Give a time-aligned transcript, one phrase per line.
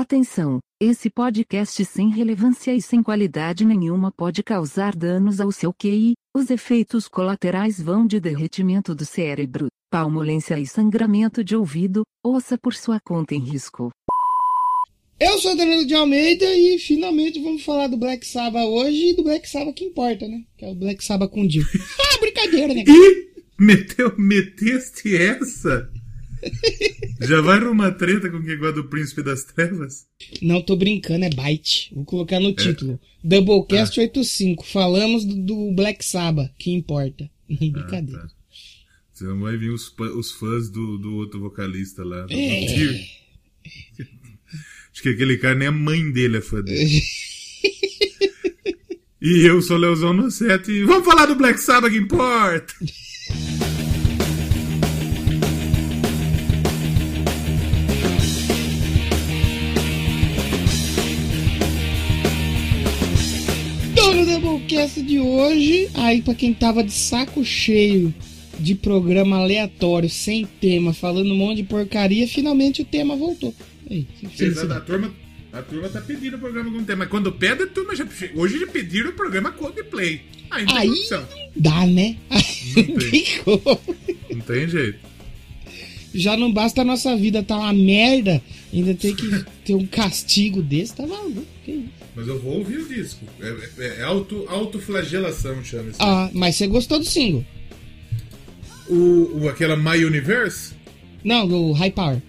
[0.00, 0.60] Atenção!
[0.80, 6.12] Esse podcast sem relevância e sem qualidade nenhuma pode causar danos ao seu QI.
[6.32, 12.04] Os efeitos colaterais vão de derretimento do cérebro, palmolência e sangramento de ouvido.
[12.24, 13.90] Ouça por sua conta em risco.
[15.18, 19.24] Eu sou Danilo de Almeida e finalmente vamos falar do Black Sabbath hoje e do
[19.24, 20.44] Black Sabbath que importa, né?
[20.56, 21.64] Que é o Black Sabbath com Dio.
[22.14, 22.84] ah, brincadeira, né?
[22.86, 23.42] Ih!
[23.58, 25.90] Meteu, meteste essa?
[27.20, 30.06] Já vai numa treta com quem gosta do Príncipe das Trevas?
[30.40, 31.92] Não tô brincando, é Byte.
[31.94, 33.00] Vou colocar no título.
[33.22, 34.02] Doublecast Ah.
[34.04, 34.64] 85.
[34.66, 37.28] Falamos do, do Black Sabbath, que importa.
[37.48, 38.22] Brincadeira.
[38.22, 38.28] tá.
[39.12, 42.26] Senão vai vir os, os fãs do, do outro vocalista lá.
[42.30, 43.04] É.
[44.92, 47.02] Acho que aquele cara nem a mãe dele é fã dele.
[49.20, 52.72] e eu sou Leozão no set e vamos falar do Black Sabbath que importa!
[64.40, 68.14] Doublecast de hoje, aí pra quem tava de saco cheio
[68.58, 73.54] de programa aleatório, sem tema, falando um monte de porcaria, finalmente o tema voltou.
[73.90, 74.06] Aí,
[74.38, 75.12] Exato, a turma,
[75.52, 77.06] a turma tá pedindo o programa com tema.
[77.06, 78.06] Quando pede, a turma já.
[78.34, 80.20] Hoje já pediram o programa Coldplay.
[80.50, 80.94] Aí
[81.56, 82.16] dá, né?
[82.30, 83.24] Não Não tem.
[84.30, 84.98] Não tem jeito.
[86.14, 88.42] Já não basta a nossa vida tá uma merda,
[88.72, 91.44] ainda tem que ter um castigo desse, tá maluco.
[91.64, 91.98] Que isso?
[92.14, 93.24] Mas eu vou ouvir o disco.
[93.40, 95.98] É, é, é auto, autoflagelação, chama isso.
[96.00, 97.44] Ah, mas você gostou do single?
[98.88, 100.72] O, o, aquela My Universe,
[101.22, 102.22] Não, do High Power.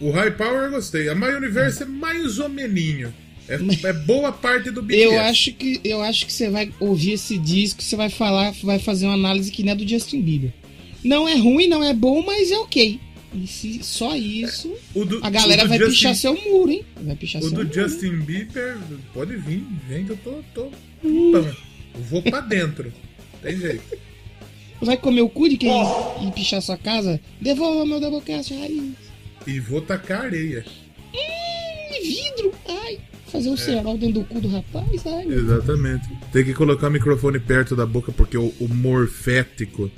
[0.00, 1.08] o High Power eu gostei.
[1.08, 3.12] A My Universe é mais ou meninho.
[3.48, 3.54] É,
[3.88, 5.04] é boa parte do BTS.
[5.04, 8.78] Eu acho que eu acho que você vai ouvir esse disco, você vai falar, vai
[8.78, 10.52] fazer uma análise que nem a do Justin Bieber.
[11.04, 13.00] Não é ruim, não é bom, mas é ok.
[13.32, 16.84] E se só isso, O do- a galera vai Justin- pichar seu muro, hein?
[17.00, 17.72] Vai pichar O seu do muro.
[17.74, 18.76] Justin Bieber,
[19.14, 20.30] pode vir, vem que eu tô.
[20.54, 20.62] tô
[21.02, 21.56] pão.
[21.94, 22.92] Eu vou pra dentro.
[23.42, 23.82] Tem jeito.
[24.82, 25.70] Vai comer o cu de quem
[26.26, 27.20] e pichar sua casa?
[27.40, 28.94] Devolva meu Doublecast raiz.
[29.46, 30.64] E vou tacar areia.
[31.14, 32.98] Hum, vidro, ai.
[33.26, 35.26] Fazer um cerol dentro do cu do rapaz, ai.
[35.28, 36.08] Exatamente.
[36.32, 39.90] Tem que colocar o microfone perto da boca porque o, o morfético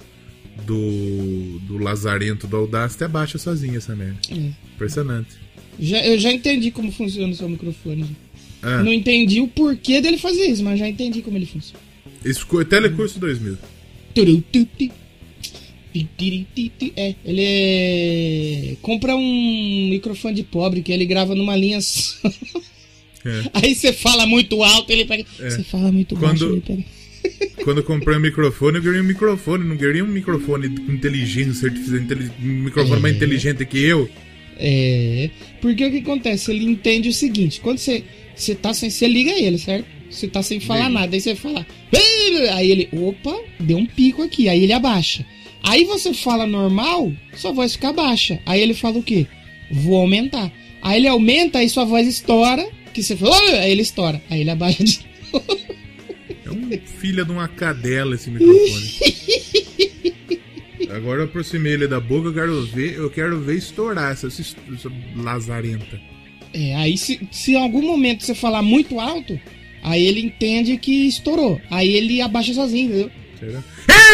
[0.66, 4.18] do, do Lazarento do Audacity abaixa sozinho essa merda.
[4.30, 4.50] É.
[4.74, 5.30] Impressionante.
[5.78, 8.04] Já, eu já entendi como funciona o seu microfone.
[8.62, 11.80] Ah, Não entendi o porquê dele fazer isso, mas já entendi como ele funciona.
[12.24, 13.58] esco- Telecurso 2000.
[14.14, 14.92] Turututi.
[15.92, 16.92] Titiriti.
[16.96, 18.76] É, ele é.
[18.80, 22.28] Compra um microfone de pobre que ele grava numa linha só.
[23.24, 23.42] É.
[23.54, 25.24] Aí você fala muito alto, ele pega.
[25.38, 26.84] Você fala muito baixo, Quando- ele pega.
[27.64, 29.64] Quando eu comprei um microfone, eu queria um microfone.
[29.64, 32.00] Não queria um microfone com inteligência artificial,
[32.42, 33.16] um microfone mais É.
[33.16, 34.08] inteligente que eu.
[34.58, 35.30] É.
[35.60, 36.50] Porque o que acontece?
[36.50, 38.02] Ele entende o seguinte: quando você,
[38.34, 38.90] você tá sem.
[38.90, 39.86] Você liga ele, certo?
[40.10, 40.94] Você tá sem falar Ligo.
[40.94, 41.14] nada.
[41.16, 41.66] Aí você fala.
[42.54, 44.48] Aí ele, opa, deu um pico aqui.
[44.48, 45.24] Aí ele abaixa.
[45.62, 48.40] Aí você fala normal, sua voz fica baixa.
[48.44, 49.26] Aí ele fala o quê?
[49.70, 50.52] Vou aumentar.
[50.82, 52.68] Aí ele aumenta, aí sua voz estoura.
[52.92, 54.20] Que você fala, aí ele estoura.
[54.28, 54.98] Aí ele abaixa de
[55.32, 55.38] É
[56.78, 58.92] filho de uma cadela esse microfone.
[60.90, 64.92] Agora eu aproximei ele da boca, eu quero ver, eu quero ver estourar essa, essa,
[65.16, 65.98] lazarenta.
[66.52, 69.40] É, aí se, se em algum momento você falar muito alto,
[69.82, 71.58] aí ele entende que estourou.
[71.70, 73.10] Aí ele abaixa sozinho, entendeu?
[73.38, 73.64] Será?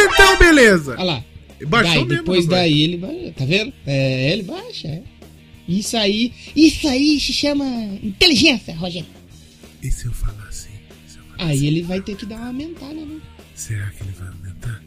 [0.04, 0.92] Então, beleza!
[0.92, 1.24] Olha lá.
[1.66, 3.72] Baixou daí, mesmo, depois daí ele baixa, tá vendo?
[3.84, 5.02] É, ele baixa, é.
[5.66, 7.66] Isso aí, isso aí se chama
[8.02, 9.08] inteligência, Rogério.
[9.82, 10.48] E se eu falar
[11.38, 13.16] Aí ele vai ter que dar uma aumentada, né?
[13.54, 14.82] Será que ele vai aumentar?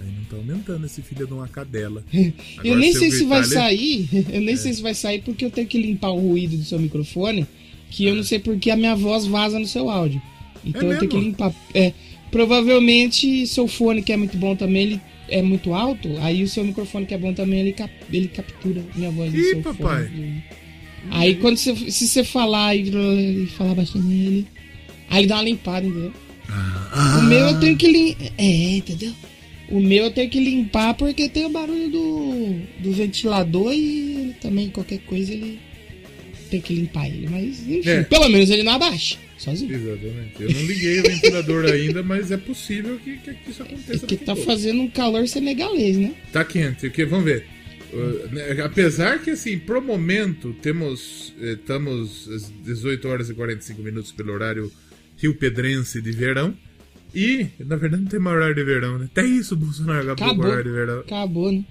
[0.00, 2.04] Aí não tá aumentando esse filho de uma cadela.
[2.12, 4.94] eu Agora, nem se sei eu se vai ele- sair, eu nem sei se vai
[4.94, 7.46] sair porque eu tenho que limpar o ruído do seu microfone,
[7.90, 10.20] que eu não sei porque a minha voz vaza no seu áudio.
[10.64, 11.30] Então É eu tenho que mesmo?
[11.30, 11.54] limpar.
[11.74, 11.92] É,
[12.30, 16.64] provavelmente seu fone que é muito bom também, ele é muito alto, aí o seu
[16.64, 20.06] microfone que é bom também, ele, cap- ele captura minha voz no Ih, seu papai.
[20.08, 20.44] fone.
[21.10, 24.46] Aí quando você, se você falar e, e falar bastante nele,
[25.08, 26.12] aí ele dá uma limpada, entendeu?
[26.48, 28.24] Ah, O meu eu tenho que limpar.
[28.38, 29.12] É, entendeu?
[29.70, 34.68] O meu eu tenho que limpar porque tem o barulho do, do ventilador e também,
[34.68, 35.58] qualquer coisa, ele
[36.50, 37.28] tem que limpar ele.
[37.28, 38.02] Mas, enfim, É.
[38.02, 39.16] pelo menos ele não abaixa.
[39.38, 39.74] Sozinho.
[39.74, 40.32] Exatamente.
[40.40, 44.06] Eu não liguei o ventilador ainda, mas é possível que, que- que isso É aconteça.
[44.06, 44.46] que no tá futuro.
[44.54, 46.12] fazendo um calor senegalês, né?
[46.32, 47.04] Tá quente, o que?
[47.04, 47.46] Vamos ver.
[47.92, 51.32] Uh, né, apesar que, assim, pro momento, temos.
[51.40, 54.70] eh, Estamos às 18 horas e 45 minutos pelo horário
[55.16, 56.54] Rio Pedrense de verão.
[57.14, 59.04] E, na verdade, não tem mais horário de verão, né?
[59.04, 60.46] Até isso, o Bolsonaro acabou, com o Acabou.
[60.46, 61.00] horário de verão.
[61.00, 61.64] Acabou, né?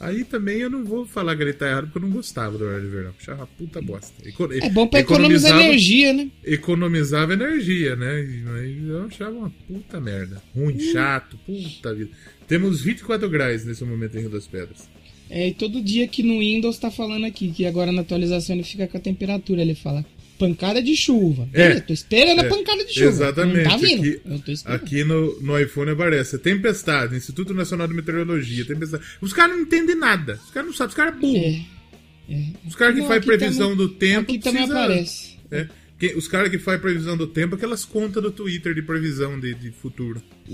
[0.00, 2.64] Aí também eu não vou falar que ele tá errado porque eu não gostava do
[2.64, 3.12] horário de verão.
[3.20, 4.14] Achava uma puta bosta.
[4.62, 6.30] É bom pra economizar energia, né?
[6.44, 8.42] Economizava energia, né?
[8.44, 10.40] Mas eu achava uma puta merda.
[10.54, 10.92] Ruim, hum.
[10.92, 12.10] chato, puta vida.
[12.46, 14.88] Temos 24 graus nesse momento em Rio das Pedras.
[15.28, 18.62] É, e todo dia que no Windows tá falando aqui, que agora na atualização ele
[18.62, 20.06] fica com a temperatura, ele fala
[20.38, 21.48] pancada de chuva.
[21.52, 23.06] É, eu tô esperando é, a pancada de chuva.
[23.06, 23.64] Exatamente.
[23.64, 24.20] Não tá vindo.
[24.34, 29.04] Aqui, aqui no, no iPhone aparece tempestade, Instituto Nacional de Meteorologia, tempestade.
[29.20, 30.40] Os caras não entendem nada.
[30.44, 31.36] Os caras não sabem, os caras é burro.
[31.36, 32.44] É, é.
[32.66, 34.30] Os caras que fazem previsão também, do tempo.
[34.30, 35.38] Aqui precisa, também aparece.
[35.50, 35.68] É,
[35.98, 39.54] que, os caras que fazem previsão do tempo, aquelas contas do Twitter de previsão de,
[39.54, 40.22] de futuro.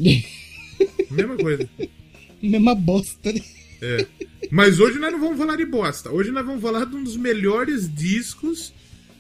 [1.11, 1.69] Mesma coisa.
[2.43, 3.41] Mesma bosta, né?
[3.83, 4.07] É.
[4.51, 6.11] Mas hoje nós não vamos falar de bosta.
[6.11, 8.73] Hoje nós vamos falar de um dos melhores discos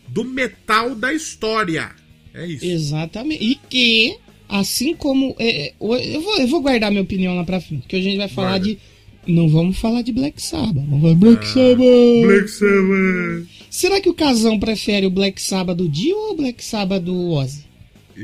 [0.09, 1.91] do metal da história.
[2.33, 2.65] É isso.
[2.65, 3.45] Exatamente.
[3.45, 4.17] E que,
[4.49, 5.35] assim como.
[5.39, 8.17] É, é eu, vou, eu vou guardar minha opinião lá pra frente, que a gente
[8.17, 8.67] vai falar Guarda.
[8.67, 8.79] de.
[9.27, 10.85] Não vamos falar de Black Sabbath.
[10.87, 12.27] Vamos falar Black ah, Sabbath.
[12.27, 13.47] Black Sabbath.
[13.71, 17.31] Será que o Casão prefere o Black Sabbath do Dio ou o Black Sabbath do
[17.31, 17.65] Ozzy?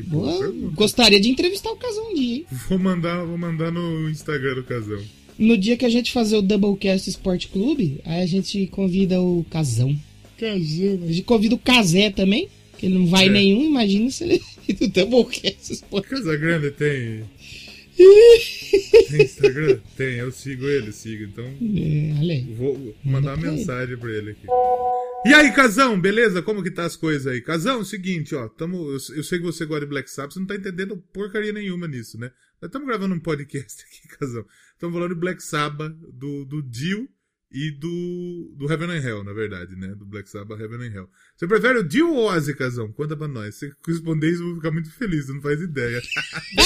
[0.06, 2.46] Boa, gostaria de entrevistar o Casão um dia, hein?
[2.68, 5.00] Vou mandar, vou mandar no Instagram do Casão.
[5.36, 9.44] No dia que a gente fazer o Doublecast Sport Clube, aí a gente convida o
[9.50, 9.96] Casão.
[10.40, 11.04] Casão.
[11.04, 12.48] A gente convida o Casé também,
[12.78, 13.30] que ele não vai é.
[13.30, 14.42] nenhum, imagina se ele
[14.74, 17.24] do Doublecast Sport Casagrande tem.
[19.10, 19.80] tem Instagram?
[19.96, 21.24] Tem, eu sigo ele, sigo.
[21.24, 21.44] Então.
[21.44, 22.54] É.
[22.54, 23.96] Vou mandar uma mensagem ele.
[23.96, 24.46] pra ele aqui.
[25.26, 26.40] E aí, Casão, beleza?
[26.40, 27.42] Como que tá as coisas aí?
[27.42, 30.32] Casão, é o seguinte, ó, tamo, eu, eu, sei que você gosta de Black Sabbath,
[30.32, 32.30] você não tá entendendo porcaria nenhuma nisso, né?
[32.60, 34.46] Nós estamos gravando um podcast aqui, Casão.
[34.72, 37.06] Estamos falando de Black Sabbath, do, do Dio
[37.52, 39.88] e do, do Heaven and Hell, na verdade, né?
[39.88, 41.08] Do Black Sabbath, Heaven and Hell.
[41.36, 42.92] Você prefere o Dio ou Ozzy, Casão?
[42.92, 43.56] Conta pra nós.
[43.56, 46.00] Se responder isso, eu vou ficar muito feliz, você não faz ideia.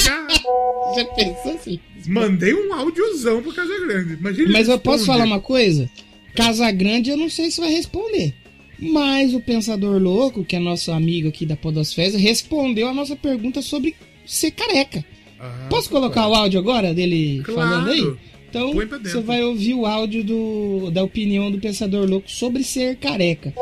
[0.95, 1.81] Já pensou assim?
[2.07, 4.15] Mandei um áudiozão pro Casa Grande.
[4.15, 5.89] Imagina Mas eu posso falar uma coisa?
[6.37, 8.35] Casa Grande eu não sei se vai responder.
[8.79, 13.63] Mas o Pensador Louco, que é nosso amigo aqui da Podosfera, respondeu a nossa pergunta
[13.63, 13.97] sobre
[14.27, 15.05] ser careca.
[15.39, 16.33] Ah, Posso colocar claro.
[16.33, 17.71] o áudio agora dele claro.
[17.71, 18.17] falando aí?
[18.55, 23.53] Então você vai ouvir o áudio do, da opinião do Pensador Louco sobre ser careca.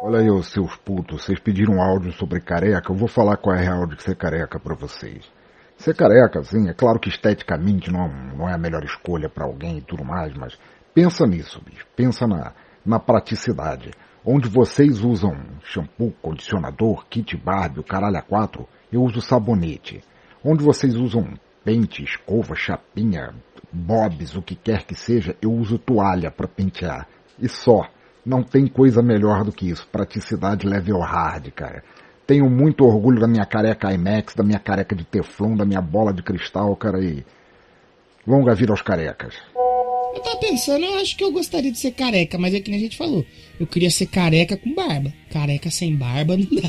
[0.00, 3.56] Olha aí, os seus putos, vocês pediram um áudio sobre careca, eu vou falar qual
[3.56, 5.24] é a real de ser careca para vocês.
[5.76, 9.78] Ser careca, sim, é claro que esteticamente não, não é a melhor escolha para alguém
[9.78, 10.56] e tudo mais, mas
[10.94, 11.84] pensa nisso, bicho.
[11.96, 12.52] Pensa na,
[12.86, 13.90] na praticidade.
[14.24, 20.00] Onde vocês usam shampoo, condicionador, kit Barbie, o caralho a quatro, eu uso sabonete.
[20.44, 21.26] Onde vocês usam
[21.64, 23.34] pente, escova, chapinha,
[23.72, 27.08] bobs, o que quer que seja, eu uso toalha para pentear.
[27.40, 27.88] E só.
[28.24, 29.88] Não tem coisa melhor do que isso.
[29.90, 31.82] Praticidade level hard, cara.
[32.24, 36.12] Tenho muito orgulho da minha careca IMAX, da minha careca de teflon, da minha bola
[36.12, 37.24] de cristal, cara, e...
[38.24, 39.34] Longa vida aos carecas.
[40.14, 42.78] Eu tava pensando, eu acho que eu gostaria de ser careca, mas é que nem
[42.78, 43.26] a gente falou.
[43.58, 45.12] Eu queria ser careca com barba.
[45.30, 46.68] Careca sem barba não dá.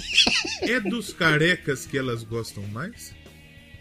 [0.62, 3.14] É dos carecas que elas gostam mais?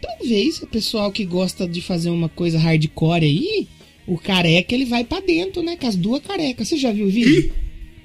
[0.03, 3.67] Talvez o pessoal que gosta de fazer uma coisa hardcore aí,
[4.05, 5.77] o careca ele vai para dentro, né?
[5.77, 6.67] Com as duas carecas.
[6.67, 7.53] Você já viu o vídeo?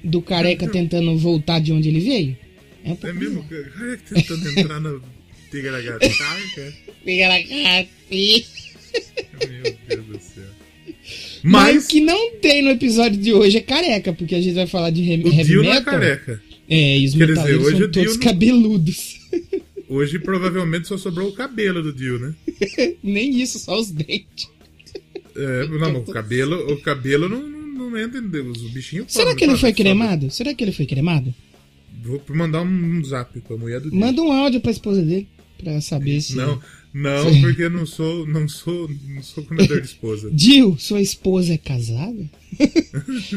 [0.01, 2.37] Do careca tentando voltar de onde ele veio?
[2.85, 3.43] É, um é mesmo?
[3.43, 5.03] Careca tentando entrar no
[5.51, 6.73] Tigaragataca?
[7.03, 7.89] Tigaragataca.
[9.49, 10.43] Meu Deus do céu.
[11.43, 11.75] Mas...
[11.75, 11.85] Mas...
[11.85, 14.89] o que não tem no episódio de hoje é careca, porque a gente vai falar
[14.89, 15.63] de heavy, o Dio metal.
[15.63, 16.41] Não é careca.
[16.69, 19.19] É, e os Quer dizer, são todos cabeludos.
[19.89, 22.35] Hoje provavelmente só sobrou o cabelo do Dio, né?
[23.01, 24.47] Nem isso, só os dentes.
[25.35, 29.57] É, não, o cabelo, o cabelo não, não, não entra, os bichinhos Será que ele
[29.57, 30.29] foi cremado?
[30.29, 31.33] Será que ele foi cremado?
[32.03, 33.99] Vou mandar um zap pra mulher do Dio.
[33.99, 35.27] Manda um áudio pra esposa dele,
[35.57, 36.35] pra saber se...
[36.35, 36.61] Não,
[36.93, 40.29] não, porque eu não sou, não sou, não sou comedor de esposa.
[40.33, 42.29] Dio, sua esposa é casada?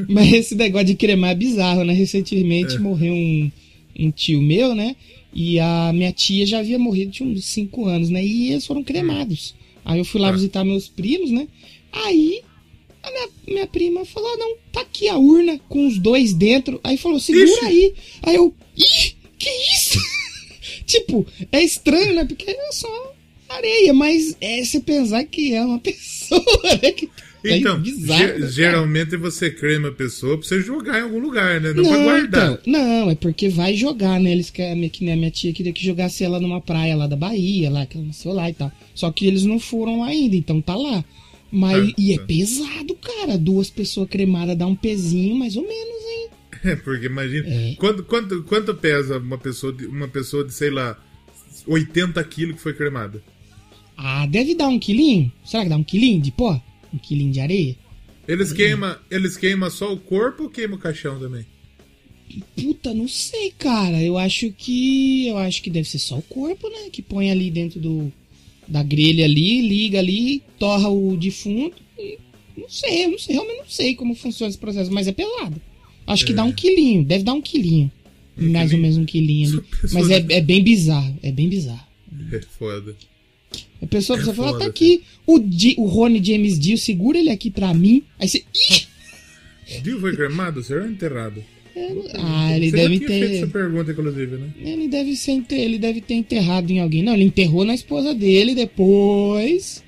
[0.08, 1.92] Mas esse negócio de cremar é bizarro, né?
[1.92, 2.78] Recentemente é.
[2.78, 3.50] morreu um,
[3.98, 4.96] um tio meu, né?
[5.32, 8.24] E a minha tia já havia morrido de uns 5 anos, né?
[8.24, 9.54] E eles foram cremados.
[9.84, 10.32] Aí eu fui lá ah.
[10.32, 11.48] visitar meus primos, né?
[11.92, 12.42] Aí
[13.02, 16.80] a minha, minha prima falou: não, tá aqui a urna com os dois dentro.
[16.84, 17.64] Aí falou: segura Ixi.
[17.64, 17.94] aí.
[18.22, 19.98] Aí eu, ih, que isso?
[20.86, 22.24] tipo, é estranho, né?
[22.24, 23.12] Porque é só
[23.48, 26.42] areia, mas é você pensar que é uma pessoa,
[26.82, 26.92] né?
[26.92, 27.08] Que
[27.44, 31.72] então, bizarro, geralmente você crema a pessoa pra você jogar em algum lugar, né?
[31.72, 32.52] Não, não pra guardar.
[32.52, 34.30] Então, não, é porque vai jogar, né?
[34.30, 37.16] Eles querem, que nem a minha tia queria que jogasse ela numa praia lá da
[37.16, 38.70] Bahia, lá, que ela nasceu lá e tal.
[38.94, 41.04] Só que eles não foram lá ainda, então tá lá.
[41.50, 43.36] Mas, é, e é, é pesado, cara.
[43.36, 46.28] Duas pessoas cremadas dá um pezinho, mais ou menos, hein?
[46.64, 47.48] É, porque imagina.
[47.48, 47.74] É.
[47.74, 50.96] Quanto, quanto, quanto pesa uma pessoa, de, uma pessoa de, sei lá,
[51.66, 53.20] 80 quilos que foi cremada?
[53.96, 55.32] Ah, deve dar um quilinho.
[55.44, 56.60] Será que dá um quilinho de pó?
[56.92, 57.76] Um quilinho de areia?
[58.26, 61.44] Eles queimam eles queima só o corpo ou queima o caixão também?
[62.56, 64.02] Puta, não sei, cara.
[64.02, 65.26] Eu acho que.
[65.28, 66.88] Eu acho que deve ser só o corpo, né?
[66.90, 68.12] Que põe ali dentro do.
[68.66, 71.82] Da grelha ali, liga ali, torra o defunto.
[71.98, 72.18] E,
[72.56, 75.60] não sei, eu não sei, realmente não sei como funciona esse processo, mas é pelado.
[76.06, 76.26] Acho é.
[76.28, 77.90] que dá um quilinho, deve dar um quilinho.
[78.38, 78.76] Um mais quilinho.
[78.76, 79.64] ou menos um quilinho ali.
[79.92, 81.86] Mas é, é bem bizarro, é bem bizarro.
[82.32, 82.96] É foda.
[83.82, 87.30] A pessoa precisa é falar, tá aqui, o, Di, o Rony James Dio, segura ele
[87.30, 88.04] aqui pra mim.
[88.18, 88.44] Aí você.
[88.54, 89.82] Ih!
[89.82, 91.42] Dio foi cremado, será enterrado?
[92.14, 93.06] ah, ele Você deve ter.
[93.06, 94.50] Feito essa pergunta, inclusive, né?
[94.60, 97.02] Ele deve, ser, ele deve ter enterrado em alguém.
[97.02, 99.82] Não, ele enterrou na esposa dele depois.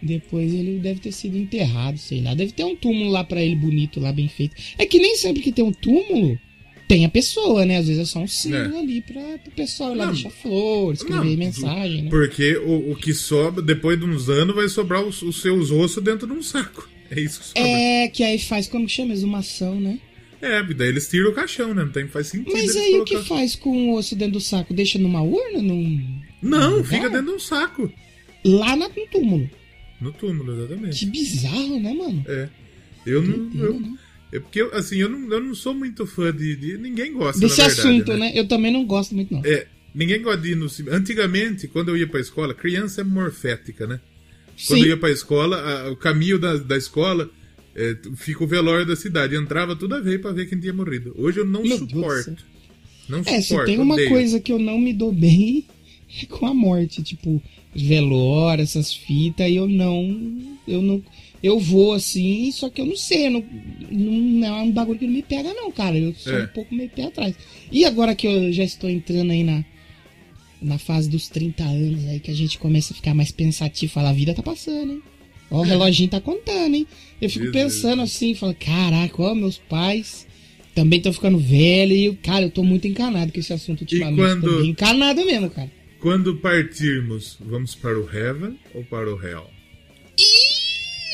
[0.00, 2.34] Depois ele deve ter sido enterrado, sei lá.
[2.34, 4.54] Deve ter um túmulo lá para ele bonito, lá bem feito.
[4.78, 6.38] É que nem sempre que tem um túmulo,
[6.88, 7.76] tem a pessoa, né?
[7.76, 8.80] Às vezes é só um símbolo é.
[8.80, 12.10] ali pra, pro pessoal lá não, deixar flores, escrever não, mensagem, né?
[12.10, 16.02] Porque o, o que sobra, depois de uns anos, vai sobrar os, os seus ossos
[16.02, 16.88] dentro de um saco.
[17.10, 17.62] É isso que sobra.
[17.62, 19.12] É, que aí faz, como que chama?
[19.12, 20.00] Exumação, né?
[20.40, 21.84] É, daí eles tiram o caixão, né?
[21.84, 22.52] Não tem, faz sentido.
[22.52, 23.02] Mas aí colocar...
[23.02, 24.72] o que faz com o osso dentro do saco?
[24.72, 25.60] Deixa numa urna?
[25.60, 26.20] Num...
[26.40, 27.92] Não, fica dentro de um saco.
[28.44, 29.50] Lá no túmulo.
[30.00, 30.98] No túmulo, exatamente.
[31.00, 32.24] Que bizarro, né, mano?
[32.26, 32.48] É.
[33.04, 33.46] Eu não.
[33.46, 33.98] Entendo, eu, né?
[34.32, 36.54] É porque, assim, eu não, eu não sou muito fã de.
[36.56, 38.18] de ninguém gosta Desse verdade, assunto, né?
[38.18, 38.32] né?
[38.34, 39.42] Eu também não gosto muito, não.
[39.44, 39.66] É.
[39.94, 40.96] Ninguém gosta de ir no cinema.
[40.96, 44.00] Antigamente, quando eu ia pra escola, criança é morfética, né?
[44.66, 44.84] Quando Sim.
[44.84, 47.30] eu ia pra escola, a, o caminho da, da escola
[47.74, 49.36] é, fica o velório da cidade.
[49.36, 51.14] Entrava toda vez pra ver quem tinha morrido.
[51.16, 52.36] Hoje eu não Meu suporto.
[53.08, 53.66] Não é, suporto.
[53.70, 54.10] se tem uma odeio.
[54.10, 55.64] coisa que eu não me dou bem
[56.22, 57.02] é com a morte.
[57.02, 57.42] Tipo,
[57.74, 60.58] velório, essas fitas, aí eu não.
[60.66, 61.02] Eu não.
[61.42, 63.44] Eu vou assim, só que eu não sei, não,
[63.90, 65.96] não é um bagulho que não me pega, não, cara.
[65.96, 66.44] Eu sou é.
[66.44, 67.34] um pouco meio pé atrás.
[67.70, 69.64] E agora que eu já estou entrando aí na,
[70.60, 74.10] na fase dos 30 anos, aí que a gente começa a ficar mais pensativo, falar,
[74.10, 75.02] a vida tá passando, hein?
[75.50, 76.86] Ó, o reloginho tá contando, hein?
[77.20, 80.26] Eu fico pensando assim, falo, caraca, ó, meus pais
[80.74, 84.20] também estão ficando velhos e, cara, eu tô muito encanado com esse assunto ultimamente.
[84.20, 84.64] E quando...
[84.64, 85.70] encanado mesmo, cara.
[85.98, 89.57] Quando partirmos, vamos para o Heaven ou para o Hell?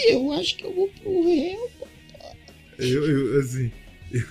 [0.08, 1.70] Eu acho que eu vou pro Hell.
[2.78, 3.70] Eu, eu assim,
[4.12, 4.22] eu,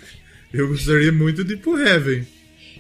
[0.54, 2.26] eu gostaria muito de ir pro Heaven.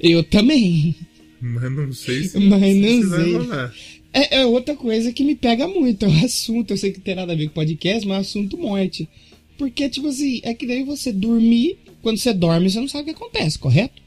[0.01, 0.95] Eu também.
[1.39, 3.09] Mas não sei se, Mas não se sei.
[3.09, 3.73] vai rolar.
[4.13, 6.71] É, é, outra coisa que me pega muito, é o assunto.
[6.71, 9.09] Eu sei que tem nada a ver com podcast, mas é o assunto morte.
[9.57, 13.05] Porque, tipo assim, é que daí você dormir, quando você dorme, você não sabe o
[13.13, 14.01] que acontece, correto?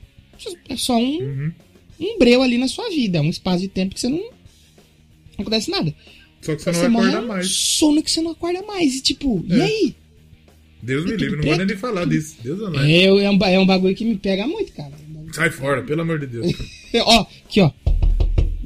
[0.68, 1.52] É só um, uhum.
[2.00, 4.30] um breu ali na sua vida, é um espaço de tempo que você não, não
[5.40, 5.94] acontece nada.
[6.40, 7.50] Só que você não você acorda mais.
[7.50, 8.96] Sono que você não acorda mais.
[8.96, 9.56] E tipo, é.
[9.56, 9.96] e aí?
[10.82, 12.36] Deus me livre, não vou nem falar disso.
[12.42, 14.92] Deus não é, é, um, é um bagulho que me pega muito, cara.
[15.32, 16.52] Sai fora, pelo amor de Deus.
[17.04, 17.70] ó, aqui, ó.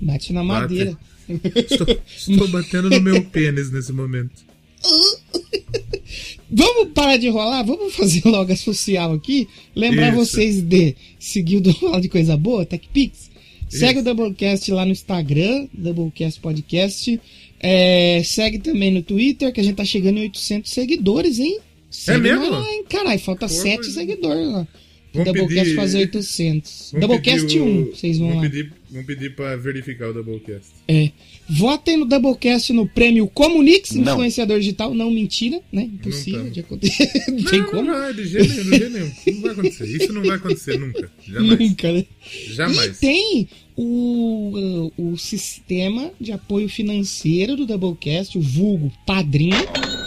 [0.03, 0.97] Bate na madeira.
[1.29, 1.59] Bate.
[1.71, 4.45] Estou, estou batendo no meu pênis nesse momento.
[6.51, 7.65] Vamos parar de enrolar?
[7.65, 9.49] Vamos fazer logo a social aqui.
[9.75, 10.17] Lembrar Isso.
[10.17, 13.31] vocês de seguir o Download de Coisa Boa, TechPix.
[13.69, 17.21] Segue o Doublecast lá no Instagram, Doublecast Podcast.
[17.63, 21.59] É, segue também no Twitter, que a gente tá chegando em 800 seguidores, hein?
[21.59, 22.51] É segue é mesmo?
[22.51, 22.85] Lá, hein?
[22.89, 24.67] Caralho, falta Porra, 7 seguidores lá.
[25.13, 25.77] Vamos Doublecast pedir...
[25.77, 26.91] fazer 800.
[26.93, 27.65] Vamos Doublecast o...
[27.65, 28.49] 1, vocês vão vamos lá.
[28.49, 30.69] Pedir, vamos pedir pra verificar o Doublecast.
[30.87, 31.11] É.
[31.49, 34.13] Votem no Doublecast no prêmio Comunix, não.
[34.13, 34.95] influenciador digital.
[34.95, 35.83] Não, mentira, né?
[35.83, 37.11] Impossível não de acontecer.
[37.27, 37.83] não, não tem como.
[37.83, 39.13] Não, de jeito nenhum, de jeito nenhum.
[39.27, 39.85] Não vai acontecer.
[39.87, 41.11] Isso não vai acontecer nunca.
[41.27, 41.59] Jamais.
[41.59, 42.07] Nunca, né?
[42.53, 42.97] Jamais.
[42.97, 49.57] E tem o, o, o sistema de apoio financeiro do Doublecast, o vulgo Padrinho.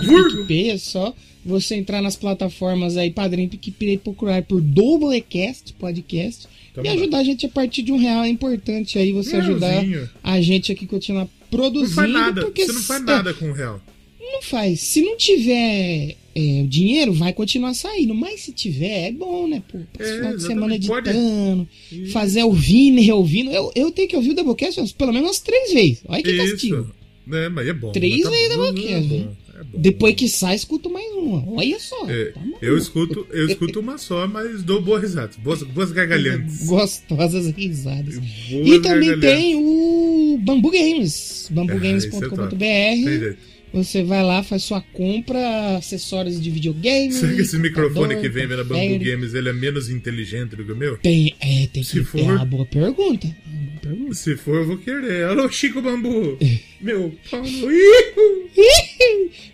[0.05, 0.46] Vulgo?
[0.51, 1.13] é só
[1.46, 7.22] você entrar nas plataformas aí, Padrinho, PicPay, procurar por Doublecast Podcast Tamo e ajudar lá.
[7.22, 8.24] a gente a partir de um real.
[8.24, 9.84] É importante aí você ajudar
[10.24, 11.89] a gente aqui continuar produzindo.
[11.89, 12.41] Não faz nada.
[12.41, 13.82] Porque você não faz nada com o real.
[14.20, 14.79] Não faz.
[14.79, 18.13] Se não tiver é, o dinheiro, vai continuar saindo.
[18.13, 19.62] Mas se tiver, é bom, né?
[19.72, 22.12] Pô, é, final de semana editando, Pode...
[22.12, 23.52] fazer ouvindo e reouvindo.
[23.52, 26.02] Eu, eu tenho que ouvir o Doublecast pelo menos umas três vezes.
[26.08, 26.52] Olha que Isso.
[26.52, 26.92] castigo.
[27.32, 27.92] É, mas é bom.
[27.92, 29.30] Três tá vezes tá Doublecast.
[29.56, 31.48] É bom, Depois que sai, escuto mais uma.
[31.52, 32.10] Olha só.
[32.10, 35.36] É, tá eu, escuto, eu escuto uma só, mas dou boas risadas.
[35.36, 36.66] Boas, boas gargalhantes.
[36.66, 38.18] Gostosas risadas.
[38.18, 41.48] Boas e também tem o Bambu Games.
[41.52, 43.52] bambugames.com.br.
[43.74, 47.12] É, você vai lá, faz sua compra, acessórios de videogame.
[47.12, 50.72] Será que esse microfone que vem na Bambu Games ele é menos inteligente do que
[50.72, 50.98] o meu?
[50.98, 53.27] Tem, é, tem Se que for, é uma boa pergunta.
[53.27, 54.13] É uma boa pergunta.
[54.13, 55.25] Se for, eu vou querer.
[55.25, 56.38] Alô, Chico Bambu!
[56.80, 57.48] meu Paulo.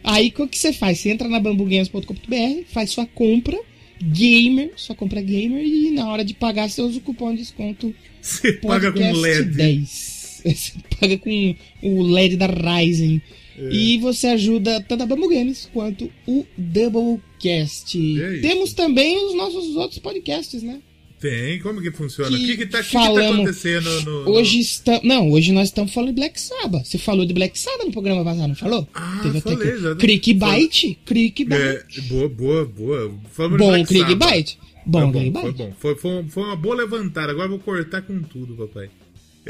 [0.04, 1.00] Aí o que você faz?
[1.00, 3.58] Você entra na bambugames.com.br, faz sua compra
[4.02, 7.94] gamer, sua compra gamer, e na hora de pagar você usa o cupom de desconto.
[8.22, 9.56] Você paga com LED.
[9.56, 10.20] 10.
[10.40, 13.22] Você paga com o LED da Ryzen
[13.60, 13.70] É.
[13.72, 17.98] E você ajuda tanto a Bambu Games quanto o Doublecast.
[18.22, 20.80] É Temos também os nossos outros podcasts, né?
[21.20, 22.34] Tem, como que funciona?
[22.34, 24.32] O que, que, tá, falamos, que, que tá acontecendo no, no...
[24.32, 26.86] Hoje está, Não, hoje nós estamos falando de Black Sabbath.
[26.86, 28.88] Você falou de Black Sabbath no programa passado, não falou?
[28.94, 29.96] Ah, Teve falei, até que...
[29.96, 31.84] Clickbait, clickbait.
[31.98, 33.14] É, boa, boa, boa.
[33.34, 34.58] Falamos bom clickbait.
[34.86, 35.74] Bom, foi bom, foi bom.
[35.78, 37.34] Foi, foi, foi, uma boa levantada.
[37.34, 38.90] Agora eu vou cortar com tudo, papai.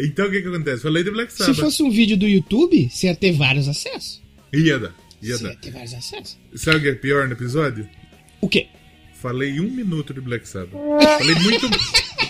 [0.02, 0.84] Então o que que acontece?
[0.84, 1.56] Falei de Black Sabbath.
[1.56, 4.22] Se fosse um vídeo do YouTube, você ia ter vários acessos.
[4.54, 4.96] Ia dar.
[5.22, 5.50] Ia você dar.
[5.50, 6.38] ia ter vários acessos.
[6.56, 7.88] Sabe o que é pior no episódio?
[8.42, 8.68] O quê?
[9.22, 10.72] Falei um minuto de Black Sabbath.
[10.72, 11.70] Falei muito.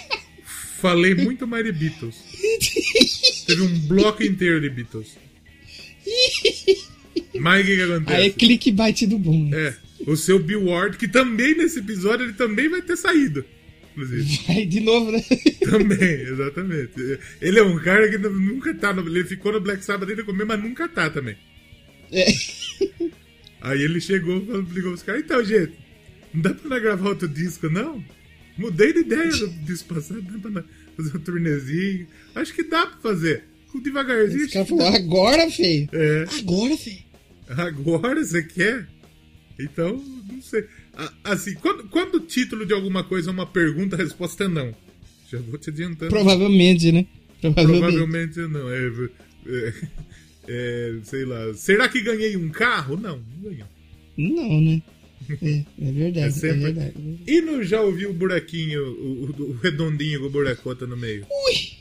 [0.81, 2.15] falei muito mais de Beatles.
[3.45, 5.17] Teve um bloco inteiro de Beatles.
[7.39, 8.21] Mas o que, que acontece?
[8.21, 9.49] Aí é clickbait do bom.
[9.49, 9.67] Né?
[9.67, 9.75] É.
[10.07, 13.45] O seu Bill Ward, que também nesse episódio ele também vai ter saído.
[13.99, 14.39] Inclusive.
[14.47, 15.21] Vai de novo, né?
[15.69, 17.19] Também, exatamente.
[17.41, 19.05] Ele é um cara que nunca tá no.
[19.07, 21.35] Ele ficou no Black Sabbath desde comer, mas nunca tá também.
[22.11, 22.25] É.
[23.61, 25.73] Aí ele chegou e ligou os caras, então, gente,
[26.33, 28.03] não dá pra gravar outro disco, não?
[28.57, 30.63] Mudei de ideia do disco passado, dá pra
[30.95, 32.07] fazer um turnezinho.
[32.35, 33.43] Acho que dá pra fazer.
[33.83, 34.45] Devagarzinho.
[34.45, 35.87] Esse cara falou, agora, feio.
[35.93, 36.25] É.
[36.39, 37.03] Agora, feio.
[37.47, 38.87] Agora você quer?
[39.59, 40.65] Então, não sei.
[41.23, 44.73] Assim, quando, quando o título de alguma coisa é uma pergunta, a resposta é não.
[45.31, 46.09] Já vou te adiantando.
[46.09, 47.05] Provavelmente, né?
[47.41, 48.69] Provavelmente, Provavelmente não.
[48.69, 49.09] É,
[49.47, 49.73] é,
[50.47, 51.53] é, sei lá.
[51.53, 52.97] Será que ganhei um carro?
[52.97, 53.67] Não, não ganhou.
[54.17, 54.81] Não, né?
[55.41, 56.49] É, é verdade, é, sempre...
[56.49, 56.93] é verdade.
[57.27, 61.25] E não já ouviu o buraquinho, o, o, o redondinho com o buracota no meio?
[61.29, 61.79] Ui!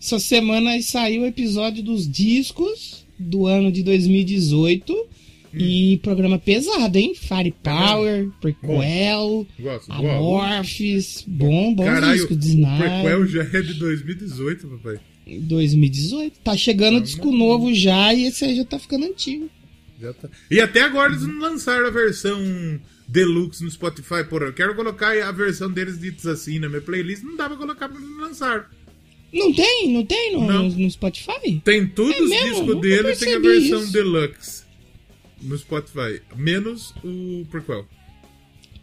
[0.00, 5.08] Essa semana saiu o episódio dos discos do ano de 2018
[5.58, 7.14] e programa pesado, hein?
[7.14, 14.68] Firepower, Prequel, gosto, Amorphis, bom, bom Caralho, disco de O Prequel já é de 2018,
[14.68, 15.00] papai.
[15.26, 16.38] 2018.
[16.40, 19.50] Tá chegando disco novo já e esse aí já tá ficando antigo.
[20.00, 20.28] Já tá.
[20.50, 22.38] E até agora eles não lançaram a versão
[23.08, 24.46] deluxe no Spotify, porra.
[24.46, 27.22] Eu quero colocar a versão deles ditos assim na minha playlist.
[27.22, 28.70] Não dá pra colocar pra não lançar.
[29.32, 29.92] Não tem?
[29.92, 30.68] Não tem no, não.
[30.68, 31.60] no, no Spotify?
[31.64, 33.92] Tem todos é os discos deles, tem a versão isso.
[33.92, 34.65] deluxe
[35.46, 37.86] no Spotify, menos o prequel.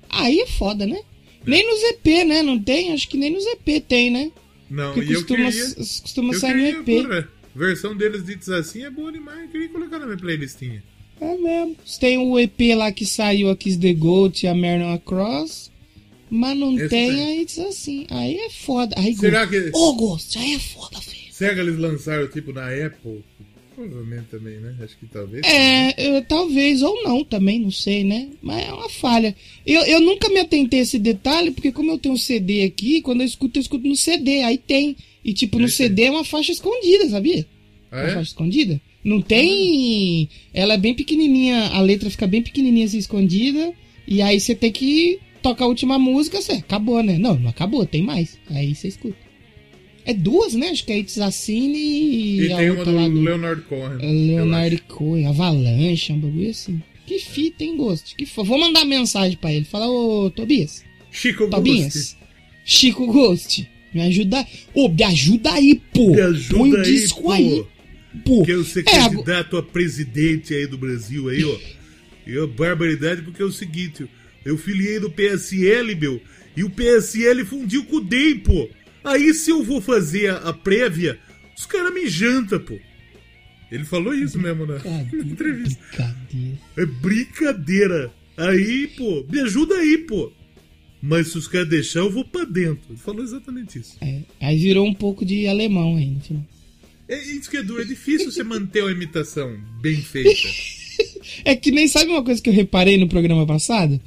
[0.09, 0.97] Aí é foda, né?
[0.97, 1.49] É.
[1.49, 2.41] Nem nos EP, né?
[2.41, 2.93] Não tem?
[2.93, 4.31] Acho que nem nos EP tem, né?
[4.69, 7.03] Não, Porque e costuma, eu queria, costuma eu sair no EP.
[7.03, 9.41] Porra, versão deles ditos assim é boa demais.
[9.41, 10.83] Eu queria colocar na minha playlistinha.
[11.19, 11.75] É mesmo.
[11.99, 15.71] Tem o EP lá que saiu, a Kiss the Goat e a Marion Cross.
[16.29, 18.07] Mas não tem, tem, aí diz assim.
[18.09, 18.95] Aí é foda.
[18.97, 19.69] Aí, Será que.
[19.73, 21.31] Ô, oh, Ghost, aí é foda, filho.
[21.31, 23.23] Será que eles lançaram tipo na Apple?
[23.75, 24.75] Provavelmente também, né?
[24.81, 25.45] Acho que talvez.
[25.45, 28.29] É, eu, talvez ou não também, não sei, né?
[28.41, 29.35] Mas é uma falha.
[29.65, 33.01] Eu, eu nunca me atentei a esse detalhe, porque como eu tenho um CD aqui,
[33.01, 34.95] quando eu escuto, eu escuto no CD, aí tem.
[35.23, 37.45] E tipo, no CD é uma faixa escondida, sabia?
[37.91, 38.03] Ah, é?
[38.03, 38.81] Uma faixa escondida.
[39.03, 40.29] Não tem.
[40.53, 43.73] Ela é bem pequenininha, a letra fica bem pequenininha assim, escondida.
[44.07, 47.17] E aí você tem que tocar a última música, você acabou, né?
[47.17, 48.37] Não, não acabou, tem mais.
[48.49, 49.32] Aí você escuta.
[50.05, 50.69] É duas, né?
[50.69, 53.97] Acho que é It's Assine e, e a tem outra uma do, do Leonard Cohen.
[54.27, 56.81] Leonard Cohen, Avalanche, um bagulho assim.
[57.05, 58.15] Que fita, hein, Ghost?
[58.15, 59.65] Que Vou mandar mensagem pra ele.
[59.65, 60.83] Falar, ô, Tobias.
[61.11, 61.93] Chico Tobias.
[61.93, 62.17] Ghost.
[62.65, 63.69] Chico Ghost.
[63.93, 64.45] Me ajuda.
[64.73, 66.11] Ô, me ajuda aí, pô.
[66.11, 67.31] Me ajuda Põe aí, disco pô.
[67.31, 67.65] aí.
[68.25, 68.43] Pô.
[68.43, 71.57] Quero ser é, candidato a presidente aí do Brasil aí, ó.
[72.25, 74.07] E a barbaridade, porque é o seguinte,
[74.45, 76.21] eu filiei no PSL, meu,
[76.55, 78.69] e o PSL fundiu com o DEM, pô.
[79.03, 81.19] Aí se eu vou fazer a, a prévia,
[81.57, 82.77] os caras me jantam, pô.
[83.71, 85.81] Ele falou isso mesmo na, na entrevista.
[85.89, 86.57] Brincadeira.
[86.77, 88.13] É brincadeira.
[88.37, 90.31] Aí, pô, me ajuda aí, pô.
[91.01, 92.83] Mas se os caras deixar, eu vou pra dentro.
[92.89, 93.97] Ele falou exatamente isso.
[93.99, 96.45] É, aí virou um pouco de alemão no final.
[97.09, 97.81] É isso que é duro.
[97.81, 100.47] É difícil você manter uma imitação bem feita.
[101.43, 103.99] é que nem sabe uma coisa que eu reparei no programa passado?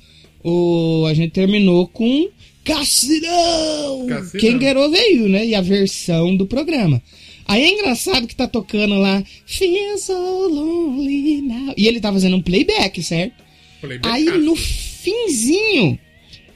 [0.42, 2.30] O, a gente terminou com
[2.66, 4.06] Cassinão!
[4.38, 5.46] Quem ganhou veio, né?
[5.46, 7.00] E a versão do programa.
[7.46, 11.74] Aí é engraçado que tá tocando lá Feel so lonely now.
[11.76, 13.34] E ele tá fazendo um playback, certo?
[13.80, 15.96] Playback Aí no finzinho,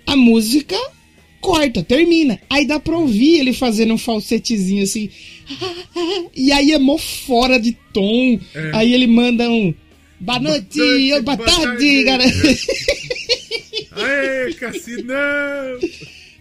[0.04, 0.76] a música
[1.40, 2.40] corta, termina.
[2.50, 5.08] Aí dá pra ouvir ele fazendo um falsetezinho assim.
[6.34, 8.38] E aí é mó fora de tom.
[8.54, 8.70] É.
[8.74, 9.72] Aí ele manda um.
[10.18, 10.78] Boa noite,
[11.22, 12.24] boa tarde, cara.
[13.92, 15.78] Aê, Cassinão!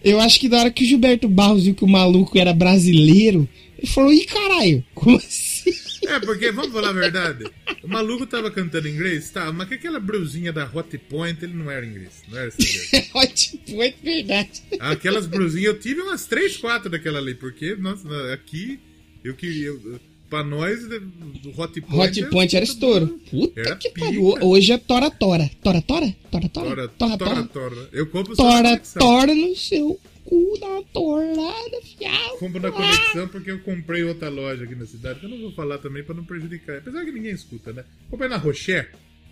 [0.04, 3.48] Eu acho que na hora que o Gilberto Barros viu que o maluco era brasileiro,
[3.78, 5.74] ele falou, ih, caralho, como assim?
[6.08, 7.46] É, porque, vamos falar a verdade,
[7.84, 11.70] o maluco tava cantando inglês, tá, mas que aquela brusinha da Hot Point, ele não
[11.70, 12.64] era inglês, não era assim.
[13.14, 14.64] Hot Point, verdade.
[14.80, 18.80] Aquelas brusinhas, eu tive umas 3, 4 daquela ali, porque, nossa, aqui,
[19.24, 19.68] eu queria...
[19.68, 22.22] Eu, pra nós, do Hot Point.
[22.22, 23.20] Hot Point era, era estouro.
[23.30, 24.36] Puta era que pariu.
[24.42, 25.50] Hoje é Tora Tora.
[25.62, 26.15] Tora Tora?
[26.32, 26.88] Tora Tora?
[26.88, 27.44] Tora Tora.
[27.46, 32.38] tora, Eu compro Tora Tora no seu cu, dá uma torrada, fiado.
[32.38, 35.52] Compro na conexão porque eu comprei outra loja aqui na cidade, que eu não vou
[35.54, 36.78] falar também pra não prejudicar.
[36.78, 37.84] Apesar que ninguém escuta, né?
[38.10, 38.92] Comprei na Rocher.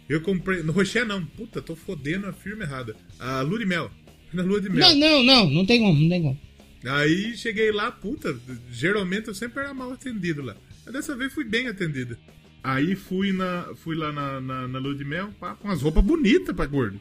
[0.09, 0.63] Eu comprei.
[0.63, 1.23] No Rocher não.
[1.23, 2.95] Puta, tô fodendo a firma errada.
[3.19, 3.91] A Lua de Mel.
[4.33, 4.89] Na Lua de Mel.
[4.89, 5.49] Não, não, não.
[5.49, 6.39] Não tem como, não tem como.
[6.85, 8.37] Aí cheguei lá, puta,
[8.71, 10.55] geralmente eu sempre era mal atendido lá.
[10.87, 12.17] Mas dessa vez fui bem atendido.
[12.63, 16.03] Aí fui, na, fui lá na, na, na lua de mel pá, com as roupas
[16.03, 16.97] bonitas pra gordo.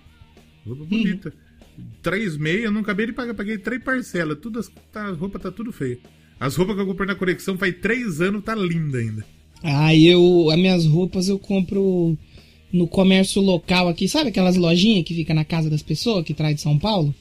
[0.66, 0.88] Roupa uhum.
[0.88, 1.32] bonita.
[2.02, 4.38] Três meias, não acabei de pagar, paguei três parcelas.
[4.40, 6.00] Tudo, as, tá, as roupas tá tudo feio.
[6.40, 9.24] As roupas que eu comprei na conexão faz três anos, tá linda ainda.
[9.62, 10.50] Ah, eu.
[10.50, 12.18] As minhas roupas eu compro
[12.72, 14.08] no comércio local aqui.
[14.08, 17.14] Sabe aquelas lojinhas que fica na casa das pessoas que traz de São Paulo?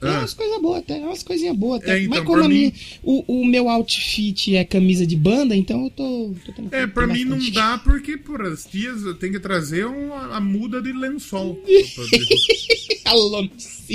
[0.00, 0.18] Tem ah.
[0.20, 1.98] umas coisas boas até, umas coisinhas boas até.
[1.98, 2.54] É, então, Mas como a mim...
[2.54, 6.34] minha, o, o meu outfit é camisa de banda, então eu tô.
[6.54, 10.36] tô é, pra mim não dá porque, por as tias, eu tenho que trazer uma,
[10.36, 11.60] a muda de lençol.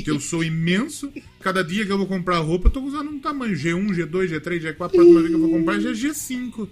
[0.04, 1.10] que eu sou imenso.
[1.40, 4.62] Cada dia que eu vou comprar roupa, eu tô usando um tamanho G1, G2, G3,
[4.62, 4.86] G4.
[4.86, 6.68] A próxima vez que eu vou comprar já é G5.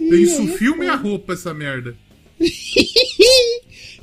[0.00, 1.96] Isso filme a roupa, essa merda.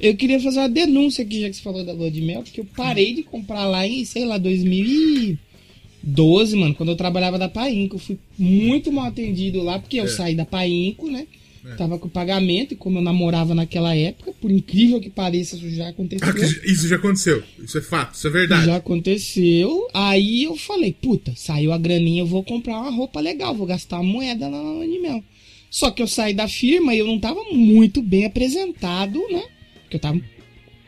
[0.06, 2.62] Eu queria fazer uma denúncia aqui, já que você falou da lua de mel, porque
[2.62, 7.96] eu parei de comprar lá em, sei lá, 2012, mano, quando eu trabalhava da Painco.
[7.96, 10.08] Eu fui muito mal atendido lá, porque eu é.
[10.08, 11.26] saí da Painco, né?
[11.66, 11.74] É.
[11.76, 15.90] Tava com pagamento, e como eu namorava naquela época, por incrível que pareça, isso já
[15.90, 16.28] aconteceu.
[16.28, 16.34] Ah,
[16.66, 17.42] isso já aconteceu.
[17.58, 18.68] Isso é fato, isso é verdade.
[18.68, 19.88] Já aconteceu.
[19.92, 24.02] Aí eu falei, puta, saiu a graninha, eu vou comprar uma roupa legal, vou gastar
[24.02, 25.24] uma moeda na lua de mel.
[25.72, 29.55] Só que eu saí da firma e eu não tava muito bem apresentado, né?
[29.96, 30.22] Porque eu tava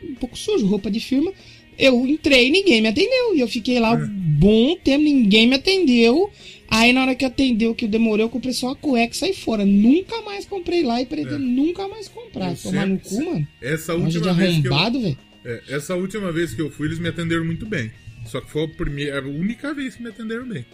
[0.02, 1.32] um pouco sujo, roupa de firma.
[1.78, 3.34] Eu entrei, ninguém me atendeu.
[3.34, 3.96] E eu fiquei lá é.
[3.96, 6.30] um bom tempo, ninguém me atendeu.
[6.70, 9.64] Aí na hora que atendeu, que demorou, eu comprei só a cueca e saí fora.
[9.64, 11.38] Nunca mais comprei lá e pretendo é.
[11.38, 12.54] nunca mais comprar.
[12.56, 13.48] Tomar no cu, mano.
[13.60, 15.16] Essa última vez que eu...
[15.44, 17.90] É, essa última vez que eu fui, eles me atenderam muito bem.
[18.26, 20.64] Só que foi a, primeira, a única vez que me atenderam bem.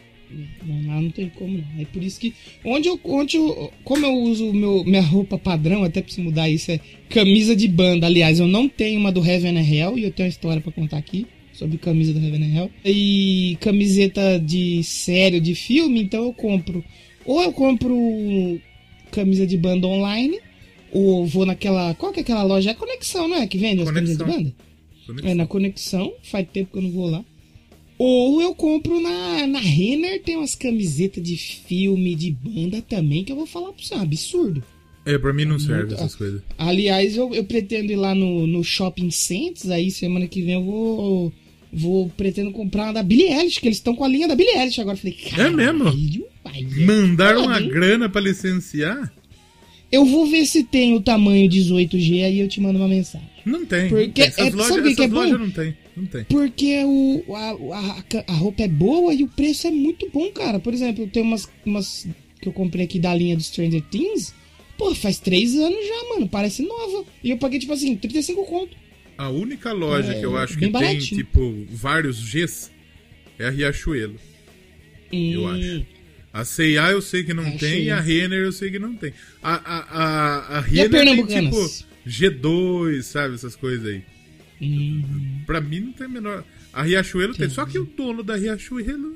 [0.64, 1.80] Não, não tem como não.
[1.80, 2.34] É por isso que.
[2.64, 3.00] Onde eu.
[3.04, 7.54] Onde eu como eu uso meu, minha roupa padrão, até preciso mudar isso, é camisa
[7.54, 8.06] de banda.
[8.06, 10.72] Aliás, eu não tenho uma do Heaven and Hell e eu tenho uma história para
[10.72, 12.70] contar aqui sobre camisa do Heaven and Hell.
[12.84, 16.84] E camiseta de sério, de filme, então eu compro.
[17.24, 18.60] Ou eu compro
[19.10, 20.38] camisa de banda online,
[20.92, 21.94] ou vou naquela.
[21.94, 22.70] Qual que é aquela loja?
[22.70, 23.46] É a Conexão, não é?
[23.46, 24.54] Que vende as camisas de banda?
[25.06, 25.30] Conexão.
[25.30, 27.24] É na Conexão, faz tempo que eu não vou lá.
[27.96, 33.30] Ou eu compro na, na Renner, tem umas camisetas de filme, de banda também, que
[33.30, 34.62] eu vou falar pra você, é um absurdo.
[35.06, 36.42] É, pra mim não serve Muito, essas coisas.
[36.56, 40.64] Aliás, eu, eu pretendo ir lá no, no Shopping Centers, aí semana que vem eu
[40.64, 41.32] vou.
[41.76, 44.56] Vou pretendo comprar uma da Billie Eilish, que eles estão com a linha da Billie
[44.56, 44.96] Eilish agora.
[44.96, 45.48] Falei, cara.
[45.48, 45.92] É mesmo?
[46.42, 49.12] Pai, Mandaram uma grana pra licenciar?
[49.90, 53.28] Eu vou ver se tem o tamanho 18G, aí eu te mando uma mensagem.
[53.44, 53.88] Não tem.
[53.88, 55.26] Porque essas é, lojas, sabe que é bom?
[55.26, 55.76] não tem.
[55.96, 56.24] Não tem.
[56.24, 60.58] Porque o, a, a, a, roupa é boa e o preço é muito bom, cara.
[60.58, 62.06] Por exemplo, tem umas, umas
[62.40, 64.34] que eu comprei aqui da linha do Stranger Things.
[64.76, 66.28] Pô, faz três anos já, mano.
[66.28, 67.04] Parece nova.
[67.22, 68.76] E eu paguei, tipo assim, 35 conto.
[69.16, 70.98] A única loja é, que eu acho que baratinho.
[70.98, 72.70] tem, tipo, vários Gs
[73.38, 74.16] é a Riachuelo.
[75.12, 75.32] Hum.
[75.32, 75.86] Eu acho.
[76.32, 77.58] A C&A eu sei que não Achei.
[77.58, 79.12] tem e a Renner eu sei que não tem.
[79.40, 81.70] A, a, a, a Renner tem, tipo,
[82.04, 83.36] G2, sabe?
[83.36, 84.02] Essas coisas aí.
[84.66, 85.42] Uhum.
[85.46, 86.44] Pra mim não tem a menor.
[86.72, 87.48] A Riachuelo tem.
[87.48, 89.14] Só que o dono da Riachuelo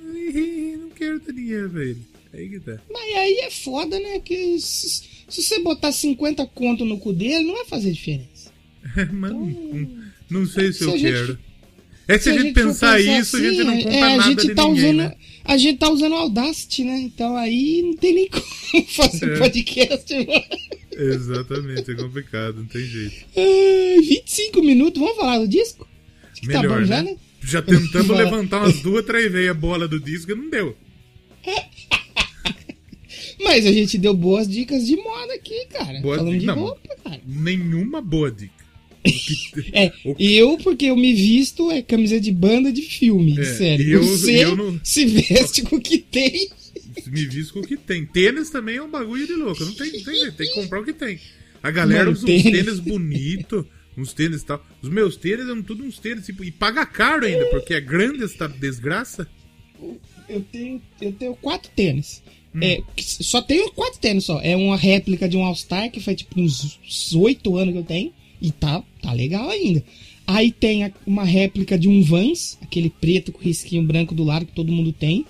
[0.78, 2.02] não quero ter dinheiro ele.
[2.32, 2.78] Aí que tá.
[2.90, 4.20] Mas aí é foda, né?
[4.20, 8.28] Que se, se, você botar 50 conto no cu dele, não vai fazer diferença.
[8.96, 11.26] É, mano, então, não sei se, se eu quero.
[11.26, 11.38] Gente,
[12.06, 14.02] é se, se a gente, gente pensar, pensar isso, assim, a gente não compra é,
[14.02, 15.14] a nada gente tá ninguém, usando, né?
[15.44, 16.98] A gente tá usando Audacity, né?
[17.00, 19.38] Então aí não tem nem como fazer é.
[19.38, 20.44] podcast, mano.
[20.98, 23.24] Exatamente, é complicado, não tem jeito.
[23.37, 25.87] Ai, 25 minutos, vamos falar do disco?
[26.32, 26.87] Acho que tá Melhor, tá bom né?
[26.87, 27.16] já, né?
[27.40, 30.76] Já tentamos levantar umas duas, três vezes a bola do disco e não deu.
[33.40, 36.00] Mas a gente deu boas dicas de moda aqui, cara.
[36.00, 37.20] Boa Falando de não, roupa, cara.
[37.24, 38.58] Nenhuma boa dica.
[39.72, 43.88] é, eu, porque eu me visto, é camiseta de banda de filme, é, sério.
[43.88, 44.80] Eu, Você eu não...
[44.82, 46.48] se veste com o que tem
[47.06, 48.04] me visto com o que tem.
[48.06, 49.64] Tênis também é um bagulho de louco.
[49.64, 51.18] Não tem, tem Tem que comprar o que tem.
[51.62, 53.64] A galera usa uns tênis bonitos,
[53.96, 54.64] uns tênis e tal.
[54.80, 58.22] Os meus tênis são tudo uns tênis, tipo, e paga caro ainda, porque é grande
[58.22, 59.28] essa desgraça.
[60.28, 62.22] Eu tenho, eu tenho quatro tênis.
[62.54, 62.61] Hum.
[62.62, 64.40] É, só tenho quatro tênis só.
[64.40, 68.12] É uma réplica de um All-Star que faz tipo uns oito anos que eu tenho.
[68.40, 69.82] E tá, tá legal ainda.
[70.26, 74.52] Aí tem uma réplica de um Vans, aquele preto com risquinho branco do lado que
[74.52, 75.24] todo mundo tem.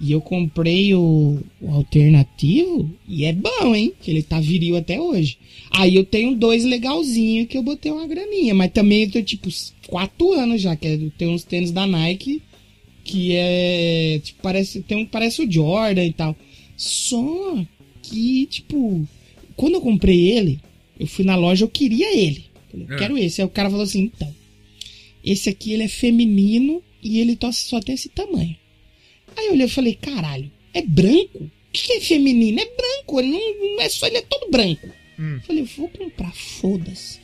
[0.00, 3.92] E eu comprei o, o, alternativo e é bom, hein?
[4.00, 5.36] Que ele tá viril até hoje.
[5.70, 8.54] Aí eu tenho dois legalzinhos que eu botei uma graninha.
[8.54, 9.48] Mas também eu tenho, tipo,
[9.86, 10.74] quatro anos já.
[10.74, 12.40] Que é, tem uns tênis da Nike
[13.04, 14.20] que é.
[14.22, 16.36] Tipo, parece, tem um, parece o Jordan e tal.
[16.76, 17.64] Só
[18.02, 19.06] que, tipo,
[19.56, 20.60] quando eu comprei ele,
[20.98, 22.44] eu fui na loja, eu queria ele.
[22.70, 22.96] Falei, é.
[22.96, 23.40] quero esse.
[23.40, 24.34] Aí o cara falou assim: então,
[25.24, 28.56] esse aqui ele é feminino e ele só tem esse tamanho.
[29.40, 31.38] Aí eu olhei e falei, caralho, é branco?
[31.38, 32.60] O que é feminino?
[32.60, 34.88] É branco, ele não, não é só, ele é todo branco.
[35.18, 35.40] Hum.
[35.46, 37.18] Falei, vou comprar, foda-se.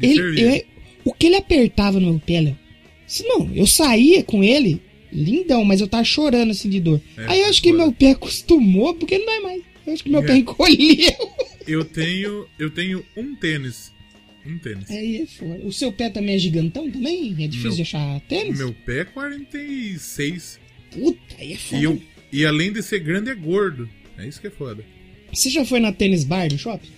[0.00, 0.66] Ele,
[1.02, 2.58] o que ele apertava no meu pé, Léo?
[3.24, 7.00] Não, eu saía com ele, lindão, mas eu tava chorando assim de dor.
[7.16, 9.62] É, Aí eu acho que meu pé acostumou, porque não dói mais.
[9.86, 10.26] Eu acho que meu é.
[10.26, 11.32] pé encolheu.
[11.66, 13.92] Eu tenho, eu tenho um tênis.
[14.44, 14.90] Um tênis.
[14.90, 15.64] Aí é foda.
[15.64, 17.32] O seu pé também é gigantão também?
[17.38, 18.58] É difícil meu, de achar tênis?
[18.58, 20.58] Meu pé é 46.
[20.92, 21.80] Puta, aí é foda.
[21.80, 22.02] E, eu,
[22.32, 23.88] e além de ser grande, é gordo.
[24.18, 24.84] É isso que é foda.
[25.32, 26.90] Você já foi na tênis bar do shopping?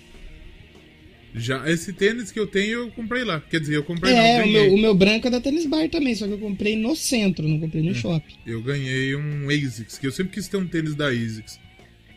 [1.35, 3.41] Já, esse tênis que eu tenho, eu comprei lá.
[3.41, 5.89] Quer dizer, eu comprei É, não, o, meu, o meu branco é da tênis bar
[5.89, 8.35] também, só que eu comprei no centro, não comprei no é, shopping.
[8.47, 11.59] Eu ganhei um ASICS, que eu sempre quis ter um tênis da ASICS.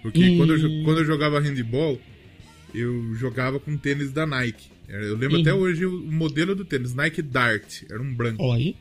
[0.04, 0.38] Porque hum.
[0.38, 2.00] quando, eu, quando eu jogava handball,
[2.76, 4.70] eu jogava com tênis da Nike.
[4.88, 8.42] Eu lembro até hoje o modelo do tênis, Nike Dart, era um branco.
[8.42, 8.74] Olha.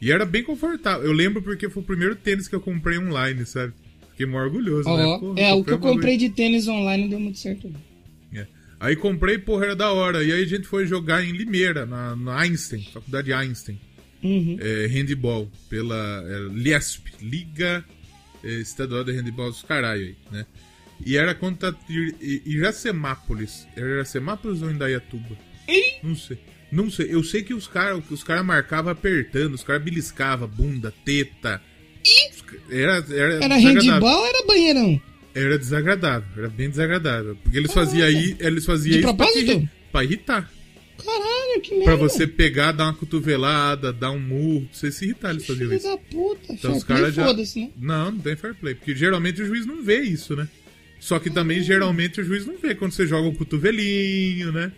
[0.00, 1.06] E era bem confortável.
[1.06, 3.72] Eu lembro porque foi o primeiro tênis que eu comprei online, sabe?
[4.10, 5.18] Fiquei mó orgulhoso, oh, né?
[5.18, 7.72] Porra, é, o que eu comprei de tênis online deu muito certo.
[8.32, 8.46] É.
[8.80, 10.22] Aí comprei, porra, era da hora.
[10.22, 13.78] E aí a gente foi jogar em Limeira, na, na Einstein, faculdade Einstein.
[14.22, 14.56] Uhum.
[14.60, 17.84] É, handball, pela é, LIESP, Liga
[18.42, 20.46] é, Estadual de Handball dos Caralho aí, né?
[21.04, 21.76] E era contra
[22.46, 23.66] Iracemápolis.
[23.76, 25.36] Era Iracemápolis ou Indaiatuba?
[26.02, 26.38] Não sei.
[26.70, 30.92] Não sei, eu sei que os caras os cara marcavam apertando, os caras beliscavam bunda,
[31.04, 31.62] teta.
[32.70, 35.00] Era, era, era handball ou era banheirão?
[35.34, 37.36] Era desagradável, era bem desagradável.
[37.36, 40.50] Porque eles faziam aí, eles faziam isso pra, te, pra, irritar.
[40.96, 41.84] Caralho, que merda.
[41.84, 45.68] Pra você pegar, dar uma cotovelada, dar um murro, pra você se irritar, eles faziam
[45.68, 45.86] Filho isso.
[45.86, 47.32] da puta, então, os caras já...
[47.32, 47.70] né?
[47.76, 48.74] Não, não tem fair play.
[48.74, 50.48] Porque geralmente o juiz não vê isso, né?
[50.98, 54.72] Só que também, geralmente, o juiz não vê quando você joga um cotovelinho, né?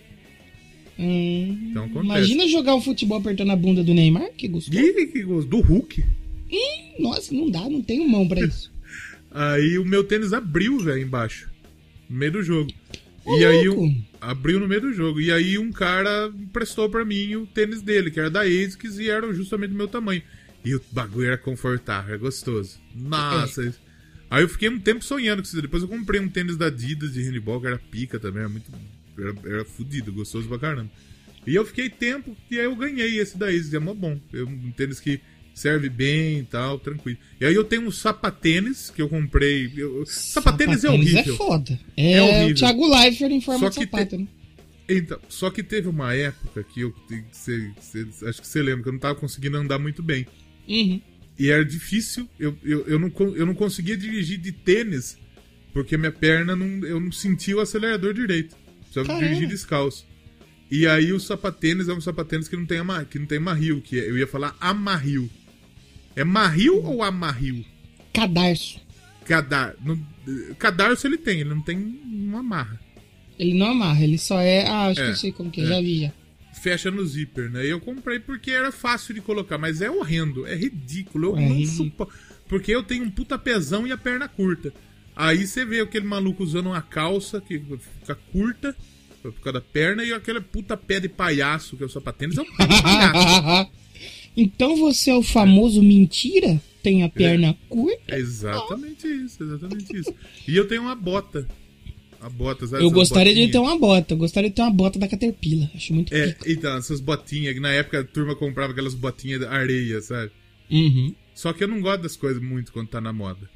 [0.98, 2.06] Hum, então acontece.
[2.06, 4.76] Imagina jogar o futebol apertando a bunda do Neymar, que gostoso.
[4.78, 5.46] Ih, que gostoso.
[5.46, 6.04] Do Hulk.
[6.50, 8.72] Ih, nossa, não dá, não tenho mão pra isso.
[9.30, 11.48] aí o meu tênis abriu, velho, embaixo.
[12.08, 12.72] No meio do jogo.
[13.24, 13.66] Ô, e aí
[14.20, 15.20] abriu no meio do jogo.
[15.20, 19.08] E aí um cara prestou para mim o tênis dele, que era da ASICS e
[19.08, 20.22] era justamente do meu tamanho.
[20.64, 22.78] E o bagulho era confortável, era gostoso.
[22.94, 23.68] Nossa.
[23.68, 23.72] É.
[24.30, 25.62] Aí eu fiquei um tempo sonhando com isso.
[25.62, 28.70] Depois eu comprei um tênis da Adidas de handball, que era pica também, era muito
[29.18, 30.90] era, era fudido, gostoso pra caramba.
[31.46, 34.18] E eu fiquei tempo e aí eu ganhei esse daí, que é mó bom.
[34.32, 35.20] É um tênis que
[35.54, 37.18] serve bem e tal, tranquilo.
[37.40, 39.72] E aí eu tenho um sapatênis que eu comprei.
[39.76, 41.34] Eu, sapatênis, sapatênis é horrível.
[41.34, 41.80] é foda.
[41.96, 42.50] É, é horrível.
[42.50, 44.22] o Thiago Leifert em forma só de sapato, te...
[44.22, 44.28] né?
[44.88, 46.94] Então, só que teve uma época que eu.
[47.30, 47.72] Cê,
[48.26, 50.26] acho que você lembra que eu não tava conseguindo andar muito bem.
[50.66, 51.00] Uhum.
[51.38, 52.28] E era difícil.
[52.38, 55.18] Eu, eu, eu, não, eu não conseguia dirigir de tênis
[55.72, 56.86] porque minha perna não.
[56.86, 58.56] Eu não sentia o acelerador direito.
[58.88, 59.26] Precisava Caramba.
[59.26, 60.06] dirigir descalço.
[60.70, 63.80] E aí o sapatênis é um sapatênis que não tem, ama, que não tem marril,
[63.80, 65.30] que é, eu ia falar amarril.
[66.14, 67.64] É marril ou amarril?
[68.12, 68.80] Cadarço.
[69.24, 70.02] Cadar, no,
[70.58, 72.80] cadarço ele tem, ele não tem uma amarra.
[73.38, 74.66] Ele não amarra, ele só é.
[74.66, 76.12] Ah, acho é, que eu sei como que é, já vi já.
[76.60, 77.64] Fecha no zíper, né?
[77.64, 81.28] Eu comprei porque era fácil de colocar, mas é horrendo, é ridículo.
[81.28, 82.12] Eu é não suporto.
[82.48, 84.72] Porque eu tenho um puta pezão e a perna curta.
[85.18, 87.60] Aí você vê aquele maluco usando uma calça que
[88.00, 88.74] fica curta
[89.20, 92.42] por causa da perna e aquele puta pé de palhaço que é o sapatênis é
[92.42, 93.70] um pé de palhaço.
[94.36, 96.62] então você é o famoso mentira?
[96.84, 98.00] Tem a perna é, curta?
[98.06, 100.14] É exatamente isso, exatamente isso.
[100.46, 101.48] E eu tenho uma bota.
[102.20, 102.84] A bota, sabe?
[102.84, 103.46] Eu gostaria botinhas.
[103.48, 105.68] de ter uma bota, eu gostaria de ter uma bota da Caterpillar.
[105.74, 106.48] Acho muito É, pico.
[106.48, 110.30] então, essas botinhas, que na época a turma comprava aquelas botinhas de areia, sabe?
[110.70, 111.12] Uhum.
[111.34, 113.48] Só que eu não gosto das coisas muito quando tá na moda.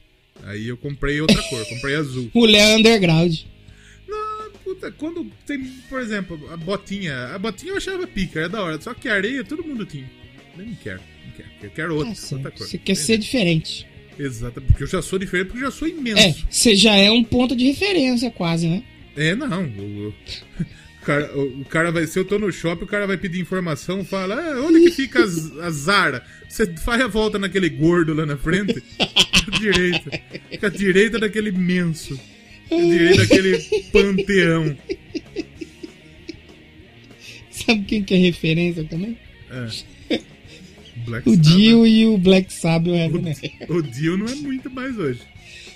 [0.44, 2.30] Aí eu comprei outra cor, comprei azul.
[2.34, 3.40] Mulher underground.
[4.08, 7.34] Não, puta, quando tem, por exemplo, a botinha.
[7.34, 8.80] A botinha eu achava pica, é da hora.
[8.80, 10.10] Só que a areia todo mundo tinha.
[10.58, 11.48] Eu não quero, não quero.
[11.62, 12.66] Eu quero outra, ah, outra cor.
[12.66, 13.86] Você quer ser diferente.
[14.18, 16.20] Exato, porque eu já sou diferente, porque eu já sou imenso.
[16.20, 18.82] É, você já é um ponto de referência, quase, né?
[19.16, 19.64] É, não.
[19.64, 20.14] O, o,
[21.04, 22.06] cara, o, cara vai.
[22.06, 25.20] Se eu tô no shopping, o cara vai pedir informação, fala, ah, onde que fica
[25.20, 26.24] a, a Zara?
[26.48, 30.22] Você faz a volta naquele gordo lá na frente, fica direita.
[30.50, 32.18] Fica direita daquele imenso.
[32.68, 33.58] Fica direita daquele
[33.92, 34.76] panteão.
[37.50, 39.16] Sabe quem que é referência também?
[39.50, 40.18] É.
[41.04, 43.12] Black o Dio e o Black Sabbath.
[43.68, 45.20] O, o Dio não é muito mais hoje.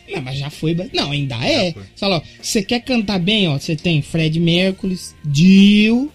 [0.09, 0.77] Não, mas já foi.
[0.93, 1.75] Não, ainda é.
[1.97, 3.59] Fala, ó, você quer cantar bem, ó?
[3.59, 6.13] Você tem Fred Mercury, Dio.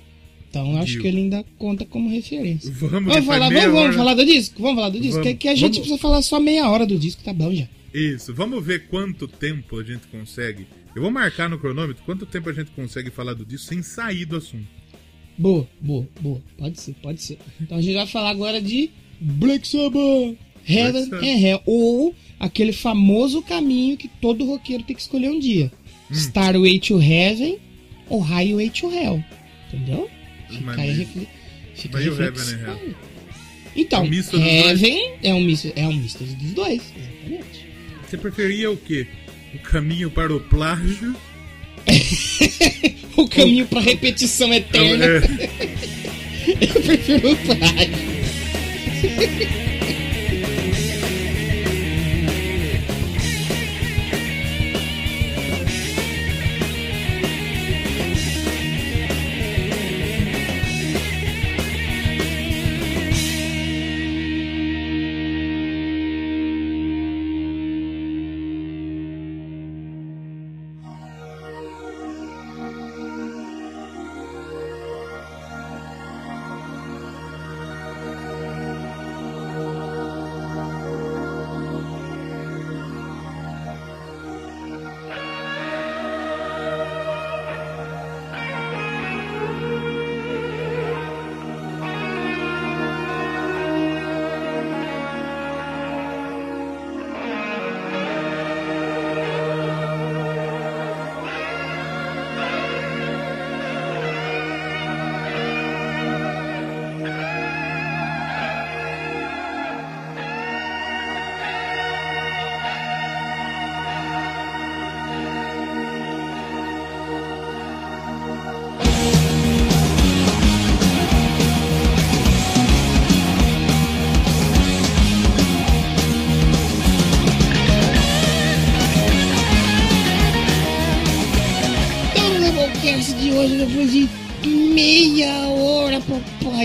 [0.50, 1.02] Então acho Dio.
[1.02, 2.72] que ele ainda conta como referência.
[2.74, 4.62] Vamos, vamos falar, vamos, vamos, falar do disco?
[4.62, 5.20] Vamos falar do disco?
[5.20, 5.78] Vamos, que, que a gente vamos...
[5.78, 7.68] precisa falar só meia hora do disco, tá bom já.
[7.94, 10.68] Isso, vamos ver quanto tempo a gente consegue.
[10.96, 14.26] Eu vou marcar no cronômetro quanto tempo a gente consegue falar do disco sem sair
[14.26, 14.68] do assunto.
[15.38, 16.42] Boa, boa, boa.
[16.58, 17.38] Pode ser, pode ser.
[17.60, 21.62] Então a gente vai falar agora de Black Sabbath, Heaven and Hell.
[21.66, 25.72] Ou aquele famoso caminho que todo roqueiro tem que escolher um dia:
[26.10, 26.14] hum.
[26.14, 27.60] Starway to Heaven
[28.10, 29.24] ou Highway to Hell.
[29.68, 30.10] Entendeu?
[30.50, 31.08] Fica aí.
[31.76, 32.96] Fica Mas Heaven and Hell.
[33.74, 37.66] Então, um Heaven é um, misto, é um misto dos dois, exatamente.
[38.06, 39.08] Você preferia o quê?
[39.56, 41.16] O caminho para o plágio?
[43.16, 45.06] o caminho para repetição eterna?
[45.06, 45.22] É.
[46.60, 48.12] Eu prefiro o plágio.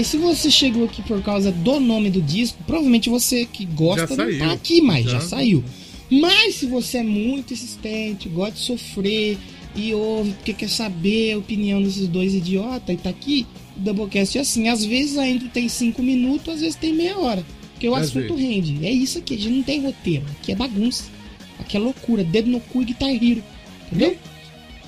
[0.07, 4.39] se você chegou aqui por causa do nome do disco, provavelmente você que gosta não
[4.39, 5.13] tá aqui mais, já.
[5.13, 5.65] já saiu.
[6.11, 9.37] Mas se você é muito insistente, gosta de sofrer
[9.75, 14.39] e ouve porque quer saber a opinião desses dois idiotas e tá aqui, o Doublecast
[14.39, 14.69] é assim.
[14.69, 17.45] Às vezes a intro tem cinco minutos, às vezes tem meia hora.
[17.73, 18.51] Porque o às assunto vezes.
[18.51, 18.87] rende.
[18.87, 20.25] É isso aqui, a gente não tem roteiro.
[20.41, 21.05] Aqui é bagunça.
[21.59, 22.23] Aqui é loucura.
[22.25, 23.43] Dedo no cu e Guitar Hero.
[23.87, 24.17] Entendeu?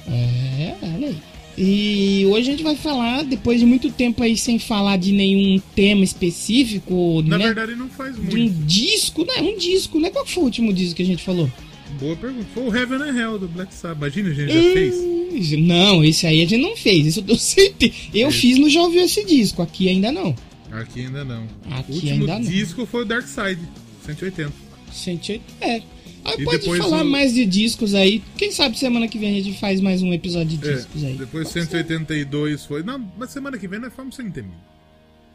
[0.07, 1.17] É, olha aí.
[1.61, 5.61] E hoje a gente vai falar, depois de muito tempo aí sem falar de nenhum
[5.75, 7.21] tema específico.
[7.27, 7.47] Na né?
[7.47, 8.31] verdade, não faz muito.
[8.31, 9.43] De um disco, né?
[9.43, 10.09] Um disco, né?
[10.09, 11.51] Qual foi o último disco que a gente falou?
[11.99, 12.47] Boa pergunta.
[12.55, 14.17] Foi o Heaven and Hell do Black Sabbath.
[14.17, 15.59] Imagina, a gente já fez.
[15.59, 17.07] Não, esse aí a gente não fez.
[17.07, 17.93] Isso eu certeza.
[18.15, 18.39] Eu esse.
[18.39, 19.61] fiz no Já Ouviu Esse Disco.
[19.61, 20.37] Aqui ainda não.
[20.71, 21.43] Aqui ainda não.
[21.73, 23.59] Aqui o último disco foi o Dark Side,
[24.07, 24.53] 180.
[24.93, 25.83] 180, é.
[26.25, 27.05] Aí pode falar o...
[27.05, 28.23] mais de discos aí.
[28.37, 31.15] Quem sabe semana que vem a gente faz mais um episódio de é, discos aí.
[31.15, 32.69] Depois pode 182 ser.
[32.69, 32.83] foi.
[32.83, 34.45] Não, mas semana que vem nós fomos 100 mil.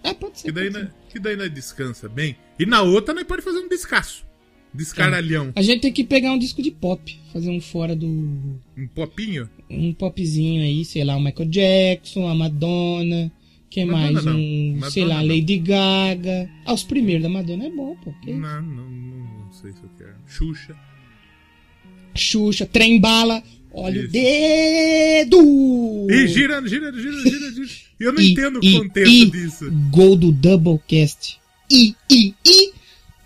[0.03, 0.47] É, pode ser.
[0.47, 0.93] Que daí, pode ser.
[1.09, 2.35] que daí nós descansa bem.
[2.59, 4.25] E na outra nós pode fazer um descasso.
[4.73, 5.53] Descaralhão.
[5.55, 5.59] É.
[5.59, 7.19] A gente tem que pegar um disco de pop.
[7.31, 8.07] Fazer um fora do.
[8.07, 9.47] Um popinho?
[9.69, 13.31] Um popzinho aí, sei lá, o Michael Jackson, a Madonna.
[13.69, 14.25] Quem Madonna mais?
[14.25, 14.35] Não.
[14.35, 15.27] Um, Madonna sei lá, não.
[15.27, 16.49] Lady Gaga.
[16.65, 18.13] Ah, os primeiros da Madonna é bom, pô.
[18.25, 20.15] Não, não, não, sei se eu quero.
[20.27, 20.75] Xuxa.
[22.15, 23.43] Xuxa, trem bala.
[23.71, 24.07] Olha Isso.
[24.07, 26.07] o dedo!
[26.11, 27.67] E gira, gira, gira, gira, gira.
[27.99, 29.71] E eu não I, entendo o contexto I, disso.
[29.89, 31.39] Gol do Doublecast.
[31.71, 32.73] I, I, I.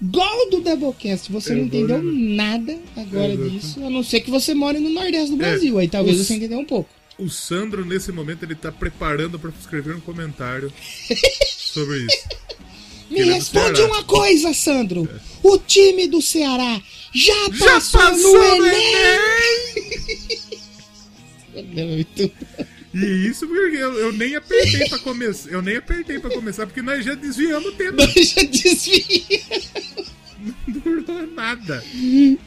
[0.02, 1.32] Gol do Doublecast.
[1.32, 5.32] Você eu não entendeu nada agora disso, a não ser que você mora no Nordeste
[5.32, 5.80] do Brasil.
[5.80, 6.90] É, aí talvez você entendeu um pouco.
[7.18, 10.72] O Sandro, nesse momento, ele tá preparando para escrever um comentário
[11.58, 12.28] sobre isso.
[13.10, 15.10] Me responde uma coisa, Sandro.
[15.12, 15.20] É.
[15.44, 16.82] O time do Ceará
[17.14, 19.18] já passou, já passou no, Enem!
[21.56, 22.08] Enem.
[22.94, 25.50] E isso porque eu, eu nem apertei pra começar.
[25.50, 27.98] Eu nem apertei pra começar, porque nós já desviamos o tempo.
[27.98, 30.18] Nós já desviamos.
[30.40, 31.84] Não durou nada.
[31.94, 32.40] E,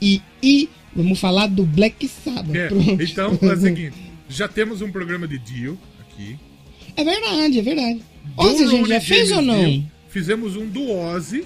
[0.00, 2.54] e, e, vamos falar do Black Sabbath.
[2.54, 2.68] É,
[3.02, 3.96] então, é o seguinte:
[4.28, 6.38] já temos um programa de Dio aqui.
[6.96, 8.00] É verdade, é verdade.
[8.36, 9.64] Ozzy a gente já fez ou não?
[9.64, 11.44] Dio, fizemos um do Ozzy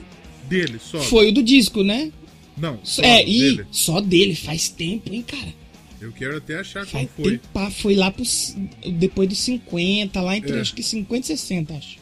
[0.48, 0.98] dele só.
[1.00, 2.12] Foi o do disco, né?
[2.56, 3.62] Não, só é, dele.
[3.62, 5.52] e só dele, faz tempo, hein, cara?
[6.00, 7.38] Eu quero até achar faz qual foi.
[7.38, 8.24] Tempo, foi lá pro,
[8.92, 10.60] depois dos 50, lá entre é.
[10.60, 11.98] acho que 50 e 60, acho.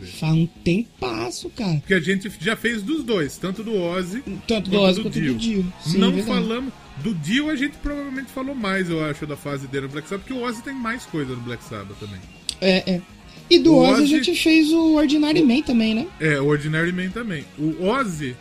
[0.00, 0.06] ver.
[0.06, 1.76] Faz um tempasso, cara.
[1.76, 5.34] Porque a gente já fez dos dois, tanto do Ozzy tanto do Ozzy quanto do
[5.34, 5.72] Dio.
[5.84, 6.72] Sim, Não falamos.
[7.02, 10.26] Do Dio a gente provavelmente falou mais, eu acho, da fase dele no Black Sabbath,
[10.26, 12.20] porque o Ozzy tem mais coisa no Black Sabbath também.
[12.60, 13.02] É, é.
[13.50, 16.06] E do Ozzy, Ozzy, a gente fez o Ordinary Man também, né?
[16.18, 17.44] É, o Ordinary Man também.
[17.58, 18.34] O Ozzy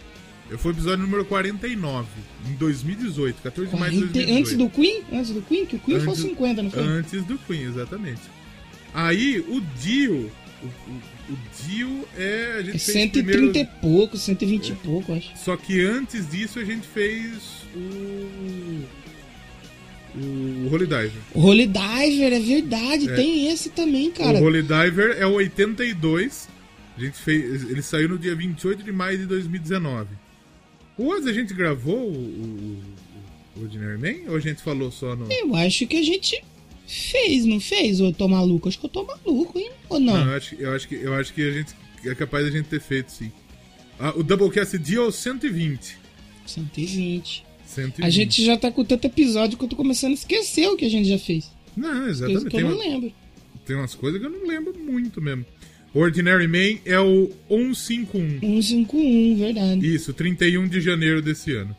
[0.58, 2.08] foi o episódio número 49,
[2.50, 4.40] em 2018, 14 de maio de 2018.
[4.40, 5.04] Antes do Queen?
[5.12, 5.66] Antes do Queen?
[5.66, 6.84] Que o Queen antes, foi 50, não foi?
[6.84, 8.22] Antes do Queen, exatamente.
[8.94, 10.32] Aí, o Dio...
[10.62, 12.56] O, o, o Dio é...
[12.60, 13.58] A gente é 130 primeiro...
[13.58, 14.74] e pouco, 120 é.
[14.74, 15.32] e pouco, acho.
[15.36, 19.03] Só que antes disso a gente fez o...
[20.16, 21.12] O Holy Diver.
[21.34, 23.16] O Holy Diver, é verdade, é.
[23.16, 24.40] tem esse também, cara.
[24.40, 26.48] O Holy Diver é o 82.
[26.96, 30.10] A gente fez, ele saiu no dia 28 de maio de 2019.
[30.98, 32.84] Hoje a gente gravou o, o,
[33.58, 35.32] o Ordinary Man ou a gente falou só no.
[35.32, 36.44] Eu acho que a gente
[36.86, 38.00] fez, não fez?
[38.00, 38.70] Ou eu tô maluco?
[38.70, 39.72] Acho que eu tô maluco, hein?
[39.90, 40.14] Ou não?
[40.14, 41.74] Não, eu acho, eu acho, que, eu acho que a gente
[42.06, 43.32] é capaz da gente ter feito, sim.
[44.00, 45.98] Ah, o Doublecast Deal 120.
[46.46, 47.46] 120.
[47.74, 48.06] 120.
[48.06, 50.86] A gente já tá com tanto episódio que eu tô começando a esquecer o que
[50.86, 51.52] a gente já fez.
[51.76, 52.46] Não, exatamente.
[52.50, 53.12] Que eu não uma, lembro.
[53.66, 55.46] Tem umas coisas que eu não lembro muito mesmo.
[55.94, 58.40] Ordinary Man é o 151.
[58.40, 59.96] 151, verdade.
[59.96, 61.76] Isso, 31 de janeiro desse ano.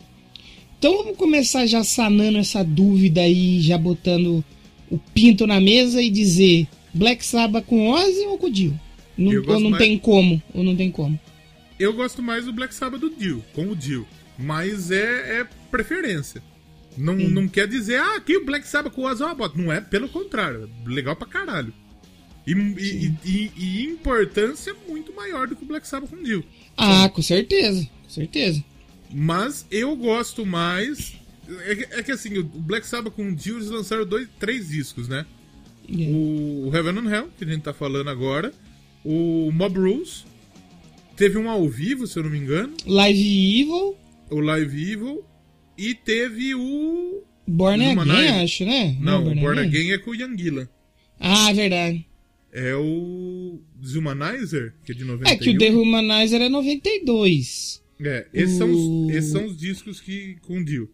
[0.79, 4.45] Então vamos começar já sanando essa dúvida aí, já botando
[4.91, 8.79] o pinto na mesa e dizer Black Sabbath com Ozzy ou com Dio?
[9.17, 9.83] Não, ou não mais...
[9.83, 11.19] tem como, ou não tem como.
[11.79, 14.07] Eu gosto mais do Black Sabbath do Dio, com o Dio.
[14.39, 16.43] Mas é, é preferência.
[16.97, 19.61] Não, não quer dizer, ah, aqui o Black Sabbath com o Ozzy é bota.
[19.61, 20.71] Não é, pelo contrário.
[20.87, 21.73] É legal pra caralho.
[22.47, 26.45] E, e, e, e, importância muito maior do que o Black Sabbath com o Dio.
[26.77, 28.63] Ah, com certeza, com certeza.
[29.11, 31.17] Mas eu gosto mais.
[31.67, 34.69] É que, é que assim, o Black Sabbath com o Dio eles lançaram dois, três
[34.69, 35.27] discos, né?
[35.89, 36.17] Yeah.
[36.17, 38.53] O Heaven and Hell, que a gente tá falando agora.
[39.05, 40.25] O Mob Rules.
[41.17, 42.75] Teve um ao vivo, se eu não me engano.
[42.87, 43.97] Live Evil.
[44.31, 45.25] O Live Evil.
[45.77, 47.23] E teve o.
[47.47, 48.97] Born Again, acho, né?
[49.01, 50.69] Não, não o Born Again é com o Yanguila.
[51.21, 52.07] Ah, verdade
[52.55, 55.29] é o Deshumanizer, que é de 91.
[55.29, 57.83] É que o Dehumanizer é 92.
[58.01, 58.59] É, esses, o...
[58.59, 60.89] são, os, esses são os discos que com Dio.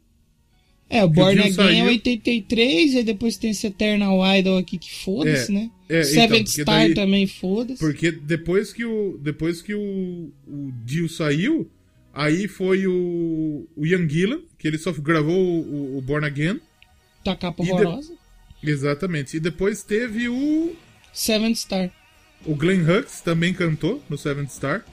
[0.93, 1.85] É, o Born Again é saiu...
[1.85, 5.71] é 83, e depois tem esse Eternal Idol aqui que foda-se, é, né?
[5.89, 7.79] É, Seven então, Star daí, também foda-se.
[7.79, 11.71] Porque depois que o depois que o, o Dio saiu,
[12.13, 16.61] aí foi o, o Ian Gillan, que ele só gravou o, o Born Again.
[17.25, 18.13] Tá capa horrorosa.
[18.61, 18.71] De...
[18.71, 19.37] Exatamente.
[19.37, 20.75] E depois teve o
[21.13, 21.91] Seventh Star.
[22.45, 24.85] O Glenn Hux também cantou no Seventh Star.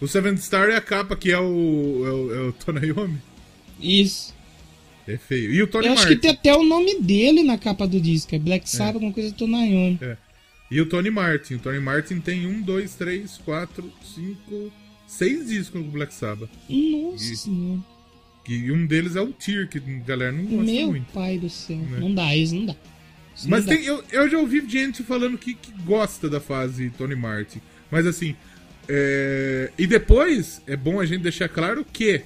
[0.00, 3.18] O Seventh Star é a capa que é o, é o, é o Tonayomi.
[3.80, 4.35] Isso.
[5.06, 5.52] É feio.
[5.52, 6.06] E o Tony Eu Martin.
[6.06, 8.34] acho que tem até o nome dele na capa do disco.
[8.34, 8.96] É Black Sabbath, é.
[8.96, 9.98] alguma coisa do Tonayomi.
[10.02, 10.16] É.
[10.70, 11.54] E o Tony Martin.
[11.54, 14.72] O Tony Martin tem um, dois, três, quatro, cinco,
[15.06, 16.50] seis discos do Black Sabbath.
[16.68, 17.80] Nossa e, senhora.
[18.48, 21.04] E um deles é o Tyr, que a galera não gosta Meu muito.
[21.04, 21.76] Meu pai do céu.
[21.76, 21.98] Né?
[22.00, 22.76] Não dá, isso não dá.
[23.46, 27.60] Mas tem, eu, eu já ouvi gente falando que, que gosta da fase Tony Martin.
[27.90, 28.34] Mas assim.
[28.88, 29.70] É...
[29.76, 32.22] E depois, é bom a gente deixar claro que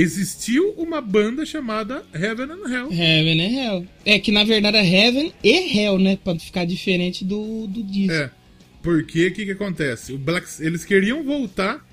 [0.00, 2.92] existiu uma banda chamada Heaven and Hell.
[2.92, 3.86] Heaven and Hell.
[4.04, 6.18] É que na verdade é Heaven e Hell, né?
[6.22, 8.12] Pra ficar diferente do, do disco.
[8.12, 8.30] É.
[8.82, 10.12] Porque o que, que acontece?
[10.12, 11.84] O Black, eles queriam voltar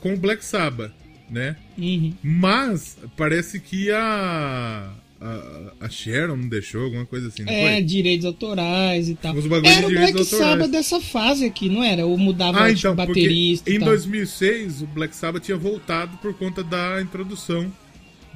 [0.00, 0.92] com o Black Sabbath,
[1.30, 1.56] né?
[1.78, 2.14] Uhum.
[2.22, 4.92] Mas parece que a
[5.22, 7.82] a, a Sharon não deixou, alguma coisa assim, não É, foi?
[7.82, 9.34] direitos autorais e tal.
[9.36, 12.04] Os era o Black Sabbath dessa fase aqui, não era?
[12.04, 16.64] Ou mudava ah, tipo, então, baterista Em 2006, o Black Sabbath tinha voltado por conta
[16.64, 17.72] da introdução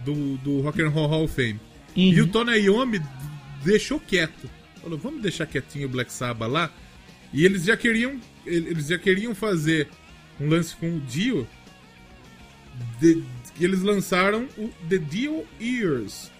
[0.04, 1.58] do, do Rock and Roll Hall of Fame.
[1.96, 2.02] Uhum.
[2.12, 3.00] E o Tony Iommi
[3.64, 4.48] deixou quieto.
[4.80, 6.70] Falou, vamos deixar quietinho o Black Sabbath lá.
[7.32, 9.88] E eles já queriam, eles já queriam fazer
[10.40, 11.46] um lance com o Dio.
[13.00, 13.22] De,
[13.58, 16.30] e eles lançaram o The Dio Ears,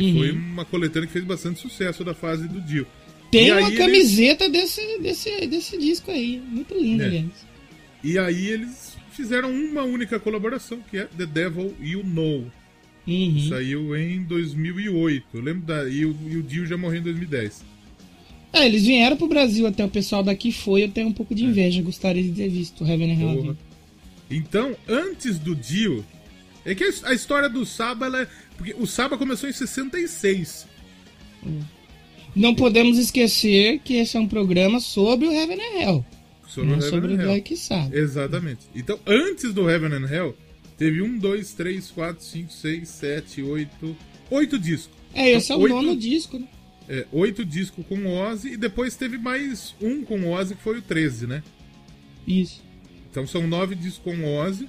[0.00, 0.18] que uhum.
[0.18, 2.86] foi uma coletânea que fez bastante sucesso da fase do Dio.
[3.30, 4.60] Tem e uma camiseta eles...
[4.60, 7.06] desse, desse, desse disco aí, muito linda, é.
[7.06, 7.46] aliás.
[8.02, 12.50] E aí eles fizeram uma única colaboração, que é The Devil You Know.
[13.06, 13.48] Uhum.
[13.48, 15.26] Saiu em 2008.
[15.34, 15.88] Eu lembro da.
[15.88, 17.64] E o, e o Dio já morreu em 2010.
[18.52, 21.44] É, eles vieram pro Brasil, até o pessoal daqui foi, eu tenho um pouco de
[21.44, 21.46] é.
[21.48, 21.82] inveja, é.
[21.82, 23.56] gostaria de ter visto o Heaven and Hell.
[24.30, 26.04] Então, antes do Dio,
[26.64, 30.66] é que a história do Saba, ela é, porque o Saba começou em 66.
[32.34, 36.06] Não podemos esquecer que esse é um programa sobre o Heaven and Hell.
[36.48, 37.92] Sobre não o Heaven sobre and o Black Sabbath.
[37.92, 38.60] Exatamente.
[38.74, 40.36] Então, antes do Heaven and Hell,
[40.76, 43.96] teve um, dois, três, quatro, cinco, seis, sete, oito.
[44.30, 44.96] Oito discos.
[45.12, 46.48] É, esse então, é o oito, nono disco, né?
[46.88, 50.62] É, oito discos com o Ozzy e depois teve mais um com o Ozzy que
[50.62, 51.42] foi o 13, né?
[52.26, 52.62] Isso.
[53.10, 54.66] Então são nove discos com Ozzy,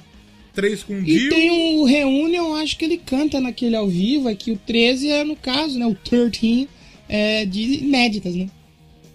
[0.55, 1.27] três com Dio.
[1.27, 5.23] E tem o Reunion, acho que ele canta naquele ao vivo, aqui o 13 é
[5.23, 5.85] no caso, né?
[5.85, 6.67] O 13
[7.07, 8.49] é de inéditas, né?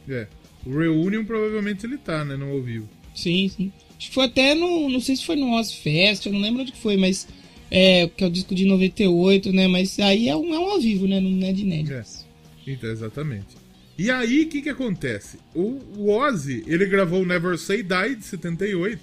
[0.08, 0.26] É.
[0.64, 2.36] O Reunion provavelmente ele tá, né?
[2.36, 2.88] No ao vivo.
[3.14, 3.72] Sim, sim.
[3.98, 4.88] Acho que foi até no.
[4.88, 7.26] Não sei se foi no Ozfest, eu não lembro onde que foi, mas.
[7.72, 9.68] É, que é o disco de 98, né?
[9.68, 11.20] Mas aí é um, é um ao vivo, né?
[11.20, 12.26] Não é de inéditas.
[12.66, 12.70] É.
[12.72, 13.60] Então, exatamente.
[13.96, 15.38] E aí, o que que acontece?
[15.54, 19.00] O, o Ozzy, ele gravou Never Say Die de 78,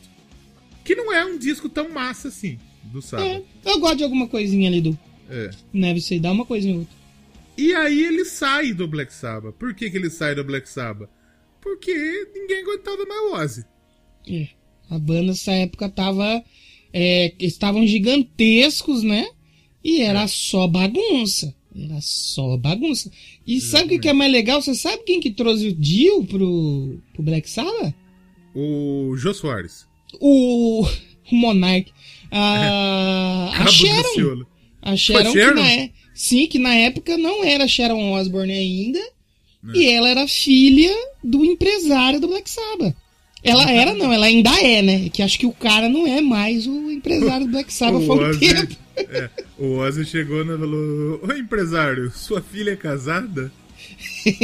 [0.88, 3.46] que não é um disco tão massa assim, do sábado.
[3.66, 4.98] É, eu gosto de alguma coisinha ali do
[5.30, 5.50] é.
[5.74, 6.96] Never Say Die, uma coisinha ou outra.
[7.58, 9.54] E aí ele sai do Black Sabbath.
[9.56, 11.10] Por que, que ele sai do Black Sabbath?
[11.60, 11.92] Porque
[12.34, 13.66] ninguém aguentava mais o Ozzy.
[14.30, 14.48] É.
[14.90, 16.42] A banda nessa época tava.
[16.94, 19.28] É, estavam gigantescos, né?
[19.84, 20.28] E era é.
[20.28, 21.54] só bagunça.
[21.76, 23.12] Era só bagunça.
[23.46, 23.72] E Exatamente.
[23.72, 24.62] sabe o que é mais legal?
[24.62, 27.94] Você sabe quem que trouxe o Dio pro, pro Black Sabbath?
[28.56, 29.86] O Jô Soares.
[30.20, 31.92] O, o Monark.
[32.30, 34.44] A, a Sharon.
[34.82, 35.56] A Sharon, Sharon?
[35.56, 39.00] Que na, sim, que na época não era Sharon Osbourne ainda.
[39.00, 39.78] É.
[39.78, 40.94] E ela era filha
[41.24, 42.94] do empresário do Black Sabbath.
[43.44, 45.08] Ela era, não, ela ainda é, né?
[45.10, 48.40] Que acho que o cara não é mais o empresário do Black Sabbath há um
[48.40, 48.76] tempo.
[48.98, 53.50] É, o Ozzy chegou e falou: Ô empresário, sua filha é casada?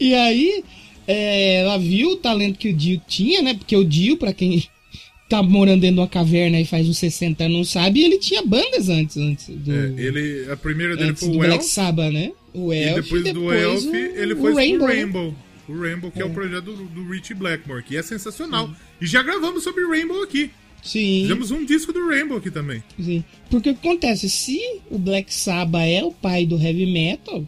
[0.00, 0.64] e aí,
[1.06, 3.54] é, ela viu o talento que o Dio tinha, né?
[3.54, 4.64] Porque o Dio, pra quem
[5.28, 8.42] tá morando dentro de uma caverna e faz uns 60 anos não sabe, ele tinha
[8.42, 9.72] bandas antes, antes do.
[9.72, 11.46] É, ele, a primeira dele foi o Elf.
[11.46, 12.32] Black Sabbath, né?
[12.52, 14.86] O Elf, e depois, depois do Elf, o, ele foi o Rainbow.
[14.86, 15.34] Rainbow.
[15.68, 18.68] O Rainbow, que é, é o projeto do, do Rich Blackmore, que é sensacional.
[18.68, 18.74] Sim.
[19.00, 20.50] E já gravamos sobre Rainbow aqui.
[20.82, 21.22] Sim.
[21.22, 22.82] Fizemos um disco do Rainbow aqui também.
[22.98, 23.24] Sim.
[23.50, 24.30] Porque o que acontece?
[24.30, 27.46] Se o Black Sabbath é o pai do heavy metal,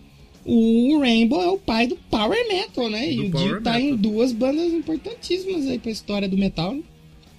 [0.51, 3.05] o Rainbow é o pai do power metal, né?
[3.07, 6.83] Do e o Dio tá em duas bandas importantíssimas aí pra história do metal, né?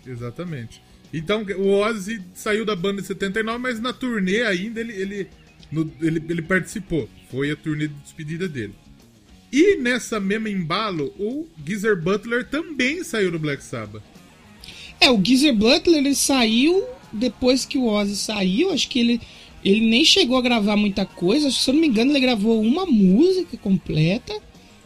[0.05, 0.80] Exatamente.
[1.12, 5.28] Então, o Ozzy saiu da banda em 79, mas na turnê ainda ele, ele,
[5.72, 7.10] no, ele, ele participou.
[7.32, 8.76] Foi a turnê de despedida dele.
[9.51, 14.03] E nessa mesma embalo, o Geezer Butler também saiu do Black Sabbath.
[15.01, 18.72] É, o Geezer Butler ele saiu depois que o Ozzy saiu.
[18.72, 19.22] Acho que ele,
[19.64, 21.51] ele nem chegou a gravar muita coisa.
[21.51, 24.34] Se eu não me engano, ele gravou uma música completa.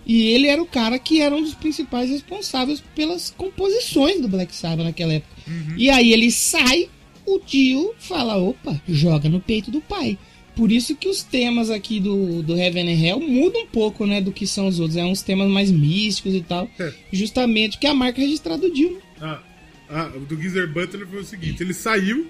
[0.06, 4.54] E ele era o cara que era um dos principais responsáveis pelas composições do Black
[4.54, 5.34] Sabbath naquela época.
[5.48, 5.76] Uhum.
[5.78, 6.90] E aí ele sai,
[7.26, 10.18] o tio fala: opa, joga no peito do pai.
[10.56, 14.22] Por isso que os temas aqui do, do Heaven and Hell mudam um pouco, né,
[14.22, 14.98] do que são os outros.
[14.98, 16.70] É uns temas mais místicos e tal.
[16.78, 16.94] É.
[17.12, 19.02] Justamente que é a marca registrada do Dio.
[19.20, 19.42] Ah,
[19.90, 22.28] ah, o do Geezer Butler foi o seguinte: ele saiu,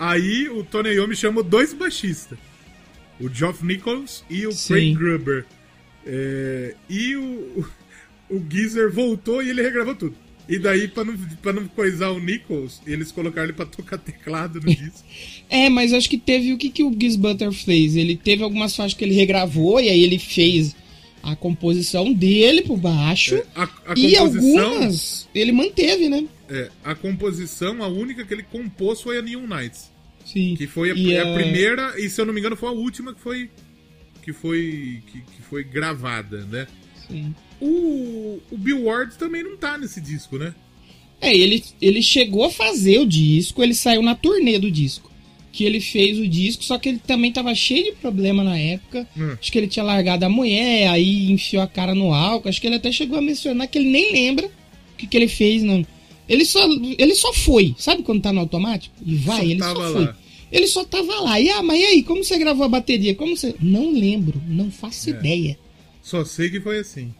[0.00, 2.38] aí o Tony Iommi chamou dois baixistas.
[3.20, 4.74] O Geoff Nichols e o Sim.
[4.74, 5.46] Craig Gruber.
[6.06, 7.64] É, e o,
[8.30, 10.16] o Geezer voltou e ele regravou tudo.
[10.48, 14.60] E daí, pra não, pra não coisar o Nichols, eles colocaram ele pra tocar teclado
[14.60, 15.04] no disco.
[15.48, 17.94] é, mas acho que teve o que, que o Giz Butter fez.
[17.94, 20.74] Ele teve algumas faixas que ele regravou e aí ele fez
[21.22, 23.36] a composição dele pro baixo.
[23.36, 26.24] É, a, a e algumas ele manteve, né?
[26.50, 29.90] É, a composição, a única que ele compôs foi a Neon Nights.
[30.24, 30.54] Sim.
[30.56, 33.14] Que foi a, a, a primeira, e se eu não me engano, foi a última
[33.14, 33.50] que foi.
[34.22, 35.02] Que foi.
[35.06, 36.66] Que, que foi gravada, né?
[37.08, 37.34] Sim.
[37.60, 40.54] O, o Bill Ward também não tá nesse disco, né?
[41.20, 45.10] É, ele, ele chegou a fazer o disco, ele saiu na turnê do disco.
[45.52, 49.06] Que ele fez o disco, só que ele também tava cheio de problema na época.
[49.16, 49.36] Hum.
[49.38, 52.48] Acho que ele tinha largado a mulher, aí enfiou a cara no álcool.
[52.48, 55.28] Acho que ele até chegou a mencionar que ele nem lembra o que, que ele
[55.28, 55.84] fez, não.
[56.30, 56.64] Ele só,
[56.96, 57.74] ele só foi.
[57.76, 58.94] Sabe quando tá no automático?
[59.04, 60.04] E vai, só ele só foi.
[60.04, 60.16] Lá.
[60.52, 61.40] Ele só tava lá.
[61.40, 63.16] E ah, mas e aí, como você gravou a bateria?
[63.16, 63.52] Como você.
[63.60, 65.12] Não lembro, não faço é.
[65.12, 65.58] ideia.
[66.00, 67.12] Só sei que foi assim.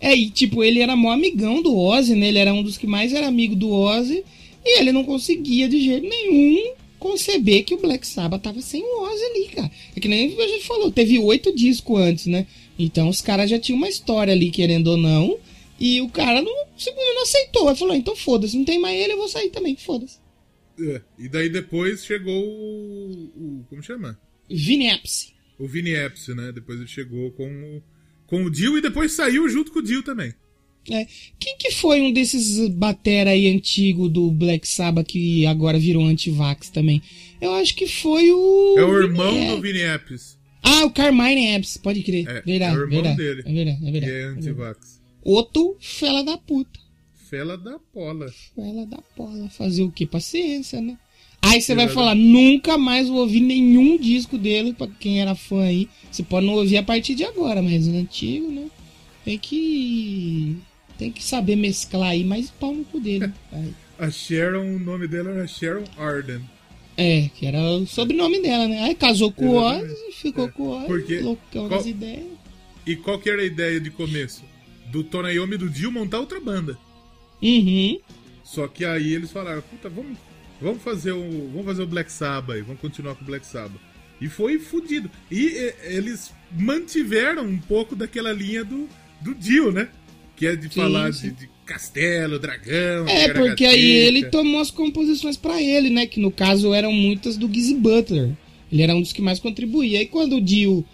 [0.00, 2.26] É, e tipo, ele era mó amigão do Ozzy, né?
[2.26, 4.24] Ele era um dos que mais era amigo do Ozzy.
[4.64, 9.02] E ele não conseguia de jeito nenhum conceber que o Black Sabbath tava sem o
[9.04, 9.70] Ozzy ali, cara.
[9.94, 12.48] É que nem a gente falou, teve oito discos antes, né?
[12.76, 15.38] Então os caras já tinham uma história ali, querendo ou não.
[15.78, 17.68] E o cara não, simplesmente não aceitou.
[17.68, 20.18] Ele falou, então foda-se, não tem mais ele, eu vou sair também, foda-se.
[20.78, 23.66] É, e daí depois chegou o, o.
[23.68, 24.18] Como chama?
[24.48, 25.34] Vini Apse.
[25.58, 26.52] O Vini Apse, né?
[26.52, 27.82] Depois ele chegou com o
[28.26, 30.34] com o Dio e depois saiu junto com o Dio também.
[30.90, 31.06] É.
[31.38, 36.70] Quem que foi um desses batera aí antigo do Black Sabbath que agora virou anti-vax
[36.70, 37.02] também?
[37.40, 38.76] Eu acho que foi o.
[38.78, 40.38] É o irmão Vini do Vini Apps.
[40.62, 42.26] Ah, o Carmine Apps, pode crer.
[42.28, 43.42] É, verdade, é o irmão verdade, dele.
[43.44, 44.12] É verdade, é verdade.
[44.12, 44.95] Que é anti-vax.
[45.26, 46.78] Outro fela da puta.
[47.28, 48.32] Fela da pola.
[48.54, 49.50] Fela da pola.
[49.50, 50.06] Fazer o que?
[50.06, 50.96] Paciência, né?
[51.42, 55.64] Aí você vai falar, nunca mais vou ouvir nenhum disco dele, pra quem era fã
[55.64, 55.88] aí.
[56.12, 58.70] Você pode não ouvir a partir de agora, mas no antigo, né?
[59.24, 60.56] Tem que
[60.96, 63.32] Tem que saber mesclar aí, mas pau no cu dele.
[63.98, 66.40] a Sharon, o nome dela era Sharon Arden.
[66.96, 68.84] É, que era o sobrenome dela, né?
[68.84, 70.50] Aí casou com o Oz e ficou é.
[70.52, 72.26] com o Oz, Porque, loucão qual, das ideias.
[72.86, 74.44] E qual que era a ideia de começo?
[74.90, 76.78] Do Tonayomi e do Dio montar outra banda.
[77.42, 77.98] Uhum.
[78.44, 80.16] Só que aí eles falaram, puta, vamos,
[80.60, 81.50] vamos fazer o.
[81.50, 83.80] Vamos fazer o Black Sabbath aí, vamos continuar com o Black Sabbath.
[84.20, 85.10] E foi fodido.
[85.30, 88.88] E, e eles mantiveram um pouco daquela linha do,
[89.20, 89.88] do Dio, né?
[90.36, 91.30] Que é de sim, falar sim.
[91.30, 93.08] De, de, castelo, dragão.
[93.08, 96.06] É, porque aí ele tomou as composições para ele, né?
[96.06, 98.32] Que no caso eram muitas do Gizzy Butler.
[98.70, 100.00] Ele era um dos que mais contribuía.
[100.00, 100.84] E quando o Dio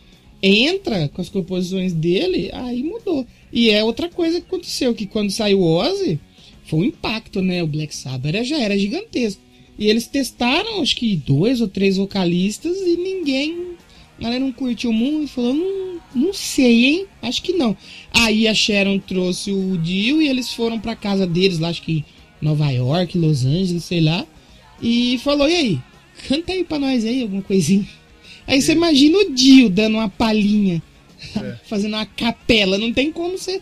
[0.42, 3.26] entra com as composições dele, aí mudou.
[3.52, 6.18] E é outra coisa que aconteceu, que quando saiu o Ozzy,
[6.64, 7.62] foi um impacto, né?
[7.62, 9.40] O Black Sabbath já era gigantesco.
[9.78, 13.72] E eles testaram, acho que dois ou três vocalistas e ninguém.
[14.18, 17.06] A galera não curtiu muito, falou, não, não sei, hein?
[17.20, 17.76] Acho que não.
[18.12, 22.04] Aí a Sharon trouxe o Dio e eles foram pra casa deles, lá, acho que
[22.40, 24.26] Nova York, Los Angeles, sei lá.
[24.80, 25.78] E falou, e aí?
[26.28, 27.86] Canta aí pra nós aí, alguma coisinha.
[28.46, 30.82] Aí você imagina o Dio dando uma palhinha,
[31.36, 31.56] é.
[31.68, 32.78] fazendo uma capela.
[32.78, 33.60] Não tem como você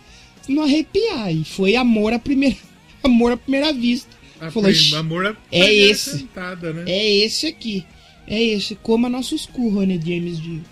[0.48, 1.32] não arrepiar.
[1.32, 2.56] E foi amor à primeira,
[3.02, 4.18] amor à primeira vista.
[4.40, 6.20] A Falou, amor à é esse.
[6.20, 6.84] Cantada, né?
[6.86, 7.84] É esse aqui.
[8.26, 8.74] É esse.
[8.74, 10.62] Coma nossos cu, Ronnie James Dio.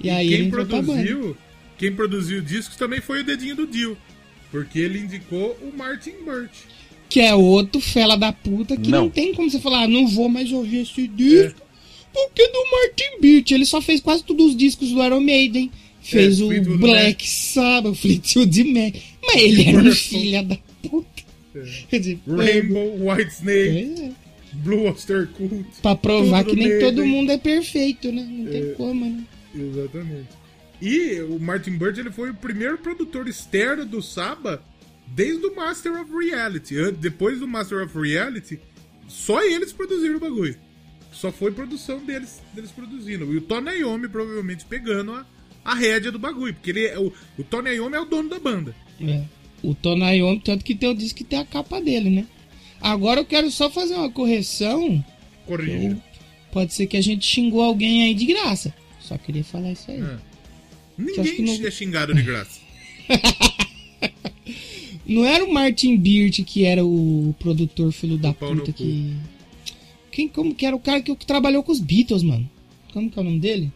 [0.00, 1.36] E, e aí quem produziu,
[1.78, 3.96] quem produziu discos também foi o dedinho do Dio.
[4.50, 6.66] Porque ele indicou o Martin Birch.
[7.08, 10.06] Que é outro fela da puta que não, não tem como você falar, ah, não
[10.06, 11.60] vou mais ouvir esse disco.
[11.60, 11.63] É.
[12.14, 13.52] Porque do Martin Birch.
[13.52, 15.70] Ele só fez quase todos os discos do Iron Maiden.
[16.00, 18.94] Fez é, o Black Sabbath, Fleetwood Mac.
[19.26, 21.24] Mas ele era um filho da puta.
[21.56, 22.18] É.
[22.26, 24.12] Rainbow, White Snake, é.
[24.54, 25.64] Blue Oyster Cult.
[25.82, 28.22] Pra provar que nem meio, todo mundo é perfeito, né?
[28.22, 29.24] Não tem é, como, né?
[29.54, 30.28] Exatamente.
[30.82, 34.62] E o Martin Birch ele foi o primeiro produtor externo do Saba
[35.06, 36.74] desde o Master of Reality.
[36.92, 38.58] Depois do Master of Reality,
[39.08, 40.56] só eles produziram o bagulho.
[41.14, 43.32] Só foi produção deles, deles produzindo.
[43.32, 45.24] E o Tony Iommi provavelmente pegando a,
[45.64, 46.52] a rédea do bagulho.
[46.52, 48.74] Porque ele é, o, o Tony Iommi é o dono da banda.
[49.00, 49.22] É.
[49.62, 52.26] O Tony Iommi, tanto que tem o disco que tem a capa dele, né?
[52.80, 55.02] Agora eu quero só fazer uma correção.
[55.46, 55.96] Corrija.
[56.52, 58.74] Pode ser que a gente xingou alguém aí de graça.
[59.00, 60.00] Só queria falar isso aí.
[60.00, 60.18] É.
[60.96, 61.66] Ninguém não...
[61.66, 62.60] é xingado de graça.
[65.06, 69.14] não era o Martin Beard que era o produtor filho da puta que.
[70.14, 72.48] Quem, como que era o cara que, que trabalhou com os Beatles, mano?
[72.92, 73.72] Como que é o nome dele?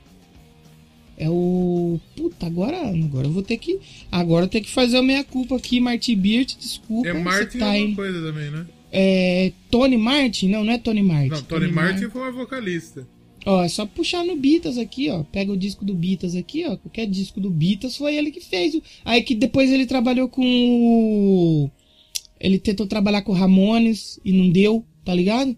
[1.17, 1.99] É o.
[2.15, 3.81] Puta, agora, agora eu vou ter que.
[4.11, 7.09] Agora eu tenho que fazer a minha culpa aqui, Martin Beard, desculpa.
[7.09, 8.67] É Martin tá alguma coisa também, né?
[8.93, 9.53] É.
[9.69, 10.49] Tony Martin?
[10.49, 11.31] Não, não é Tony Martin.
[11.31, 13.05] Não, Tony, Tony Martin, Martin foi uma vocalista.
[13.45, 15.25] Ó, é só puxar no Beatles aqui, ó.
[15.25, 16.77] Pega o disco do Beatles aqui, ó.
[16.77, 18.81] Qualquer disco do Beatles foi ele que fez.
[19.05, 21.69] Aí que depois ele trabalhou com o.
[22.39, 25.57] Ele tentou trabalhar com o Ramones e não deu, tá ligado?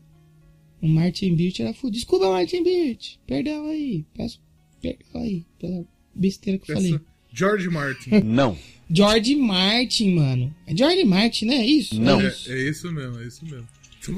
[0.82, 1.98] O Martin Beach era fudido.
[1.98, 3.18] Desculpa, Martin Beach.
[3.26, 4.04] Perdão aí.
[4.14, 4.40] Peço
[4.80, 7.00] perdão aí pela besteira que eu falei.
[7.32, 8.10] George Martin.
[8.24, 8.56] Não.
[8.90, 10.54] George Martin, mano.
[10.66, 11.56] É George Martin, né?
[11.56, 12.00] É isso?
[12.00, 12.20] Não.
[12.20, 13.68] É, isso, é isso mesmo, é isso mesmo.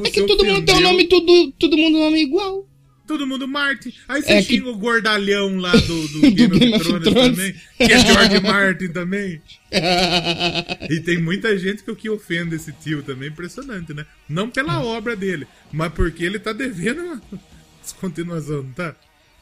[0.04, 2.66] é que todo mundo tem um nome, tudo, todo mundo nome igual.
[3.06, 3.92] Todo mundo Martin.
[4.08, 4.70] Aí você é xinga que...
[4.70, 8.88] o gordalhão lá do, do, do Game of Thrones, Thrones também, que é George Martin
[8.88, 9.42] também.
[10.90, 14.06] e tem muita gente que o que ofende esse tio também, impressionante, né?
[14.28, 14.84] Não pela é.
[14.84, 17.22] obra dele, mas porque ele tá devendo uma
[17.82, 18.94] descontinuação, não tá?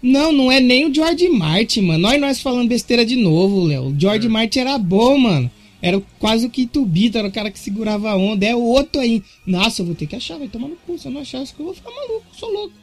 [0.02, 1.98] Não, não é nem o George Martin, mano.
[1.98, 3.88] Nós nós falando besteira de novo, Léo.
[3.88, 4.30] O George é.
[4.30, 5.50] Martin era bom, mano.
[5.82, 8.46] Era quase o Kitubito, era o cara que segurava a onda.
[8.46, 9.22] É o outro aí.
[9.46, 10.98] Nossa, eu vou ter que achar, vai tomar no cu.
[10.98, 12.74] Se eu não achar eu vou ficar maluco, sou louco.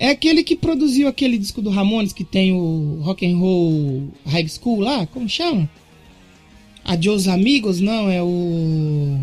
[0.00, 4.48] É aquele que produziu aquele disco do Ramones que tem o Rock and Roll High
[4.48, 5.68] School lá, como chama?
[6.82, 7.80] Adios Amigos?
[7.80, 9.20] Não, é o.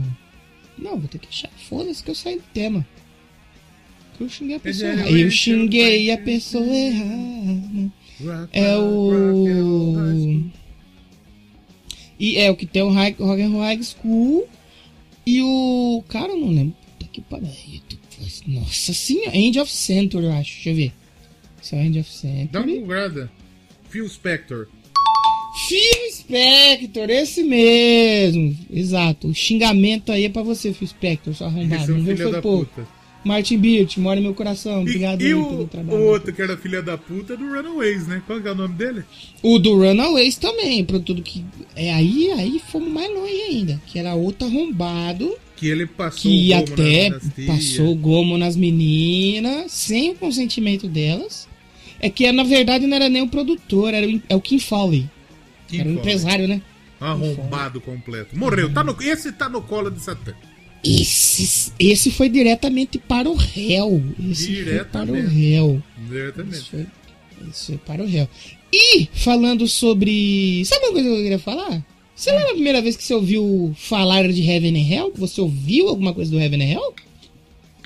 [0.78, 1.50] Não, vou ter que achar.
[1.68, 2.86] Foda-se que eu saí do tema.
[4.16, 5.10] Que eu xinguei a pessoa errada.
[5.10, 7.92] Eu xinguei a pessoa errada.
[8.54, 9.96] É o.
[12.20, 14.48] E é o que tem o Rock and Roll High School.
[15.26, 16.04] E o.
[16.08, 16.76] Cara, eu não lembro.
[17.00, 17.48] Puta que pariu.
[18.48, 20.54] Nossa senhora, End of Century, eu acho.
[20.54, 20.94] Deixa eu ver.
[21.62, 22.50] Isso é End of Century.
[22.50, 23.32] Dá uma googlada.
[23.90, 24.68] Phil Spector.
[25.68, 28.58] Phil Spector, esse mesmo.
[28.72, 29.28] Exato.
[29.28, 31.94] O xingamento aí é pra você, Phil Spector, só arrombado.
[31.94, 32.66] Não viu foi pouco.
[32.74, 32.98] Puta.
[33.26, 34.82] Martin Beard, mora no meu coração.
[34.82, 38.22] Obrigado e, e o, o outro que era filha da puta é do Runaways, né?
[38.26, 39.04] Qual que é o nome dele?
[39.44, 41.44] O do Runaways também, pra tudo que.
[41.76, 43.82] É aí, aí fomos mais longe ainda.
[43.86, 47.96] Que era outro arrombado que ele passou que o gomo até nas, nas passou o
[47.96, 51.48] gomo nas meninas sem o consentimento delas.
[52.00, 55.10] É que na verdade não era nem o produtor, era o, é o Kim Foley.
[55.68, 56.62] Kim era o empresário, né?
[57.00, 58.38] Arrombado completo.
[58.38, 58.72] Morreu.
[58.72, 60.34] Tá no, esse tá no colo de Satã.
[60.84, 64.02] Esse, esse foi diretamente para o réu.
[64.30, 65.12] Esse diretamente.
[65.12, 65.84] foi para o réu.
[66.08, 66.58] Diretamente.
[66.58, 66.88] Esse foi,
[67.50, 68.30] esse foi para o réu.
[68.72, 70.64] E, falando sobre.
[70.66, 71.84] Sabe uma coisa que eu queria falar?
[72.18, 75.14] Você lembra a primeira vez que você ouviu falar de Heaven and Hell?
[75.18, 76.96] Você ouviu alguma coisa do Heaven and Hell?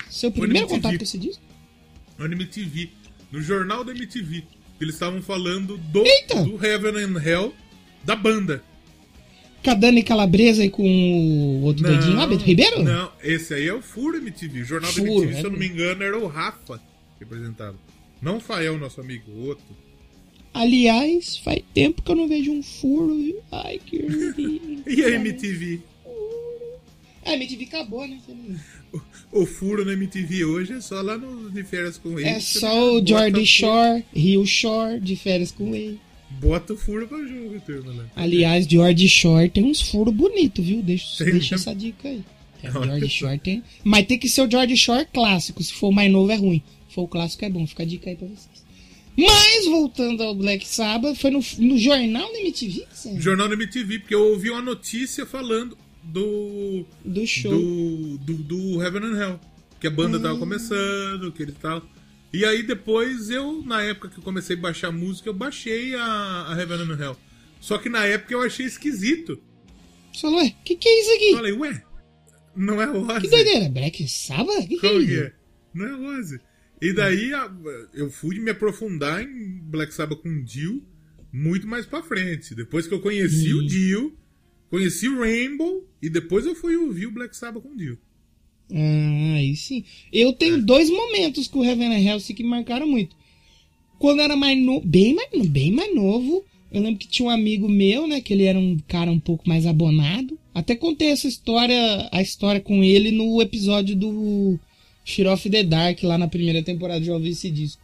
[0.08, 1.42] Seu primeiro contato com esse disco?
[2.16, 2.88] No MTV.
[3.30, 4.42] No jornal da MTV.
[4.80, 7.54] Eles estavam falando do, do Heaven and Hell
[8.02, 8.64] da banda.
[9.62, 12.82] Com a Dani Calabresa e com o outro não, doidinho lá, Beto Ribeiro?
[12.82, 14.62] Não, esse aí é o Furo MTV.
[14.62, 16.80] O jornal Furo, da MTV, é se eu não me engano, era o Rafa
[17.18, 17.76] que apresentava.
[18.22, 19.64] Não o Fael, nosso amigo, o outro.
[20.54, 23.16] Aliás, faz tempo que eu não vejo um furo.
[23.50, 23.96] Ai, que
[24.86, 25.80] E a MTV?
[27.24, 28.18] A MTV acabou, né?
[28.92, 32.28] O, o, furo na MTV hoje é só lá no De Férias com Ele.
[32.28, 36.00] É só o Jordan Shore, Rio Shore, De Férias com Ele.
[36.40, 38.06] Bota o furo pra jogo, turma, né?
[38.16, 40.82] Aliás, George Shore tem uns furos bonitos, viu?
[40.82, 42.24] Deixa, deixa essa dica aí.
[42.62, 43.62] É, George Shore tem.
[43.84, 45.62] Mas tem que ser o George Shore clássico.
[45.62, 46.62] Se for o mais novo, é ruim.
[46.88, 47.66] Se for o clássico, é bom.
[47.66, 48.51] Fica a dica aí pra vocês.
[49.16, 52.86] Mas, voltando ao Black Sabbath, foi no, no jornal da MTV?
[52.92, 53.20] Sabe?
[53.20, 56.84] Jornal da MTV, porque eu ouvi uma notícia falando do.
[57.04, 57.52] Do show.
[57.52, 59.40] Do, do, do Heaven and Hell.
[59.78, 60.38] Que a banda tava ah.
[60.38, 61.82] começando, que ele tava.
[62.32, 66.46] E aí depois eu, na época que eu comecei a baixar música, eu baixei a,
[66.48, 67.16] a Heaven and Hell.
[67.60, 69.38] Só que na época eu achei esquisito.
[70.12, 71.32] Você falou, ué, o que, que é isso aqui?
[71.32, 71.82] Falei, ué,
[72.56, 73.20] não é Ozzy.
[73.20, 74.66] Que doideira, Black Sabbath?
[74.66, 75.18] Que, que é?
[75.18, 75.32] É?
[75.74, 76.40] Não é Ozzy.
[76.82, 77.30] E daí
[77.94, 80.82] eu fui me aprofundar em Black Sabbath com Dio
[81.32, 82.56] muito mais pra frente.
[82.56, 84.12] Depois que eu conheci o Dio,
[84.68, 87.96] conheci o Rainbow e depois eu fui ouvir o Black Sabbath com Dio.
[88.74, 89.84] Ah, aí sim.
[90.12, 90.60] Eu tenho é.
[90.60, 93.14] dois momentos com o Heaven and Hellsing que marcaram muito.
[94.00, 97.30] Quando eu era mais novo, bem mais, bem mais novo, eu lembro que tinha um
[97.30, 100.36] amigo meu, né, que ele era um cara um pouco mais abonado.
[100.52, 104.58] Até contei essa história, a história com ele no episódio do
[105.04, 107.82] Fear of the Dark, lá na primeira temporada de ouvir esse disco.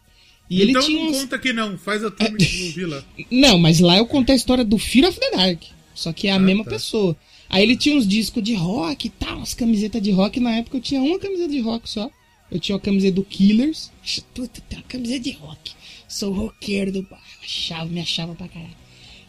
[0.51, 3.05] E então ele tinha não conta aqui não, faz a turma ouvir lá.
[3.31, 5.63] Não, mas lá eu contei a história do Fear of the Dark.
[5.95, 6.71] Só que é a ah, mesma tá.
[6.71, 7.17] pessoa.
[7.51, 10.41] Aí ele tinha uns discos de rock e tal, umas camisetas de rock.
[10.41, 12.11] Na época eu tinha uma camiseta de rock só.
[12.51, 13.91] Eu tinha a camiseta do Killers.
[14.35, 15.73] Puta, tem uma camiseta de rock.
[16.09, 17.25] Sou roqueiro do bairro.
[17.43, 18.78] Achava, me achava pra caralho.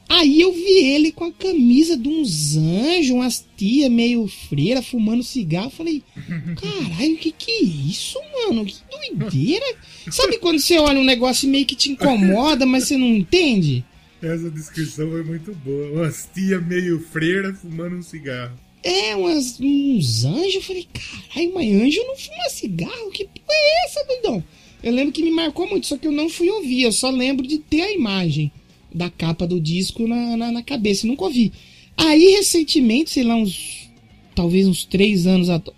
[0.10, 5.22] Aí eu vi ele com a camisa de uns anjos, umas tia meio freira, fumando
[5.22, 5.70] cigarro.
[5.70, 6.02] Falei,
[6.60, 8.66] caralho, o que que é isso, mano?
[8.66, 9.66] Que doideira.
[10.10, 13.86] Sabe quando você olha um negócio meio que te incomoda, mas você não entende?
[14.20, 15.92] Essa descrição foi muito boa.
[15.92, 18.58] Umas tia meio freira fumando um cigarro.
[18.82, 20.56] É, umas, uns anjos.
[20.56, 23.12] Eu falei, caralho, mas anjo não fuma cigarro?
[23.12, 24.44] Que porra é essa, doidão?
[24.82, 26.82] Eu lembro que me marcou muito, só que eu não fui ouvir.
[26.82, 28.52] Eu só lembro de ter a imagem
[28.94, 31.08] da capa do disco na, na, na cabeça.
[31.08, 31.52] Nunca ouvi.
[31.96, 33.90] Aí, recentemente, sei lá, uns.
[34.36, 35.78] Talvez uns três anos atrás.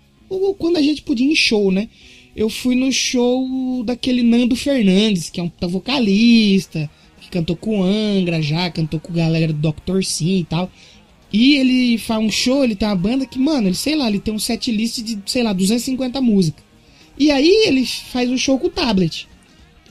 [0.58, 1.88] Quando a gente podia ir em show, né?
[2.34, 6.88] Eu fui no show daquele Nando Fernandes, que é um vocalista,
[7.20, 10.02] que cantou com Angra já, cantou com galera do Dr.
[10.02, 10.70] Sim e tal.
[11.30, 14.20] E ele faz um show, ele tem uma banda que, mano, ele sei lá, ele
[14.20, 16.64] tem um set list de, sei lá, 250 músicas.
[17.18, 19.28] E aí ele faz um show com o tablet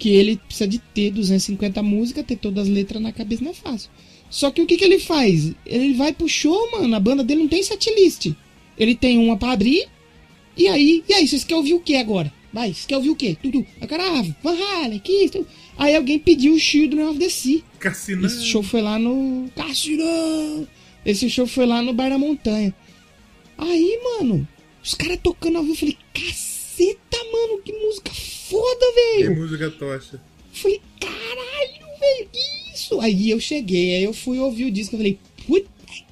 [0.02, 3.54] que ele precisa de ter 250 músicas, ter todas as letras na cabeça não é
[3.54, 3.88] fácil.
[4.32, 5.54] Só que o que, que ele faz?
[5.64, 8.32] Ele vai pro show, mano, a banda dele não tem setlist.
[8.80, 9.88] Ele tem uma pra abrir,
[10.58, 12.34] e aí, e aí, vocês querem ouvir o que agora?
[12.52, 13.38] Vai, vocês querem ouvir o quê?
[13.44, 13.64] Tudo.
[13.80, 15.46] A cara, ah, Van Halen, que isso?
[15.78, 17.62] Aí alguém pediu o Children of the Sea.
[17.78, 18.26] Cassinão.
[18.26, 19.52] Esse show foi lá no...
[19.56, 20.68] Cassinão!
[21.06, 22.74] Esse show foi lá no Bar da Montanha.
[23.56, 24.48] Aí, mano,
[24.84, 25.98] os caras tocando ao vivo, eu falei,
[26.82, 29.34] caceta, mano, que música foda, velho.
[29.34, 30.22] Que música tocha.
[30.52, 33.00] Falei, caralho, velho, que isso?
[33.00, 35.70] Aí eu cheguei, aí eu fui ouvir o disco, eu falei, puta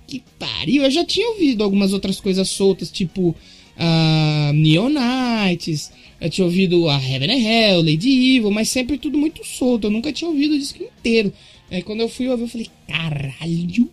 [0.08, 0.84] que pariu.
[0.84, 5.92] Eu já tinha ouvido algumas outras coisas soltas, tipo uh, Neonites,
[6.22, 9.92] eu tinha ouvido a Heaven and Hell, Lady Evil, mas sempre tudo muito solto, eu
[9.92, 11.34] nunca tinha ouvido o disco inteiro.
[11.72, 13.90] Aí quando eu fui ouvir, eu falei, caralho,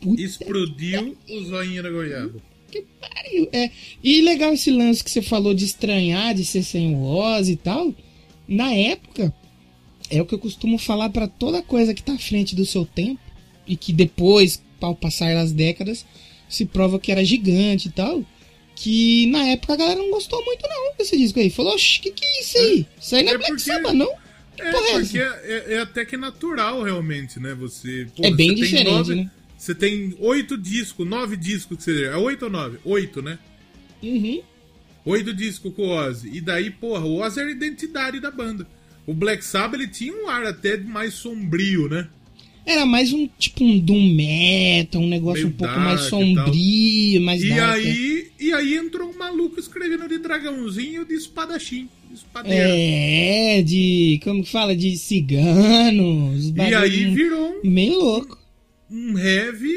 [0.00, 3.48] puta Explodiu o zoinho da goiaba que pariu.
[3.52, 3.70] É,
[4.02, 7.94] e legal esse lance que você falou de estranhar, de ser sem voz e tal.
[8.48, 9.34] Na época,
[10.10, 12.84] é o que eu costumo falar para toda coisa que tá à frente do seu
[12.84, 13.20] tempo
[13.66, 16.04] e que depois, ao passar das décadas,
[16.48, 18.24] se prova que era gigante e tal.
[18.74, 21.50] Que na época a galera não gostou muito não desse disco aí.
[21.50, 22.86] Falou, oxe, que que é isso aí?
[23.00, 23.70] Isso aí não é, é Black porque...
[23.70, 24.10] Sabbath, não?
[24.56, 27.54] Que é, é porque é, é, até que natural, realmente, né?
[27.54, 28.06] Você.
[28.16, 29.30] Pô, é bem diferente, nove, né?
[29.60, 32.04] Você tem oito discos, nove discos que você.
[32.04, 32.78] É oito ou nove?
[32.82, 33.38] Oito, né?
[34.02, 34.40] Uhum.
[35.04, 36.30] Oito discos com o Ozzy.
[36.32, 38.66] E daí, porra, o Ozzy era a identidade da banda.
[39.06, 42.08] O Black Sabbath ele tinha um ar até mais sombrio, né?
[42.64, 47.42] Era mais um tipo um doom metal, um negócio Meio um pouco mais sombrio, mais
[47.42, 47.74] e dark.
[47.74, 51.86] aí E aí entrou um maluco escrevendo de dragãozinho de espadachim.
[52.46, 54.18] É, de.
[54.24, 54.74] Como que fala?
[54.74, 56.48] De ciganos.
[56.48, 57.70] E aí virou um.
[57.70, 58.39] Bem louco.
[58.90, 59.72] Um heavy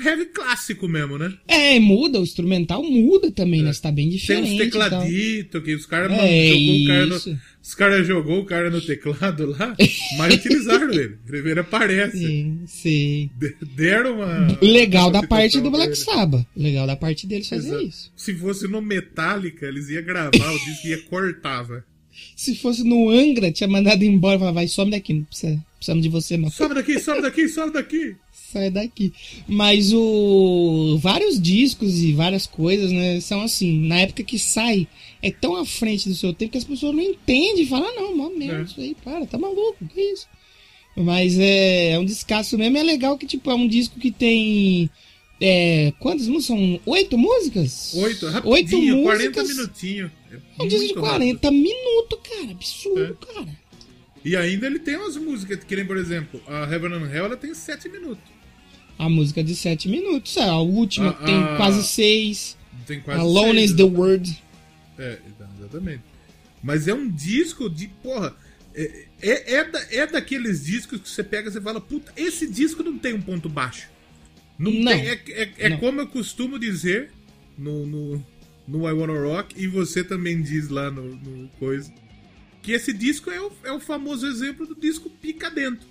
[0.00, 1.32] heavy clássico mesmo, né?
[1.46, 3.64] É, muda, o instrumental muda também, é.
[3.64, 3.70] né?
[3.70, 4.48] Está bem diferente.
[4.48, 7.16] Tem uns tecladitos que os caras é, jogou o cara no,
[7.62, 9.76] Os caras jogou o cara no teclado lá,
[10.16, 11.16] mas utilizaram ele.
[11.26, 12.18] Primeiro aparece.
[12.18, 13.30] Sim, sim.
[13.76, 14.58] Deram uma.
[14.60, 16.46] Legal uma da parte do Black Sabbath.
[16.56, 17.84] Legal da parte deles fazer Exato.
[17.84, 18.12] isso.
[18.16, 21.84] Se fosse no Metallica, eles iam gravar o disco e ia cortava.
[22.38, 24.38] Se fosse no Angra, tinha mandado embora.
[24.38, 26.48] Falava, vai, some daqui, não precisa, precisamos de você não.
[26.48, 28.16] Sobe daqui, sobe daqui, sobe daqui
[28.52, 29.12] sai daqui.
[29.46, 34.86] Mas o vários discos e várias coisas, né, são assim, na época que sai,
[35.20, 38.16] é tão à frente do seu tempo que as pessoas não entendem, falam, ah, não,
[38.16, 38.64] mó merda, é.
[38.64, 40.26] isso aí, para, tá maluco, que isso?
[40.96, 44.88] Mas é, é um descasso mesmo, é legal que tipo é um disco que tem
[45.40, 46.80] é, quantas músicas são?
[46.86, 47.94] Oito músicas?
[47.94, 49.34] Oito, rapidinho, Oito músicas.
[49.34, 50.10] 40 minutinhos.
[50.30, 53.32] É, um disco de 40 minutos, cara, absurdo, é.
[53.32, 53.58] cara.
[54.24, 57.36] E ainda ele tem umas músicas, que nem, por exemplo, a Heaven and Hell, ela
[57.36, 58.24] tem 7 minutos.
[58.98, 61.56] A música de 7 minutos, é, a última a, tem a...
[61.56, 62.56] quase 6.
[62.86, 63.82] Tem quase Alone seis, is the?
[63.84, 64.42] Word.
[64.98, 65.18] É,
[65.58, 66.02] exatamente.
[66.62, 68.34] Mas é um disco de, porra,
[68.74, 72.50] é, é, é, da, é daqueles discos que você pega e você fala, puta, esse
[72.50, 73.88] disco não tem um ponto baixo.
[74.58, 75.78] Não, não tem, é, é, é não.
[75.78, 77.10] como eu costumo dizer
[77.56, 78.26] no, no,
[78.66, 81.92] no I Wanna Rock, e você também diz lá no, no coisa
[82.62, 85.86] que esse disco é o, é o famoso exemplo do disco pica dentro.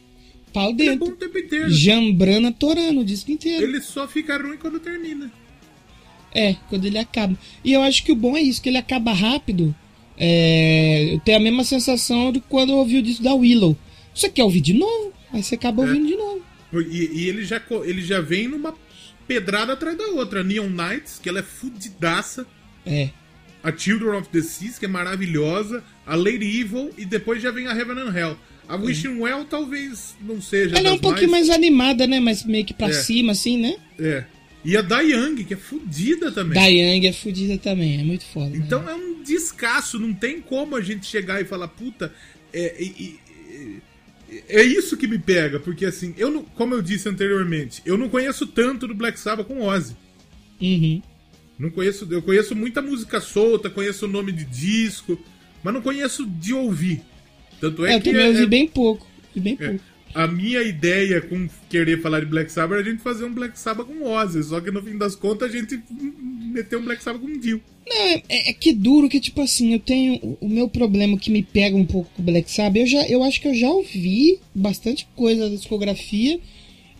[0.54, 1.06] Pau dentro.
[1.06, 1.70] Ele é o tempo inteiro.
[1.72, 3.64] Jambrana torando o disco inteiro.
[3.64, 5.32] Ele só fica ruim quando termina.
[6.32, 7.38] É, quando ele acaba.
[7.64, 9.76] E eu acho que o bom é isso, que ele acaba rápido.
[10.18, 13.78] É, eu tenho a mesma sensação de quando eu ouvi o disco da Willow.
[14.14, 15.14] Você quer ouvir de novo?
[15.32, 15.88] Aí você acaba é.
[15.88, 16.42] ouvindo de novo.
[16.74, 18.76] E, e, ele, já, ele já vem numa
[19.28, 20.44] pedrada atrás da outra.
[20.44, 22.46] Neon Knights, que ela é fudidaça.
[22.86, 23.10] É
[23.68, 27.68] a Children of the Seas, que é maravilhosa, a Lady Evil e depois já vem
[27.68, 28.38] a Heaven and Hell.
[28.68, 30.78] A Wishing Well talvez não seja.
[30.78, 31.48] Ela é um pouquinho mais...
[31.48, 31.58] mais...
[31.58, 32.20] animada, né?
[32.20, 32.94] Mas meio que pra é.
[32.94, 33.76] cima, assim, né?
[34.00, 34.24] É.
[34.64, 36.54] E a Dayang, que é fodida também.
[36.62, 38.56] Dayang é fodida também, é muito foda.
[38.56, 38.92] Então né?
[38.92, 42.14] é um descasso, não tem como a gente chegar e falar, puta,
[42.54, 43.72] é, é,
[44.50, 48.10] é, isso que me pega, porque assim, eu não, como eu disse anteriormente, eu não
[48.10, 49.96] conheço tanto do Black Sabbath com Ozzy.
[50.62, 51.02] Uhum.
[51.58, 55.18] Não conheço, eu conheço muita música solta, conheço o nome de disco,
[55.64, 57.02] mas não conheço de ouvir.
[57.60, 59.84] Tanto é, é que eu também ouvi é, bem pouco, bem é, pouco.
[60.14, 63.58] A minha ideia com querer falar de Black Sabbath era a gente fazer um Black
[63.58, 65.82] Sabbath com Ozzy, só que no fim das contas a gente
[66.58, 67.62] meteu um Black Sabbath com Dio.
[67.88, 70.16] Não, é, é, que duro que, tipo assim, eu tenho.
[70.16, 73.08] O, o, meu problema que me pega um pouco com o Black Sabbath, eu, já,
[73.08, 76.40] eu acho que eu já ouvi bastante coisa da discografia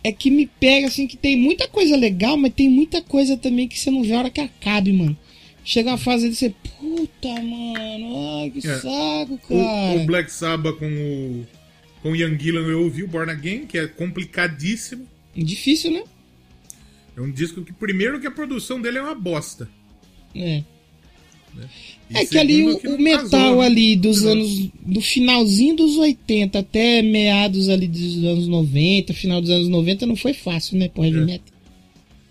[0.02, 3.66] é que me pega assim que tem muita coisa legal, mas tem muita coisa também
[3.66, 5.16] que você não vê a hora que acabe, mano.
[5.64, 8.78] Chega uma fase de você, puta, mano, ai que é.
[8.78, 9.98] saco, cara.
[9.98, 11.46] O, o, Black Sabbath com o
[12.02, 15.06] com o Ian Gillan eu ouvi o Born Again, que é complicadíssimo.
[15.36, 16.04] Difícil, né?
[17.18, 19.68] É um disco que primeiro que a produção dele é uma bosta.
[20.36, 20.62] É.
[21.52, 21.68] Né?
[22.14, 23.66] É que ali o, o metal casou, né?
[23.66, 24.70] ali dos anos.
[24.80, 30.14] Do finalzinho dos 80 até meados ali dos anos 90, final dos anos 90, não
[30.14, 31.24] foi fácil, né, pro heavy é.
[31.24, 31.58] metal.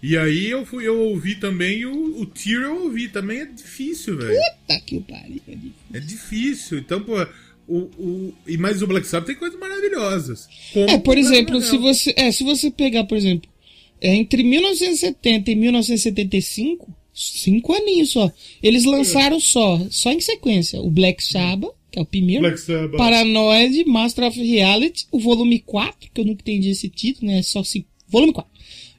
[0.01, 4.17] E aí eu fui, eu ouvi também o, o Tear eu ouvi, também é difícil,
[4.17, 4.39] velho.
[4.61, 5.73] Puta que pariu, é difícil.
[5.93, 6.77] É difícil.
[6.79, 7.27] Então, pô,
[7.67, 10.47] o, o, e mais o Black Sabbath tem coisas maravilhosas.
[10.75, 13.56] é, por exemplo, se você, é, se você pegar, por exemplo, é,
[14.01, 18.31] entre 1970 e 1975, Cinco aninhos só.
[18.61, 22.43] Eles lançaram só, só em sequência, o Black Sabbath, que é o primeiro.
[22.43, 22.95] Black Sabbath.
[22.95, 27.41] Paranoid, Master of Reality, o volume 4, que eu nunca entendi esse título, né?
[27.41, 27.87] Só se.
[28.07, 28.51] Volume 4.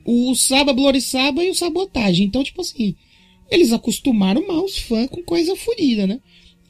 [0.05, 2.26] O Saba, Glory Saba e o Sabotagem.
[2.26, 2.96] Então, tipo assim,
[3.49, 6.18] eles acostumaram mal os fãs com coisa fodida, né?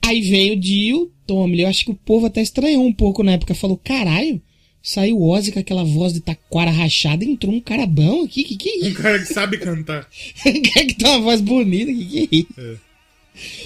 [0.02, 3.32] Aí veio o Dio, Tommy, eu acho que o povo até estranhou um pouco na
[3.32, 4.40] época, falou, caralho,
[4.88, 8.42] Saiu o Ozzy com aquela voz de taquara rachada entrou um cara bom aqui.
[8.42, 8.88] Que que é isso?
[8.88, 10.08] Um cara que sabe cantar.
[10.46, 11.92] um cara que tem uma voz bonita.
[11.92, 12.54] Que que é isso?
[12.56, 12.76] É.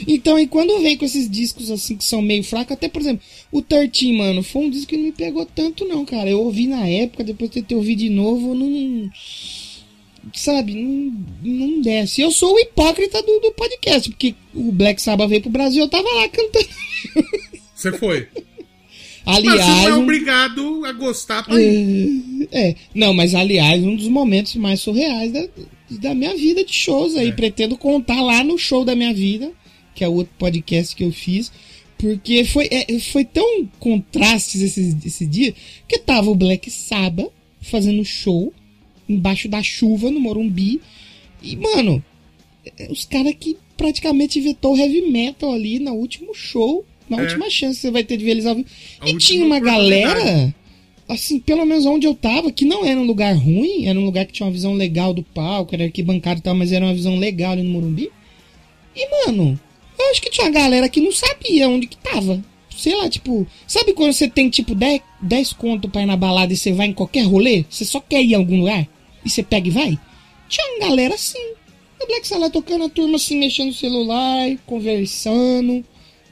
[0.08, 3.24] Então, e quando vem com esses discos assim que são meio fracos, até por exemplo,
[3.52, 6.28] o 13, mano, foi um disco que não me pegou tanto, não, cara.
[6.28, 9.08] Eu ouvi na época, depois de ter ouvido de novo, não.
[10.34, 12.20] Sabe, não, não desce.
[12.20, 15.88] Eu sou o hipócrita do, do podcast, porque o Black Sabbath veio pro Brasil, eu
[15.88, 16.68] tava lá cantando.
[17.76, 18.26] Você foi?
[19.24, 22.48] Aliás, mas você não é obrigado a gostar pra ir.
[22.50, 25.48] É, é, não, mas aliás, um dos momentos mais surreais da,
[25.90, 27.28] da minha vida de shows aí.
[27.28, 27.32] É.
[27.32, 29.52] Pretendo contar lá no show da minha vida,
[29.94, 31.52] que é o outro podcast que eu fiz.
[31.96, 35.54] Porque foi, é, foi tão contrastes esse, esse dia
[35.86, 38.52] que tava o Black Sabbath fazendo show
[39.08, 40.80] embaixo da chuva no Morumbi.
[41.40, 42.04] E, mano,
[42.76, 47.24] é, os caras que praticamente vetou heavy metal ali no último show, na é.
[47.24, 48.68] última chance que você vai ter de ver eles ao vivo.
[49.04, 50.54] E tinha uma galera,
[51.08, 54.26] assim, pelo menos onde eu tava, que não era um lugar ruim, era um lugar
[54.26, 57.16] que tinha uma visão legal do palco, era arquibancada e tal, mas era uma visão
[57.16, 58.10] legal ali no Morumbi.
[58.96, 59.58] E, mano,
[59.98, 62.42] eu acho que tinha uma galera que não sabia onde que tava.
[62.76, 66.52] Sei lá, tipo, sabe quando você tem tipo 10, 10 conto pra ir na balada
[66.52, 67.64] e você vai em qualquer rolê?
[67.68, 68.88] Você só quer ir em algum lugar?
[69.24, 69.98] E você pega e vai?
[70.48, 71.38] Tinha uma galera assim.
[72.02, 75.84] O Black Sabbath tocando a turma assim, mexendo no celular, conversando.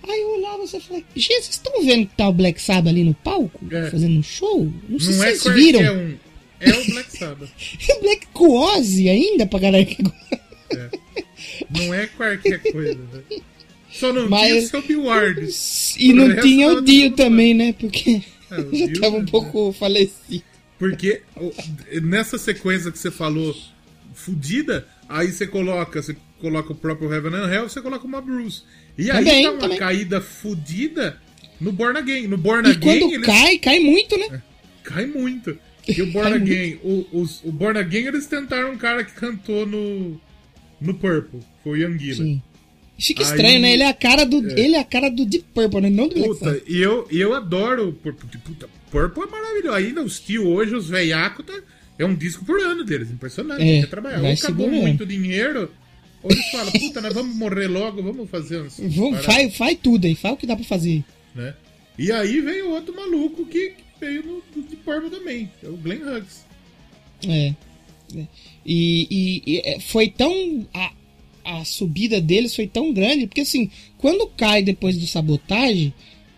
[0.03, 3.05] Aí eu olhava e falei, gente, vocês estão vendo que tá o Black Sabbath ali
[3.05, 3.61] no palco?
[3.71, 3.91] É.
[3.91, 4.73] Fazendo um show?
[4.89, 5.81] Não sei se é vocês viram.
[5.81, 6.17] É, um,
[6.61, 7.51] é o Black Sabbath.
[7.89, 10.41] é Black Coose ainda pra galera que gosta.
[10.73, 10.91] É.
[11.71, 13.41] Não é qualquer coisa, né?
[13.93, 14.49] Só não Mas...
[14.49, 15.49] tinha seu Billard.
[15.99, 17.73] E não tinha o Dio também, né?
[17.73, 20.43] Porque é, já tava um pouco falecido.
[20.79, 21.23] Porque
[22.03, 23.55] nessa sequência que você falou,
[24.15, 28.63] fudida, aí você coloca, você coloca o próprio Heaven and Hell, você coloca uma Bruce.
[28.97, 29.79] E aí também, tá uma também.
[29.79, 31.21] caída fudida
[31.61, 32.29] no Born Again.
[32.29, 33.01] No Born e Again.
[33.01, 33.27] Quando eles...
[33.27, 34.27] cai, cai muito, né?
[34.33, 35.59] É, cai muito.
[35.89, 39.67] E o Born Again, o, os, o Born Again eles tentaram um cara que cantou
[39.67, 40.21] no,
[40.81, 42.43] no Purple, foi o Young Sim.
[42.99, 43.73] Fica estranho, Aí, né?
[43.73, 44.61] Ele é a cara do, é.
[44.61, 45.91] ele é a cara do Deep Purple, né?
[45.91, 49.75] Não do Black Puta, e eu, eu adoro porque puta, Purple é maravilhoso.
[49.75, 51.55] Ainda os tio hoje, os veiacos, tá,
[52.01, 53.11] é um disco por ano deles.
[53.11, 53.63] Impressionante.
[53.63, 54.23] É, trabalhar.
[54.23, 55.71] Ou acabou muito dinheiro,
[56.23, 58.79] ou eles falam, puta, nós vamos morrer logo, vamos fazer uns.
[58.79, 61.05] Vamos, faz, faz tudo aí, faz o que dá pra fazer.
[61.35, 61.55] Né?
[61.99, 66.03] E aí veio outro maluco que, que veio no, Deep Purple também, é o Glenn
[66.03, 66.47] Hughes.
[67.27, 67.55] É.
[68.17, 68.27] é.
[68.65, 70.67] E, e, e, é, foi tão.
[70.73, 70.93] A,
[71.45, 75.93] a subida deles foi tão grande, porque assim, quando cai depois do sabotagem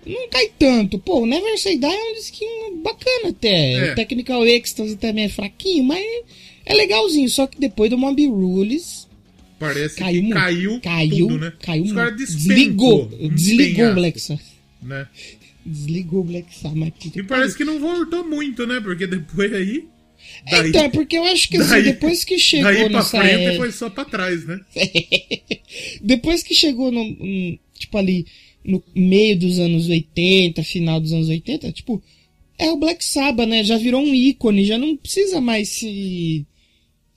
[0.05, 0.98] não cai tanto.
[0.98, 3.72] Pô, o Never Say Die é um disquinho bacana até.
[3.72, 3.92] É.
[3.92, 6.05] O Technical Ecstasy também é fraquinho, mas
[6.66, 7.28] é legalzinho.
[7.28, 9.09] Só que depois do Mob Rules.
[9.59, 11.53] Parece caiu, que caiu, caiu tudo, né?
[11.62, 13.07] Caiu Os caras desligou.
[13.07, 14.44] Desligou o Black Sabbath.
[14.82, 15.07] Né?
[15.64, 17.14] Desligou o Black Sabbath.
[17.14, 18.80] E parece que não voltou muito, né?
[18.80, 19.86] Porque depois aí.
[20.50, 23.44] Daí, então, porque eu acho que assim, daí, depois que chegou daí nessa pra frente
[23.44, 23.57] é...
[23.57, 24.61] foi só pra trás, né?
[26.03, 28.26] depois que chegou no, tipo ali
[28.65, 32.03] no meio dos anos 80, final dos anos 80, tipo,
[32.59, 33.65] é o Black Sabbath, né?
[33.65, 36.47] Já virou um ícone, já não precisa mais se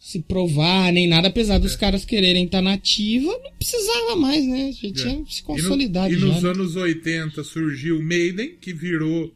[0.05, 1.77] se provar nem nada, apesar dos é.
[1.79, 4.71] caras quererem estar tá nativa, não precisava mais, né?
[4.71, 5.25] Já tinha é.
[5.25, 6.13] se consolidado.
[6.13, 6.49] E, no, e nos já, né?
[6.53, 6.81] anos né?
[6.83, 9.33] 80 surgiu o Maiden, que virou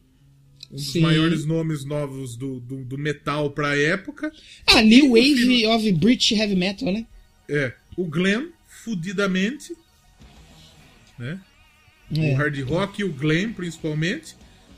[0.72, 1.00] um dos Sim.
[1.00, 4.32] maiores nomes novos do, do, do metal pra época.
[4.68, 7.08] Ah, New Wave of British Heavy Metal, né?
[7.50, 7.74] É.
[7.98, 9.74] O Glenn, fudidamente.
[11.18, 11.42] Né?
[12.16, 12.34] É.
[12.34, 14.36] O hard rock e o glam, principalmente.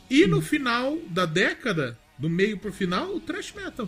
[0.10, 3.88] E no final da década, do meio pro final, o thrash metal.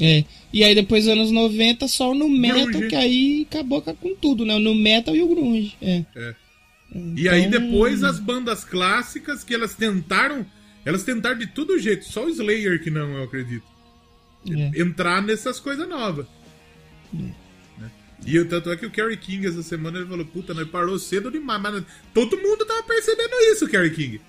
[0.00, 0.24] É.
[0.52, 2.88] E aí depois anos 90, só no metal, grunge.
[2.88, 4.58] que aí acabou com tudo, né?
[4.58, 5.76] No metal e o grunge.
[5.82, 6.04] É.
[6.16, 6.34] é.
[6.90, 7.14] Então...
[7.16, 10.46] E aí depois as bandas clássicas que elas tentaram.
[10.84, 13.66] Elas tentaram de todo jeito, só o Slayer que não, eu acredito.
[14.48, 14.80] É.
[14.80, 16.26] Entrar nessas coisas novas.
[17.14, 17.47] É.
[18.28, 20.98] E o tanto é que o Kerry King essa semana ele falou, puta, nós parou
[20.98, 21.62] cedo demais.
[21.62, 24.20] Mas todo mundo tava percebendo isso, Kerry King.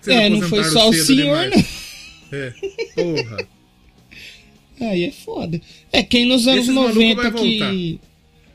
[0.00, 1.90] Vocês é, não foi só o senhor, demais.
[2.30, 2.38] não.
[2.38, 2.54] É,
[2.94, 3.48] porra.
[4.80, 5.60] Aí é foda.
[5.92, 8.00] É, quem nos anos Esses 90 que.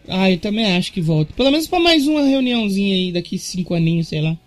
[0.07, 1.31] Ah, eu também acho que volta.
[1.33, 4.37] Pelo menos pra mais uma reuniãozinha aí daqui cinco aninhos, sei lá.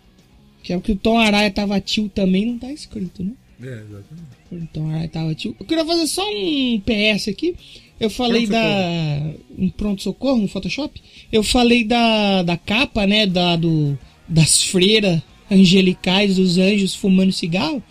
[0.63, 3.33] Que é o que o Tom Araya tava tio também não tá escrito, né?
[3.63, 4.41] É, exatamente.
[4.51, 5.55] O Tom Araya tava tio.
[5.61, 7.55] Eu queria fazer só um PS aqui.
[8.01, 9.35] Eu falei pronto da.
[9.59, 11.03] Um pronto-socorro no Photoshop?
[11.31, 13.27] Eu falei da, da capa, né?
[13.27, 15.21] Da, do, das freiras
[15.51, 17.83] angelicais, dos anjos fumando cigarro.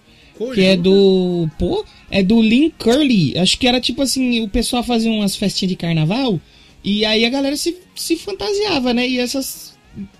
[0.55, 1.47] Que é do.
[1.59, 3.37] Pô, é do Lynn Curly.
[3.37, 6.41] Acho que era tipo assim: o pessoal fazia umas festinhas de carnaval.
[6.83, 9.07] E aí a galera se, se fantasiava, né?
[9.07, 9.77] E essas,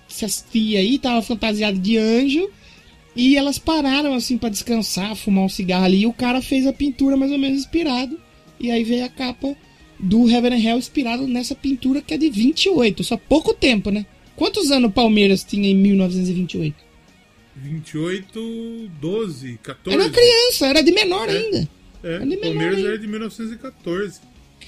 [0.09, 2.51] essas tia aí tava fantasiada de anjo
[3.15, 6.01] e elas pararam assim para descansar, fumar um cigarro ali.
[6.01, 8.19] E o cara fez a pintura mais ou menos inspirado.
[8.59, 9.55] E aí veio a capa
[9.99, 13.03] do Heaven and Hell inspirado nessa pintura que é de 28.
[13.03, 14.05] Só pouco tempo, né?
[14.35, 16.75] Quantos anos o Palmeiras tinha em 1928?
[17.55, 19.99] 28, 12, 14.
[19.99, 21.69] Era criança, era de menor é, ainda.
[22.03, 22.87] É, era de menor Palmeiras ainda.
[22.89, 24.19] era de 1914.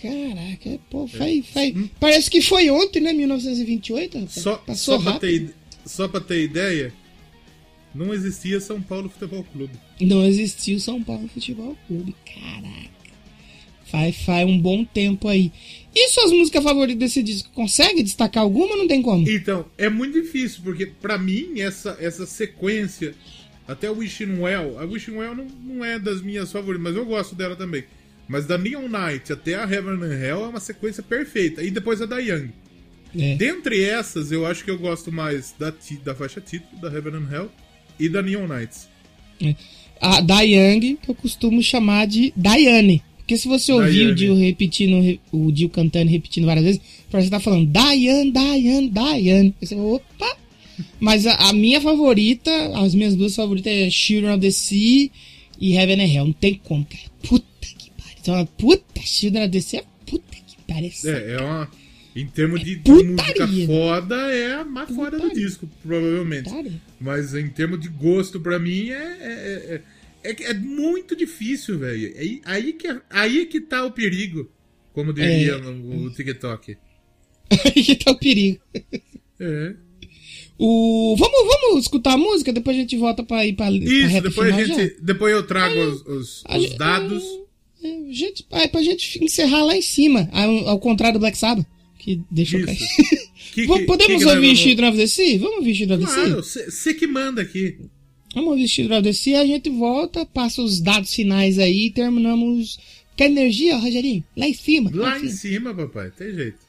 [0.02, 1.42] Caraca, é, pô, faz, é.
[1.44, 1.88] faz, hum.
[2.00, 3.14] parece que foi ontem, né?
[3.14, 4.18] 1928.
[4.18, 4.34] Rapaz.
[4.34, 5.54] Só, Passou só, pra ter,
[5.86, 6.94] só pra ter ideia,
[7.94, 9.74] não existia São Paulo Futebol Clube.
[10.00, 12.16] Não existia o São Paulo Futebol Clube.
[12.26, 12.92] Caraca.
[13.86, 15.52] Faz, faz um bom tempo aí.
[15.94, 17.50] E suas músicas favoritas desse disco?
[17.54, 19.30] Consegue destacar alguma não tem como?
[19.30, 23.14] Então, é muito difícil, porque para mim essa, essa sequência,
[23.68, 27.06] até o Wishing Well, a Wishing Well não, não é das minhas favoritas, mas eu
[27.06, 27.84] gosto dela também.
[28.30, 31.62] Mas da Neon Knight até a Heaven and Hell é uma sequência perfeita.
[31.62, 32.50] E depois a da Young.
[33.14, 33.36] É.
[33.36, 37.30] Dentre essas, eu acho que eu gosto mais da, da faixa título, da Heaven and
[37.30, 37.52] Hell
[38.02, 38.90] e da Neon Knights.
[39.42, 39.56] É.
[40.00, 43.04] A da Young, que eu costumo chamar de Diane.
[43.18, 47.36] Porque se você ouvir o Dio repetindo, o Dio cantando repetindo várias vezes, parece que
[47.36, 49.56] tá falando Diane, Diane, Diane.
[49.62, 50.38] Você opa!
[51.00, 55.12] Mas a, a, minha favorita, as minhas duas favoritas é Children of the Sea
[55.60, 56.26] e Heaven and Hell.
[56.26, 57.04] Não tem como, cara.
[57.22, 58.18] Puta que pariu.
[58.20, 60.92] Então, puta, Children of the Sea é puta que pariu.
[61.06, 61.70] É, é uma.
[62.16, 66.50] Em termos é de, de, música foda, é a mais foda do disco, provavelmente.
[66.50, 66.82] Putaria.
[67.00, 69.82] Mas em termos de gosto, pra mim, é, é, é
[70.24, 72.14] é, é muito difícil, velho.
[72.16, 74.50] É, aí, que, é, aí que tá o perigo,
[74.94, 75.58] como diria é...
[75.58, 76.78] o, o TikTok.
[77.66, 78.60] aí que tá o perigo.
[79.40, 79.76] É.
[80.58, 81.16] O...
[81.18, 84.54] Vamos, vamos escutar a música, depois a gente volta pra ir pra, Isso, pra depois
[84.54, 84.88] a gente.
[84.90, 85.02] Já.
[85.02, 87.24] Depois eu trago aí, os, os, os dados.
[87.84, 91.66] É, gente, é pra gente encerrar lá em cima, ao, ao contrário do Black Sabbath,
[92.02, 92.80] que deixou cair.
[93.54, 95.38] Que, que, Podemos que ouvir Children of the Sea?
[95.38, 96.26] Vamos ouvir Children of the Sea?
[96.26, 97.76] Claro, você que manda aqui.
[98.34, 102.80] Vamos vestir o DC, a gente volta, passa os dados finais aí e terminamos.
[103.18, 104.24] Quer energia, Rogerinho?
[104.38, 104.90] Lá em cima.
[104.94, 106.60] Lá, em cima, papai, tem jeito.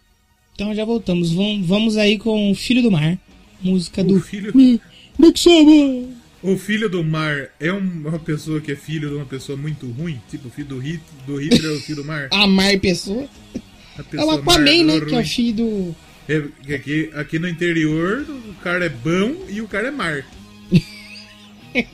[0.55, 1.31] Então já voltamos.
[1.31, 3.17] Vamos, vamos aí com o Filho do Mar.
[3.61, 4.21] Música o do.
[4.21, 4.53] Filho.
[5.17, 6.09] Mixama!
[6.43, 10.21] O filho do mar é uma pessoa que é filho de uma pessoa muito ruim?
[10.29, 12.29] Tipo, o filho do Hitler, do Hitler é o filho do mar?
[12.33, 13.29] A Mar Pessoa?
[14.13, 15.01] É o Aquaman, né?
[15.01, 15.95] Que é o filho do.
[16.29, 20.25] É, aqui, aqui no interior, o cara é bom e o cara é mar.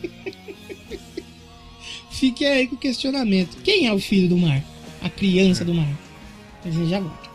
[2.11, 3.57] Fique aí com o questionamento.
[3.62, 4.62] Quem é o filho do mar?
[5.01, 5.88] A criança do mar?
[6.64, 7.28] A gente já volta.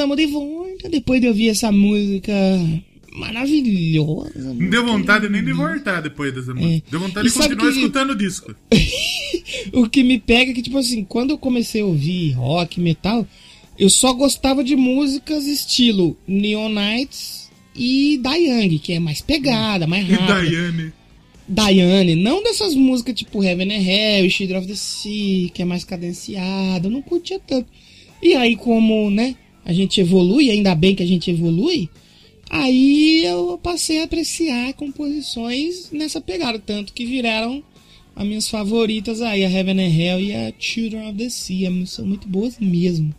[0.00, 2.32] Estamos de volta depois de ouvir essa música
[3.12, 4.54] maravilhosa.
[4.54, 6.86] Não deu vontade nem de voltar depois dessa música.
[6.86, 6.90] É.
[6.90, 7.78] Deu vontade e de continuar que...
[7.78, 8.54] escutando o disco.
[9.74, 13.26] o que me pega é que, tipo assim, quando eu comecei a ouvir rock, metal,
[13.78, 20.08] eu só gostava de músicas estilo Neon Knights e Diane, que é mais pegada, mais
[20.08, 20.44] rápida.
[20.86, 20.92] E.
[21.46, 25.84] Diane, não dessas músicas tipo Heaven and Hell, Shadow of the Sea, que é mais
[25.84, 27.68] cadenciada, eu não curtia tanto.
[28.22, 29.34] E aí, como, né,
[29.64, 31.88] a gente evolui, ainda bem que a gente evolui,
[32.48, 37.62] aí eu passei a apreciar composições nessa pegada, tanto que viraram
[38.14, 42.06] as minhas favoritas aí, a Heaven and Hell e a Children of the Sea, são
[42.06, 43.14] muito boas mesmo.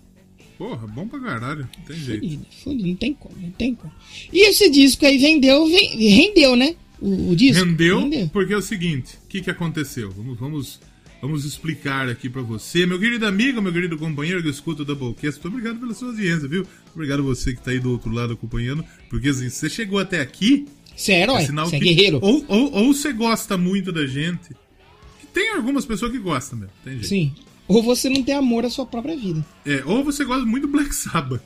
[0.58, 2.22] Porra, bom pra caralho, não tem jeito.
[2.22, 3.92] Fudido, fudido, não tem como, não tem como.
[4.32, 6.76] E esse disco aí vendeu, rendeu, né?
[7.02, 7.66] O, o disco.
[7.66, 10.12] Rendeu, rendeu, porque é o seguinte, o que que aconteceu?
[10.12, 10.80] Vamos, vamos
[11.22, 12.86] Vamos explicar aqui para você.
[12.88, 16.48] Meu querido amigo, meu querido companheiro que escuta o Doublecast, muito obrigado pela sua audiência,
[16.48, 16.66] viu?
[16.96, 20.66] Obrigado você que tá aí do outro lado acompanhando, porque assim, você chegou até aqui...
[20.96, 22.20] Você é herói, você é guerreiro.
[22.22, 24.50] Ou, ou, ou você gosta muito da gente,
[25.32, 27.08] tem algumas pessoas que gostam mesmo, tem jeito.
[27.08, 27.34] Sim.
[27.68, 29.46] Ou você não tem amor à sua própria vida.
[29.66, 31.44] É, ou você gosta muito do Black Sabbath.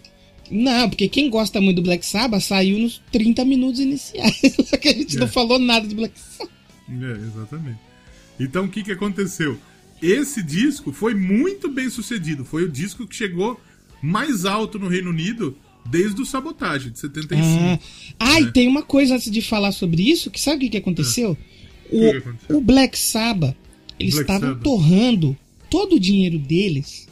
[0.49, 4.39] Não, porque quem gosta muito do Black Sabbath saiu nos 30 minutos iniciais.
[4.81, 5.19] que a gente é.
[5.19, 6.53] não falou nada de Black Sabbath.
[6.89, 7.94] É, exatamente.
[8.39, 9.57] Então o que, que aconteceu?
[10.01, 12.43] Esse disco foi muito bem sucedido.
[12.43, 13.59] Foi o disco que chegou
[14.01, 17.43] mais alto no Reino Unido desde o Sabotagem, de 75.
[17.47, 17.79] Ah,
[18.19, 18.41] ah né?
[18.41, 21.37] e tem uma coisa antes de falar sobre isso, que sabe o que, que aconteceu?
[21.91, 21.95] É.
[21.95, 22.57] O, que aconteceu?
[22.57, 23.55] o Black Sabbath,
[23.99, 25.37] eles estavam torrando
[25.69, 27.07] todo o dinheiro deles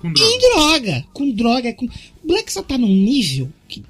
[0.00, 0.30] com droga.
[0.30, 1.04] em droga.
[1.12, 1.72] Com droga.
[1.72, 1.86] Com...
[1.86, 3.82] O Black Sabbath tá num nível que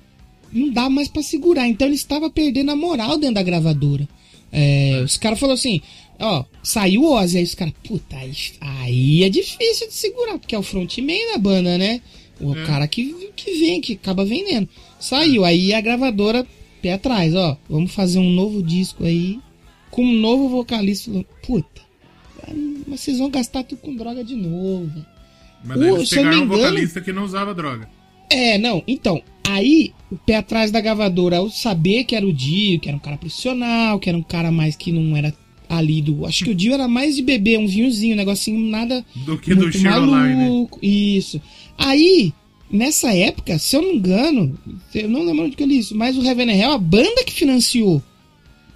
[0.53, 1.67] não dá mais para segurar.
[1.69, 4.09] Então ele estava perdendo a moral dentro da gravadora.
[4.53, 5.03] É, é.
[5.03, 5.81] Os caras falaram assim:
[6.19, 8.17] Ó, saiu o Ozzy, aí os caras, puta,
[8.61, 12.01] aí, é difícil de segurar, porque é o frontman da banda, né?
[12.41, 12.65] O é.
[12.65, 14.69] cara que, que vem, que acaba vendendo.
[14.99, 16.47] Saiu, aí a gravadora,
[16.81, 19.39] pé atrás, ó, vamos fazer um novo disco aí,
[19.91, 21.11] com um novo vocalista.
[21.47, 21.83] Puta,
[22.87, 25.05] mas vocês vão gastar tudo com droga de novo,
[25.65, 27.89] Mas daí eles pegaram um vocalista que não usava droga.
[28.31, 32.81] É, não, então, aí o pé atrás da gravadora, ao saber que era o Dio,
[32.81, 35.33] que era um cara profissional, que era um cara mais que não era
[35.69, 36.27] ali do.
[36.27, 39.05] Acho que o Dio era mais de beber um vinhozinho, um negocinho nada.
[39.15, 40.79] Do que do maluco.
[40.83, 41.41] Isso.
[41.77, 42.33] Aí,
[42.71, 44.59] nessa época, se eu não me engano,
[44.95, 47.33] eu não lembro de que eu li isso, mas o Heaven Hell, a banda que
[47.33, 48.03] financiou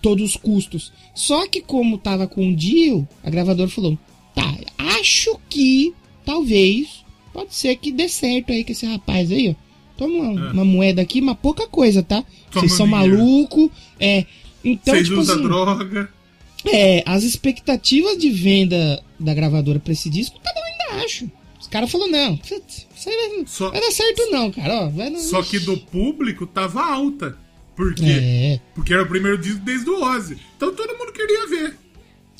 [0.01, 0.93] todos os custos.
[1.15, 3.99] Só que como tava com o Dio, a gravadora falou:
[4.35, 5.93] tá, acho que
[6.25, 9.69] talvez pode ser que dê certo aí com esse rapaz aí, ó.
[9.97, 10.53] Toma uma, é.
[10.53, 12.25] uma moeda aqui, mas pouca coisa, tá?
[12.53, 14.25] Vocês são maluco, é.
[14.65, 16.18] Então, Vocês tipo usam assim, droga.
[16.65, 21.31] É, as expectativas de venda da gravadora pra esse disco estavam lá embaixo.
[21.61, 24.87] Os caras falaram, não, isso aí vai, só, vai dar certo não, cara.
[24.87, 27.37] Ó, vai, não, só que do público tava alta.
[27.77, 28.05] Por quê?
[28.07, 28.61] É.
[28.75, 30.37] Porque era o primeiro disco desde o Ozzy.
[30.57, 31.77] Então todo mundo queria ver.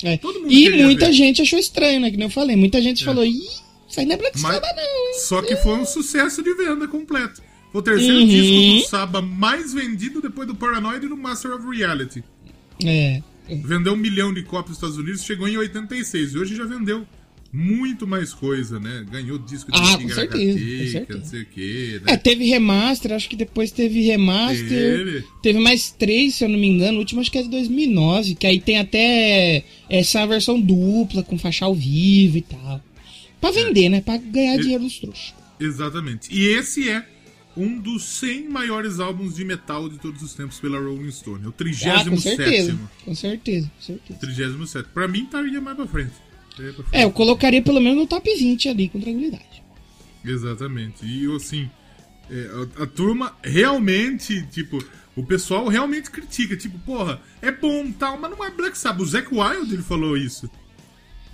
[0.03, 0.17] É.
[0.17, 1.13] Todo mundo e muita ver.
[1.13, 2.11] gente achou estranho, né?
[2.11, 2.55] Que nem eu falei.
[2.55, 3.05] Muita gente é.
[3.05, 3.47] falou, ih,
[3.87, 4.83] isso aí não é Black Sabbath não.
[4.83, 5.19] Hein?
[5.19, 7.41] Só que foi um sucesso de venda completo.
[7.73, 8.27] O terceiro uhum.
[8.27, 12.23] disco do Saba mais vendido depois do Paranoid e do Master of Reality.
[12.83, 13.21] É.
[13.57, 16.33] Vendeu um milhão de cópias nos Estados Unidos, chegou em 86.
[16.33, 17.05] E hoje já vendeu
[17.51, 19.05] muito mais coisa, né?
[19.09, 21.19] Ganhou disco de ah, com certeza, com certeza.
[21.19, 22.01] não sei o quê.
[22.05, 22.13] Né?
[22.13, 24.67] É, teve remaster, acho que depois teve remaster.
[24.69, 25.23] Teve.
[25.41, 26.97] teve mais três, se eu não me engano.
[26.97, 31.37] O último acho que é de 2009, que aí tem até essa versão dupla, com
[31.37, 32.83] faixa ao vivo e tal.
[33.41, 33.89] Pra vender, é.
[33.89, 34.01] né?
[34.01, 35.33] Pra ganhar dinheiro dos trouxas.
[35.59, 36.29] Exatamente.
[36.31, 37.03] E esse é
[37.55, 41.45] um dos 100 maiores álbuns de metal de todos os tempos pela Rolling Stone.
[41.45, 44.19] É o 37 ah, com certeza, com certeza, com certeza.
[44.19, 44.89] 37.
[44.89, 46.13] Pra mim, estaria mais pra frente.
[46.55, 46.87] pra frente.
[46.91, 49.63] É, eu colocaria pelo menos no top 20 ali, com tranquilidade.
[50.23, 51.05] Exatamente.
[51.05, 51.69] E, assim,
[52.29, 52.49] é,
[52.79, 54.83] a, a, turma realmente, tipo,
[55.15, 56.55] o pessoal realmente critica.
[56.55, 59.01] Tipo, porra, é bom tal, mas não é Black Sabbath.
[59.01, 60.49] O Zac Wild, ele falou isso.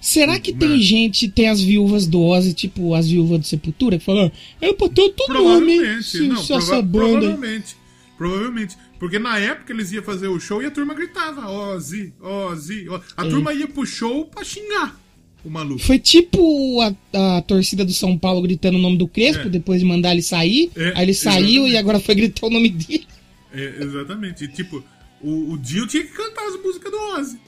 [0.05, 4.05] Será que tem gente, tem as viúvas do Ozzy, tipo as viúvas do Sepultura, que
[4.05, 7.75] falam, é pra tanto nome, se, não, se prova Provavelmente,
[8.15, 8.77] provavelmente.
[8.99, 12.87] Porque na época eles iam fazer o show e a turma gritava, Ozzy, Ozzy.
[12.87, 13.03] Ozzy.
[13.17, 13.29] A é.
[13.29, 14.95] turma ia pro show pra xingar
[15.43, 15.79] o maluco.
[15.79, 19.49] Foi tipo a, a torcida do São Paulo gritando o nome do Crespo, é.
[19.49, 21.73] depois de mandar ele sair, é, aí ele saiu exatamente.
[21.73, 23.07] e agora foi gritar o nome dele.
[23.51, 24.43] É, exatamente.
[24.43, 24.83] E, tipo,
[25.19, 27.39] o, o Dio tinha que cantar as músicas do Ozzy.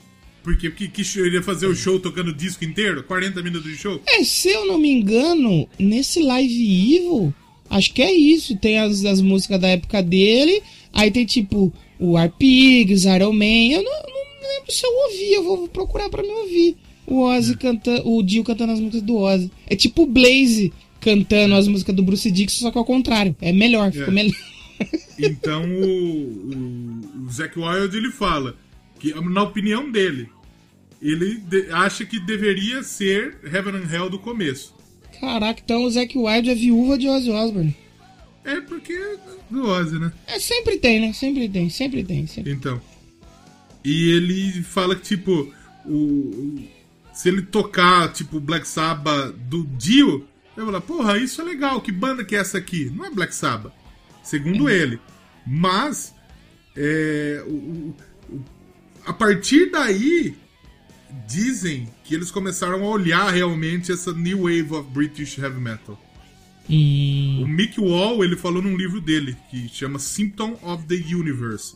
[0.48, 3.03] Porque que, que show, ele ia fazer o show tocando o disco inteiro?
[3.03, 4.02] 40 minutos de show?
[4.07, 7.34] É, se eu não me engano, nesse Live Evil,
[7.69, 8.56] acho que é isso.
[8.56, 10.64] Tem as, as músicas da época dele,
[10.94, 13.74] aí tem tipo o Arpigs, Iron Man.
[13.74, 16.78] Eu não, não lembro se eu ouvi, eu vou procurar pra me ouvir.
[17.06, 17.57] O Ozzy é.
[17.57, 19.52] cantando, o Dio cantando as músicas do Ozzy.
[19.65, 20.72] É tipo o Blaze
[21.02, 23.36] cantando as músicas do Bruce Dixon, só que ao contrário.
[23.41, 24.11] É melhor, ficou é.
[24.11, 24.36] melhor.
[25.19, 28.56] Então o, o, o Zac Wild ele fala
[28.99, 30.30] que, na opinião dele,
[31.02, 31.41] ele
[31.72, 34.76] acha que deveria ser Heaven and Hell do começo.
[35.19, 37.76] Caraca, então o Zac Wild é viúva de Ozzy Osbourne.
[38.44, 39.18] É porque é
[39.49, 40.11] do Ozzy, né?
[40.26, 41.14] É, sempre tem, né?
[41.14, 42.26] Sempre tem, sempre tem.
[42.28, 42.52] Sempre.
[42.52, 42.82] Então.
[43.84, 45.53] E ele fala que, tipo,
[45.86, 46.64] o,
[47.14, 51.82] se ele tocar, tipo, Black Sabbath do Dio, eu vou falar, porra, isso é legal,
[51.82, 52.91] que banda que é essa aqui?
[52.95, 53.74] Não é Black Sabbath,
[54.24, 54.74] segundo é.
[54.74, 54.99] ele.
[55.45, 56.14] Mas,
[56.76, 57.95] é, o,
[58.30, 58.44] o,
[59.06, 60.36] a partir daí,
[61.26, 65.99] dizem que eles começaram a olhar realmente essa new wave of British heavy metal.
[66.69, 67.44] Hum.
[67.44, 71.76] O Mick Wall, ele falou num livro dele, que chama Symptom of the Universe,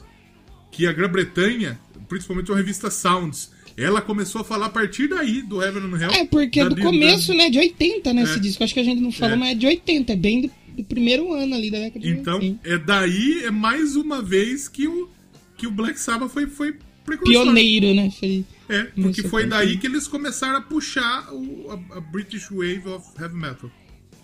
[0.69, 5.61] que a Grã-Bretanha, principalmente a revista Sounds, ela começou a falar a partir daí do
[5.61, 6.11] Heaven and Hell.
[6.11, 7.35] É, porque é do começo, da...
[7.35, 8.23] né, de 80, né, é.
[8.25, 8.63] esse disco.
[8.63, 9.39] Acho que a gente não falou, é.
[9.39, 12.35] mas é de 80, é bem do, do, primeiro ano ali da década de então,
[12.35, 12.45] 80.
[12.45, 15.09] Então, é daí, é mais uma vez que o,
[15.57, 17.43] que o Black Sabbath foi, foi precursor.
[17.43, 18.11] Pioneiro, né?
[18.11, 18.43] Foi...
[18.71, 23.05] É, porque foi daí que eles começaram a puxar o, a, a British Wave of
[23.19, 23.69] Heavy Metal.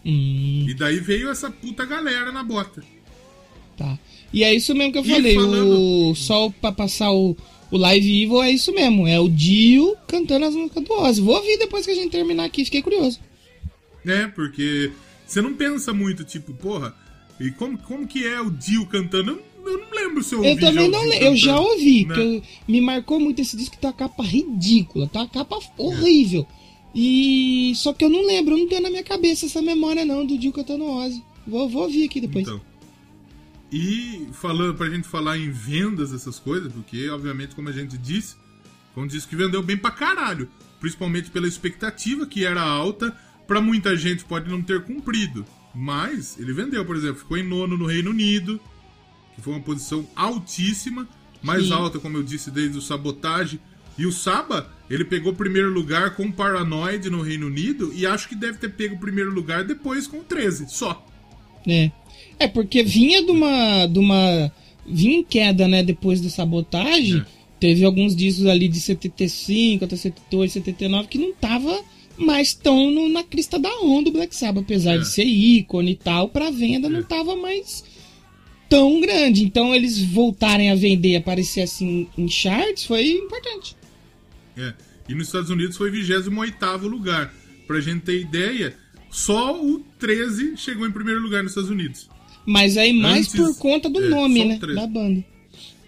[0.06, 0.66] Hum.
[0.70, 2.82] E daí veio essa puta galera na bota.
[3.76, 4.00] Tá.
[4.32, 5.36] E é isso mesmo que eu e falei.
[5.36, 6.12] Falando...
[6.12, 6.16] O...
[6.16, 7.36] Só pra passar o,
[7.70, 9.06] o Live Evil é isso mesmo.
[9.06, 11.22] É o Dio cantando as músicas do Ozzy.
[11.22, 12.64] Vou ouvir depois que a gente terminar aqui.
[12.64, 13.20] Fiquei curioso.
[14.06, 14.92] É, porque
[15.26, 16.96] você não pensa muito, tipo, porra,
[17.38, 19.42] e como, como que é o Dio cantando?
[19.68, 20.52] eu não lembro se eu ouvi.
[20.52, 21.26] Eu também não lembro.
[21.26, 22.16] Eu já ouvi, né?
[22.18, 26.46] eu, me marcou muito esse disco que tá uma capa ridícula, tá uma capa horrível.
[26.94, 27.74] E.
[27.76, 30.38] Só que eu não lembro, eu não tenho na minha cabeça essa memória não do
[30.38, 31.24] Dio cantando Ozzy.
[31.46, 32.48] Vou, vou ouvir aqui depois.
[32.48, 32.62] Então.
[33.72, 38.36] E falando pra gente falar em vendas dessas coisas, porque obviamente, como a gente disse,
[38.94, 40.50] foi um disco que vendeu bem pra caralho.
[40.80, 43.16] Principalmente pela expectativa que era alta,
[43.46, 45.46] pra muita gente pode não ter cumprido.
[45.74, 48.60] Mas ele vendeu, por exemplo, ficou em nono no Reino Unido,
[49.38, 51.08] que foi uma posição altíssima,
[51.42, 51.74] mais Sim.
[51.74, 53.62] alta, como eu disse, desde o Sabotage.
[53.98, 58.06] E o Saba, ele pegou o primeiro lugar com o Paranoid no Reino Unido e
[58.06, 61.06] acho que deve ter pego o primeiro lugar depois com o 13, só.
[61.66, 61.92] É.
[62.40, 63.88] É, porque vinha de uma.
[63.88, 64.52] De uma
[64.86, 67.20] vinha em queda, né, depois do Sabotage.
[67.20, 67.38] É.
[67.60, 71.84] Teve alguns discos ali de 75 até 78, 79 que não tava
[72.18, 74.98] mais tão no, na crista da onda do Black Sabbath, apesar é.
[75.00, 76.90] de ser ícone e tal, pra venda é.
[76.90, 77.84] não tava mais
[78.70, 79.44] tão grande.
[79.44, 83.76] Então eles voltarem a vender, aparecer assim em charts, foi importante.
[84.58, 84.74] É.
[85.08, 86.30] E nos Estados Unidos foi 28
[86.88, 87.34] lugar.
[87.66, 88.76] Pra gente ter ideia,
[89.10, 92.10] só o 13 chegou em primeiro lugar nos Estados Unidos.
[92.46, 94.58] Mas aí mais Antes, por conta do é, nome, né?
[94.58, 95.24] Da banda.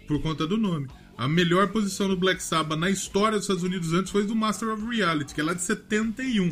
[0.06, 0.88] Por conta do nome.
[1.18, 4.70] A melhor posição do Black Sabbath na história dos Estados Unidos antes foi do Master
[4.70, 6.52] of Reality, que é lá de 71.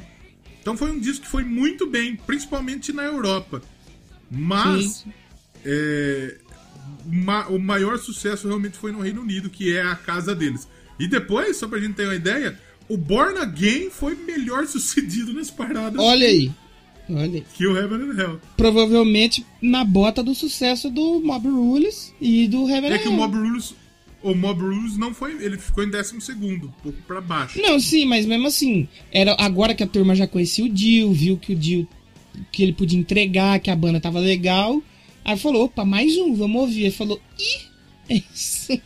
[0.62, 3.62] Então foi um disco que foi muito bem, principalmente na Europa.
[4.30, 5.06] Mas
[5.66, 6.36] é,
[7.06, 10.68] ma, o maior sucesso realmente foi no Reino Unido, que é a casa deles.
[11.00, 12.58] E depois, só pra gente ter uma ideia,
[12.90, 16.00] o Born Again foi melhor sucedido nas paradas.
[16.00, 16.52] Olha aí.
[17.10, 17.42] Olha.
[17.54, 18.42] Que o Heaven and Hell.
[18.58, 23.00] Provavelmente na bota do sucesso do Mob Rules e do Heaven é and Hell.
[23.00, 23.76] É que o Mob Rules
[24.22, 25.34] o Mob Rules não foi.
[25.44, 27.62] Ele ficou em 12 segundo, um pouco pra baixo.
[27.62, 31.38] Não, sim, mas mesmo assim, era agora que a turma já conhecia o Dio, viu
[31.38, 31.88] que o Dio
[32.52, 34.82] que ele podia entregar, que a banda tava legal.
[35.28, 36.84] Aí falou, opa, mais um, vamos ouvir.
[36.84, 38.80] Ele falou, ih, é isso.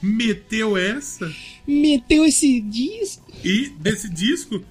[0.00, 1.28] Meteu essa?
[1.66, 3.32] Meteu esse disco.
[3.44, 4.64] E desse disco,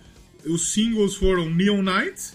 [0.45, 2.33] os singles foram Neon Knights,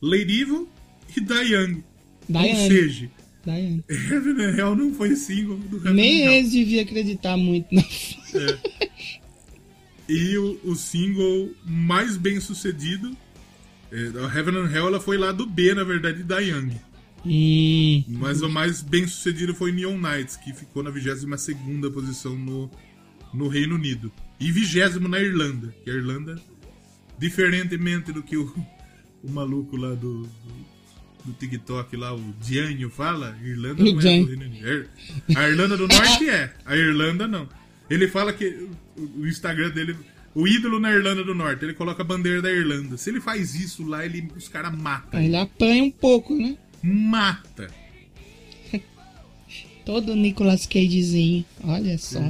[0.00, 0.68] Lady Evil
[1.16, 1.84] e Diane.
[2.28, 2.50] Diane.
[2.50, 3.10] Ou seja.
[3.44, 7.82] Heaven and Hell não foi single do Heaven Nem eles deviam acreditar muito na.
[7.82, 8.58] É.
[10.08, 13.14] E o, o, single mais bem sucedido,
[13.90, 16.70] é, a Heaven and Hell, ela foi lá do B, na verdade, da Young.
[17.26, 18.04] Hum.
[18.08, 21.24] Mas o mais bem sucedido foi Neon Knights, que ficou na 22
[21.92, 22.70] posição no,
[23.32, 24.12] no Reino Unido.
[24.38, 25.74] E 20 na Irlanda.
[25.84, 26.40] Que a Irlanda,
[27.18, 28.54] diferentemente do que o,
[29.22, 30.28] o maluco lá do,
[31.24, 34.88] do, TikTok lá, o Diânio fala, Irlanda não é do Reino Unido.
[35.34, 37.48] A Irlanda do Norte é, a Irlanda não.
[37.88, 39.96] Ele fala que o Instagram dele
[40.34, 42.96] o ídolo na Irlanda do Norte, ele coloca a bandeira da Irlanda.
[42.96, 45.20] Se ele faz isso lá, ele, os caras matam.
[45.20, 46.56] Ele apanha um pouco, né?
[46.84, 47.68] Mata.
[49.84, 52.20] Todo Nicolas Cagezinho, olha só.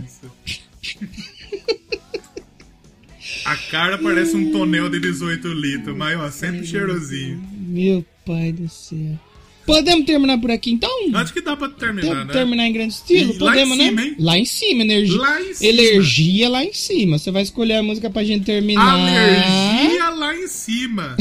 [3.45, 7.43] A cara parece um tonel de 18 litros, mas ó, sempre cheirosinho.
[7.53, 9.19] Meu pai do céu.
[9.67, 10.91] Podemos terminar por aqui então?
[11.15, 12.33] Acho que dá pra terminar, né?
[12.33, 13.33] Terminar em grande estilo?
[13.33, 13.91] E Podemos, lá em né?
[13.91, 14.17] cima, hein?
[14.19, 15.19] Lá em cima, energia.
[15.19, 15.71] Lá em cima.
[15.73, 17.19] Energia lá em cima.
[17.19, 18.93] Você vai escolher a música pra gente terminar.
[18.93, 21.17] Alergia lá em cima.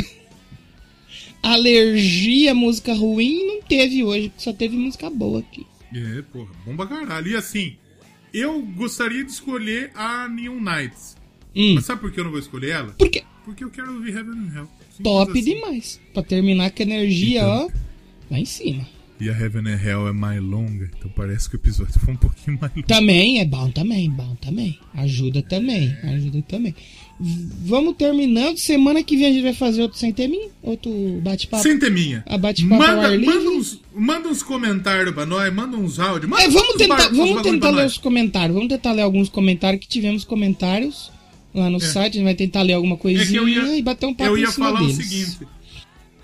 [1.43, 4.31] Alergia, música ruim, não teve hoje.
[4.37, 5.67] Só teve música boa aqui.
[5.93, 7.27] É, porra, bom pra caralho.
[7.27, 7.73] E assim,
[8.33, 11.15] eu gostaria de escolher a Neon Knights.
[11.55, 11.75] Hum.
[11.75, 12.91] Mas sabe por que eu não vou escolher ela?
[12.97, 13.23] Por quê?
[13.45, 14.69] Porque eu quero ouvir Heaven and Hell.
[14.89, 15.43] Simples Top assim.
[15.43, 16.01] demais.
[16.13, 17.67] Pra terminar com a energia, Então.
[17.67, 17.69] ó.
[18.31, 18.87] Lá em cima.
[19.19, 22.17] E a Heaven and Hell é mais longa, então parece que o episódio foi um
[22.17, 22.87] pouquinho mais longo.
[22.87, 24.79] Também é bom também, bom também.
[24.95, 26.73] Ajuda também, ajuda também.
[27.19, 28.57] Vamos terminando.
[28.57, 30.91] Semana que vem a gente vai fazer outro sem teminha, outro
[31.23, 31.63] bate-papo.
[31.63, 32.23] Sem teminha.
[32.27, 36.29] A bate-papo ao ar Manda, manda, uns, manda uns comentários pra nós, manda uns áudios.
[36.29, 37.91] Manda É, vamos uns tentar, vamos tentar ler nós.
[37.93, 38.53] os comentários.
[38.53, 41.11] Vamos tentar ler alguns comentários que tivemos comentários
[41.53, 42.13] lá no site.
[42.13, 44.37] A gente vai tentar ler alguma É coisinha eu ia, e bater um papo eu
[44.37, 44.97] em ia cima falar deles.
[44.97, 45.37] o seguinte.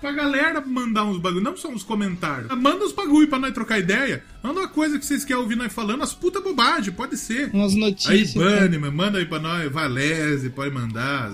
[0.00, 2.48] Pra galera mandar uns bagulho, não só uns comentários.
[2.58, 4.22] Manda uns bagulho pra nós trocar ideia.
[4.42, 7.50] Manda uma coisa que vocês querem ouvir nós falando, as puta bobagem, pode ser.
[7.52, 8.32] Umas Aí, notícias.
[8.34, 8.40] tá?
[8.60, 11.30] Bunnyman, manda aí pra nós, Valese, pode mandar.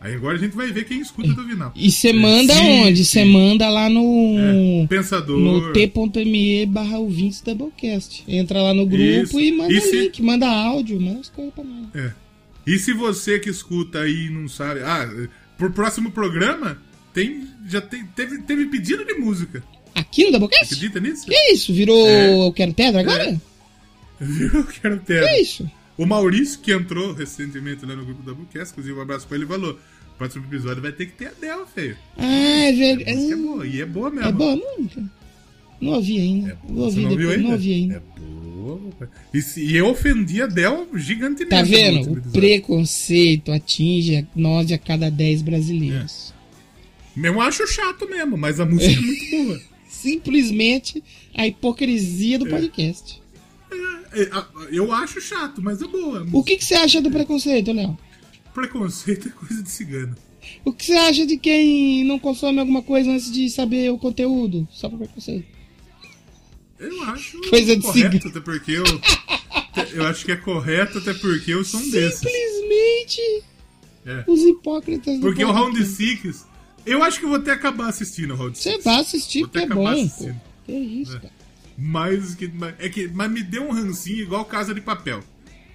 [0.00, 1.72] Aí agora a gente vai ver quem escuta do final.
[1.74, 3.04] E você manda Sim, onde?
[3.04, 4.36] Você manda lá no.
[4.38, 5.38] É, Pensador.
[5.38, 8.22] No t.me barra ouvintes Doublecast.
[8.28, 9.40] Entra lá no grupo Isso.
[9.40, 11.86] e manda E se- link, manda áudio, manda as coisas pra nós.
[11.94, 12.12] É.
[12.66, 14.80] E se você que escuta aí não sabe.
[14.82, 15.08] Ah,
[15.56, 16.76] pro próximo programa,
[17.14, 17.48] tem.
[17.66, 19.62] Já tem, teve, teve pedido de música.
[19.94, 20.74] Aqui no Doublecast?
[20.74, 21.24] Acredita nisso?
[21.26, 21.72] Que isso?
[21.72, 22.46] Virou É.
[22.46, 23.40] Eu Quero Pedra agora?
[24.20, 24.50] Viu?
[24.52, 25.22] Eu quero ter.
[25.26, 25.70] Que isso?
[25.96, 29.46] O Maurício, que entrou recentemente lá no grupo da Bucast, inclusive um abraço pra ele,
[29.46, 29.78] falou:
[30.18, 31.96] próximo episódio vai ter que ter a Del, feio.
[32.18, 33.34] Ah, é A música é verdade.
[33.42, 34.28] boa, e é boa mesmo.
[34.28, 35.04] É boa música?
[35.80, 36.50] Não ouvi ainda.
[36.50, 36.84] É boa.
[36.86, 37.42] Ouvir não ouviu ainda?
[37.44, 37.94] não ouvi ainda.
[37.94, 38.80] É boa.
[39.32, 41.50] E, se- e eu ofendi a Del gigantemente.
[41.50, 42.12] Tá vendo?
[42.14, 46.33] O preconceito atinge a- nós de a cada 10 brasileiros.
[47.22, 49.60] Eu acho chato mesmo, mas a música é muito boa.
[49.88, 51.02] Simplesmente
[51.34, 53.22] a hipocrisia do podcast.
[54.12, 54.30] É, é,
[54.70, 56.26] eu acho chato, mas é boa.
[56.32, 57.96] O que, que você acha do preconceito, Léo?
[58.52, 60.14] Preconceito é coisa de cigano.
[60.64, 64.68] O que você acha de quem não consome alguma coisa antes de saber o conteúdo?
[64.70, 65.46] Só por preconceito.
[66.78, 68.28] Eu acho Coisa de correto, cigano.
[68.30, 68.84] até porque eu.
[69.92, 72.18] Eu acho que é correto, até porque eu sou um desses.
[72.20, 73.42] Simplesmente
[74.06, 74.24] É.
[74.28, 75.50] os hipócritas Porque o.
[75.50, 76.46] Round Six.
[76.86, 79.84] Eu acho que eu vou até acabar assistindo Round Você vai assistir porque é bom.
[79.84, 79.88] Pô.
[79.88, 80.40] assistindo.
[80.66, 81.32] Que isso, cara.
[81.76, 85.20] Mas, que, mas- é que, mas me deu um rancinho igual Casa de Papel.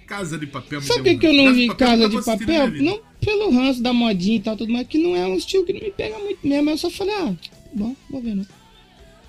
[0.06, 2.18] Casa de Papel me Sabe deu que, que eu não vi Papel Casa de vou
[2.20, 2.82] assistir na Papel?
[2.82, 5.72] Não pelo ranço da modinha e tal, tudo mais, que não é um estilo que
[5.72, 6.70] não me pega muito mesmo.
[6.70, 7.34] Eu só falei, ah,
[7.74, 8.46] bom, vou ver, né?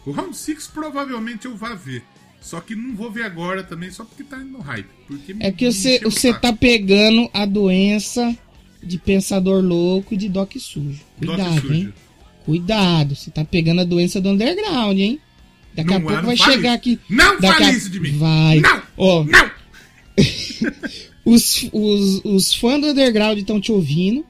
[0.06, 2.04] O Round Six provavelmente eu vá ver.
[2.40, 4.88] Só que não vou ver agora também, só porque tá no hype.
[5.08, 8.36] Porque É que você, você tá pegando a doença
[8.84, 11.00] de pensador louco e de doc sujo.
[11.20, 11.74] Doc Cuidado, sujo.
[11.74, 11.94] hein?
[12.46, 15.20] Cuidado, você tá pegando a doença do underground, hein?
[15.74, 16.76] Daqui Não a pouco vai chegar isso.
[16.76, 17.00] aqui.
[17.10, 18.12] Não fale a- isso de mim.
[18.18, 18.60] Vai.
[18.60, 18.82] Não!
[18.98, 19.52] Ó, Não!
[21.24, 24.26] os, os, os fãs do underground estão te ouvindo.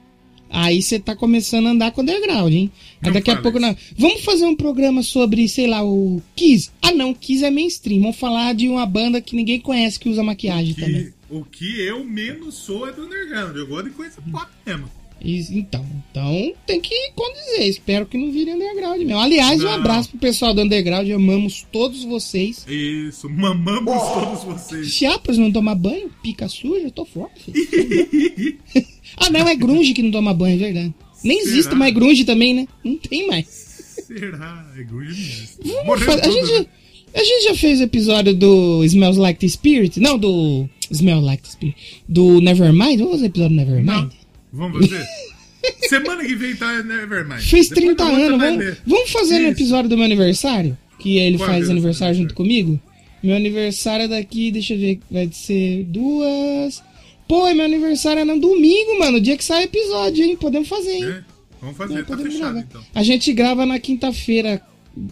[0.54, 2.70] Aí você tá começando a andar com o underground, hein?
[3.00, 3.58] Aí Não daqui a pouco.
[3.58, 3.74] Não.
[3.96, 6.70] Vamos fazer um programa sobre, sei lá, o Kiss?
[6.82, 8.02] Ah, não, Kiss é mainstream.
[8.02, 11.08] Vamos falar de uma banda que ninguém conhece que usa maquiagem também.
[11.32, 13.56] O que eu menos sou é do underground.
[13.56, 14.90] Eu gosto de coisa pop mesmo.
[15.24, 17.68] Então, então tem que condizer.
[17.68, 19.18] Espero que não vire underground mesmo.
[19.18, 19.72] Aliás, um Não.
[19.74, 21.08] abraço pro pessoal do underground.
[21.10, 22.66] Amamos todos vocês.
[22.68, 24.88] Isso, mamamos todos vocês.
[24.88, 27.50] Chiapas não toma banho, pica suja, eu tô forte.
[27.52, 28.58] filho.
[29.16, 30.94] ah, não, é grunge que não toma banho, é verdade.
[31.24, 31.50] Nem Será?
[31.52, 32.66] existe mais grunge também, né?
[32.84, 33.46] Não tem mais.
[33.46, 34.70] Será?
[34.76, 35.72] É grunge mesmo.
[35.72, 36.66] Vamos Morreu fazer- a, gente, né?
[37.14, 40.00] A gente já fez episódio do Smells Like the Spirit?
[40.00, 40.68] Não, do.
[40.90, 41.76] Smells Like the Spirit.
[42.08, 42.98] Do Nevermind?
[42.98, 43.86] Vamos fazer episódio do Nevermind?
[43.86, 44.10] Não.
[44.52, 45.06] Vamos fazer?
[45.88, 47.40] Semana que vem tá Nevermind.
[47.40, 48.64] Fez Depois 30 da outra anos.
[48.64, 49.60] Vamos, vamos fazer no Isso.
[49.60, 50.76] episódio do meu aniversário?
[50.98, 52.80] Que ele Qual faz é o aniversário junto comigo?
[53.22, 56.82] Meu aniversário é daqui, deixa eu ver, vai ser duas.
[57.28, 59.18] Pô, e meu aniversário é no domingo, mano.
[59.18, 60.36] O dia que sai episódio, hein?
[60.36, 61.04] Podemos fazer, hein?
[61.04, 61.22] É,
[61.60, 62.58] Vamos fazer, Não, tá fechado gravar.
[62.68, 62.82] então.
[62.92, 64.60] A gente grava na quinta-feira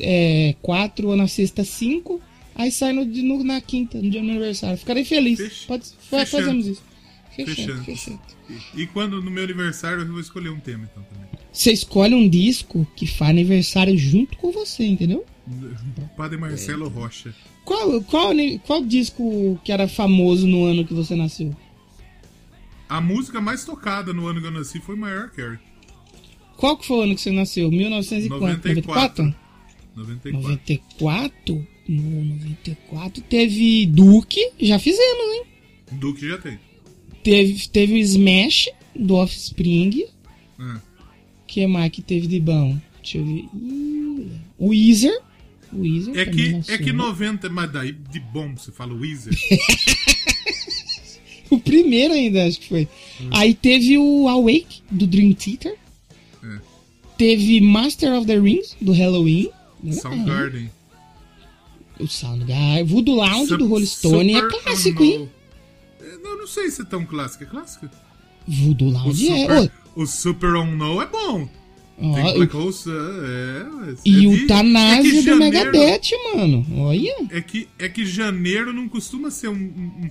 [0.01, 2.21] é, 4 ou na sexta 5.
[2.55, 4.77] Aí sai no, no- na quinta, no dia do meu aniversário.
[4.77, 5.65] Ficarei feliz.
[5.67, 6.27] Pode, fechando.
[6.27, 6.83] fazemos isso.
[7.35, 7.85] Fechando, Fechando.
[7.85, 8.21] fechando.
[8.75, 11.29] E, e quando no meu aniversário eu vou escolher um tema então também.
[11.53, 15.25] Você escolhe um disco que faz aniversário junto com você, entendeu?
[16.17, 17.35] Padre Marcelo Rocha.
[17.65, 18.33] Qual, qual,
[18.67, 21.55] qual disco que era famoso no ano que você nasceu?
[22.89, 25.59] A música mais tocada no ano que eu nasci foi Mariah Carey.
[26.57, 27.71] Qual que foi o ano que você nasceu?
[27.71, 28.75] 1904?
[28.75, 29.35] 94.
[30.01, 30.41] 94?
[30.43, 31.55] 94.
[31.57, 31.67] 94?
[31.91, 35.43] No 94 teve Duke, já fizemos, hein?
[35.91, 36.57] Duke já tem.
[37.25, 40.05] Teve, teve o Smash do Offspring.
[40.59, 40.81] Ah,
[41.49, 42.79] que mais que teve de bom?
[43.03, 43.45] Deixa eu ver.
[44.57, 45.21] O Weezer.
[45.73, 49.35] Weezer é que, é que 90, mas daí de bom você fala Weezer.
[51.51, 52.89] o primeiro ainda, acho que foi.
[53.21, 53.31] Hum.
[53.33, 55.77] Aí teve o Awake, do Dream Theater.
[56.45, 56.59] É.
[57.19, 59.51] Teve Master of the Rings, do Halloween.
[59.93, 60.71] Soundgarden.
[61.99, 62.85] O Soundgarden.
[62.85, 64.35] Voodoo Lounge, Sup do Rolling Stone.
[64.35, 65.31] É clássico, hein?
[66.01, 67.45] É, não, sei se é tão clássico.
[67.45, 67.89] É clássico?
[68.47, 69.71] Voodoo Lounge o é.
[69.95, 71.49] O Super Unknown é bom.
[72.03, 76.67] Oh, Tem Black Hole é, E é o Tanásio é do Megadeth, mano.
[76.79, 77.15] Olha.
[77.31, 80.11] É que, é que janeiro não costuma ser um, um,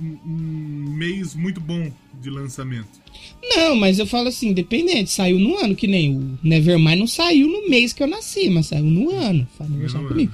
[0.00, 2.88] um, um mês muito bom de lançamento.
[3.42, 7.48] Não, mas eu falo assim, independente, saiu no ano, que nem o Nevermind não saiu
[7.48, 9.46] no mês que eu nasci, mas saiu no ano.
[9.56, 9.70] Fala
[10.08, 10.32] comigo.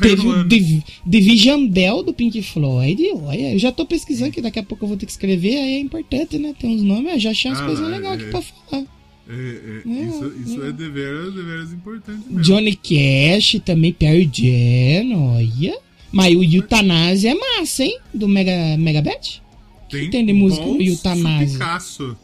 [0.00, 3.02] Teve o Div Division Bell do Pink Floyd.
[3.22, 5.74] Olha, eu já tô pesquisando que daqui a pouco eu vou ter que escrever, aí
[5.74, 6.54] é importante, né?
[6.58, 8.84] Tem uns nomes, eu já achei umas ah, coisas legais é, aqui pra falar.
[9.28, 12.42] É, é, é, isso, isso é, é deveras, deveras importante mesmo.
[12.42, 15.85] Johnny Cash, também Perry Jen, olha.
[16.16, 18.00] Mas o Euthanasia é massa, hein?
[18.14, 19.42] Do Mega, Megabet?
[19.90, 20.78] Tem, tem de música do?
[20.78, 22.16] Picasso.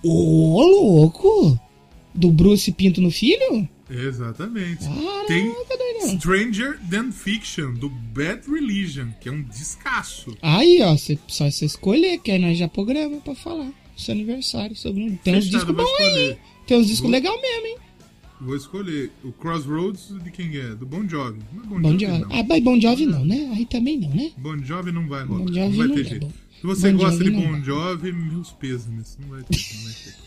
[0.00, 1.58] Ô, oh, louco!
[2.14, 3.68] Do Bruce Pinto no Filho?
[3.90, 4.84] Exatamente.
[4.84, 5.52] Caraca, Tem
[6.16, 10.36] Stranger Than Fiction, do Bad Religion, que é um descasso.
[10.40, 13.72] Aí, ó, cê, só você escolher, que aí nós já programa pra falar.
[13.96, 15.18] Seu aniversário sobre.
[15.24, 16.38] Tem uns discos bons aí.
[16.64, 17.76] Tem uns discos legais mesmo, hein?
[18.40, 20.74] Vou escolher o Crossroads de quem é?
[20.74, 21.40] Do Bon Jovi.
[21.52, 22.24] Não é Bon, bon Jovi, Jovi.
[22.30, 23.52] Ah, mas Bon Jovi não, né?
[23.54, 24.30] Aí também não, né?
[24.38, 25.44] Bon Jovi não vai rolar.
[25.44, 26.32] Bon Jovi não vai ter é jeito.
[26.60, 29.18] Se você bon gosta de Bon Jovi, meus pesos nisso.
[29.20, 30.20] Não vai ter, não vai ter.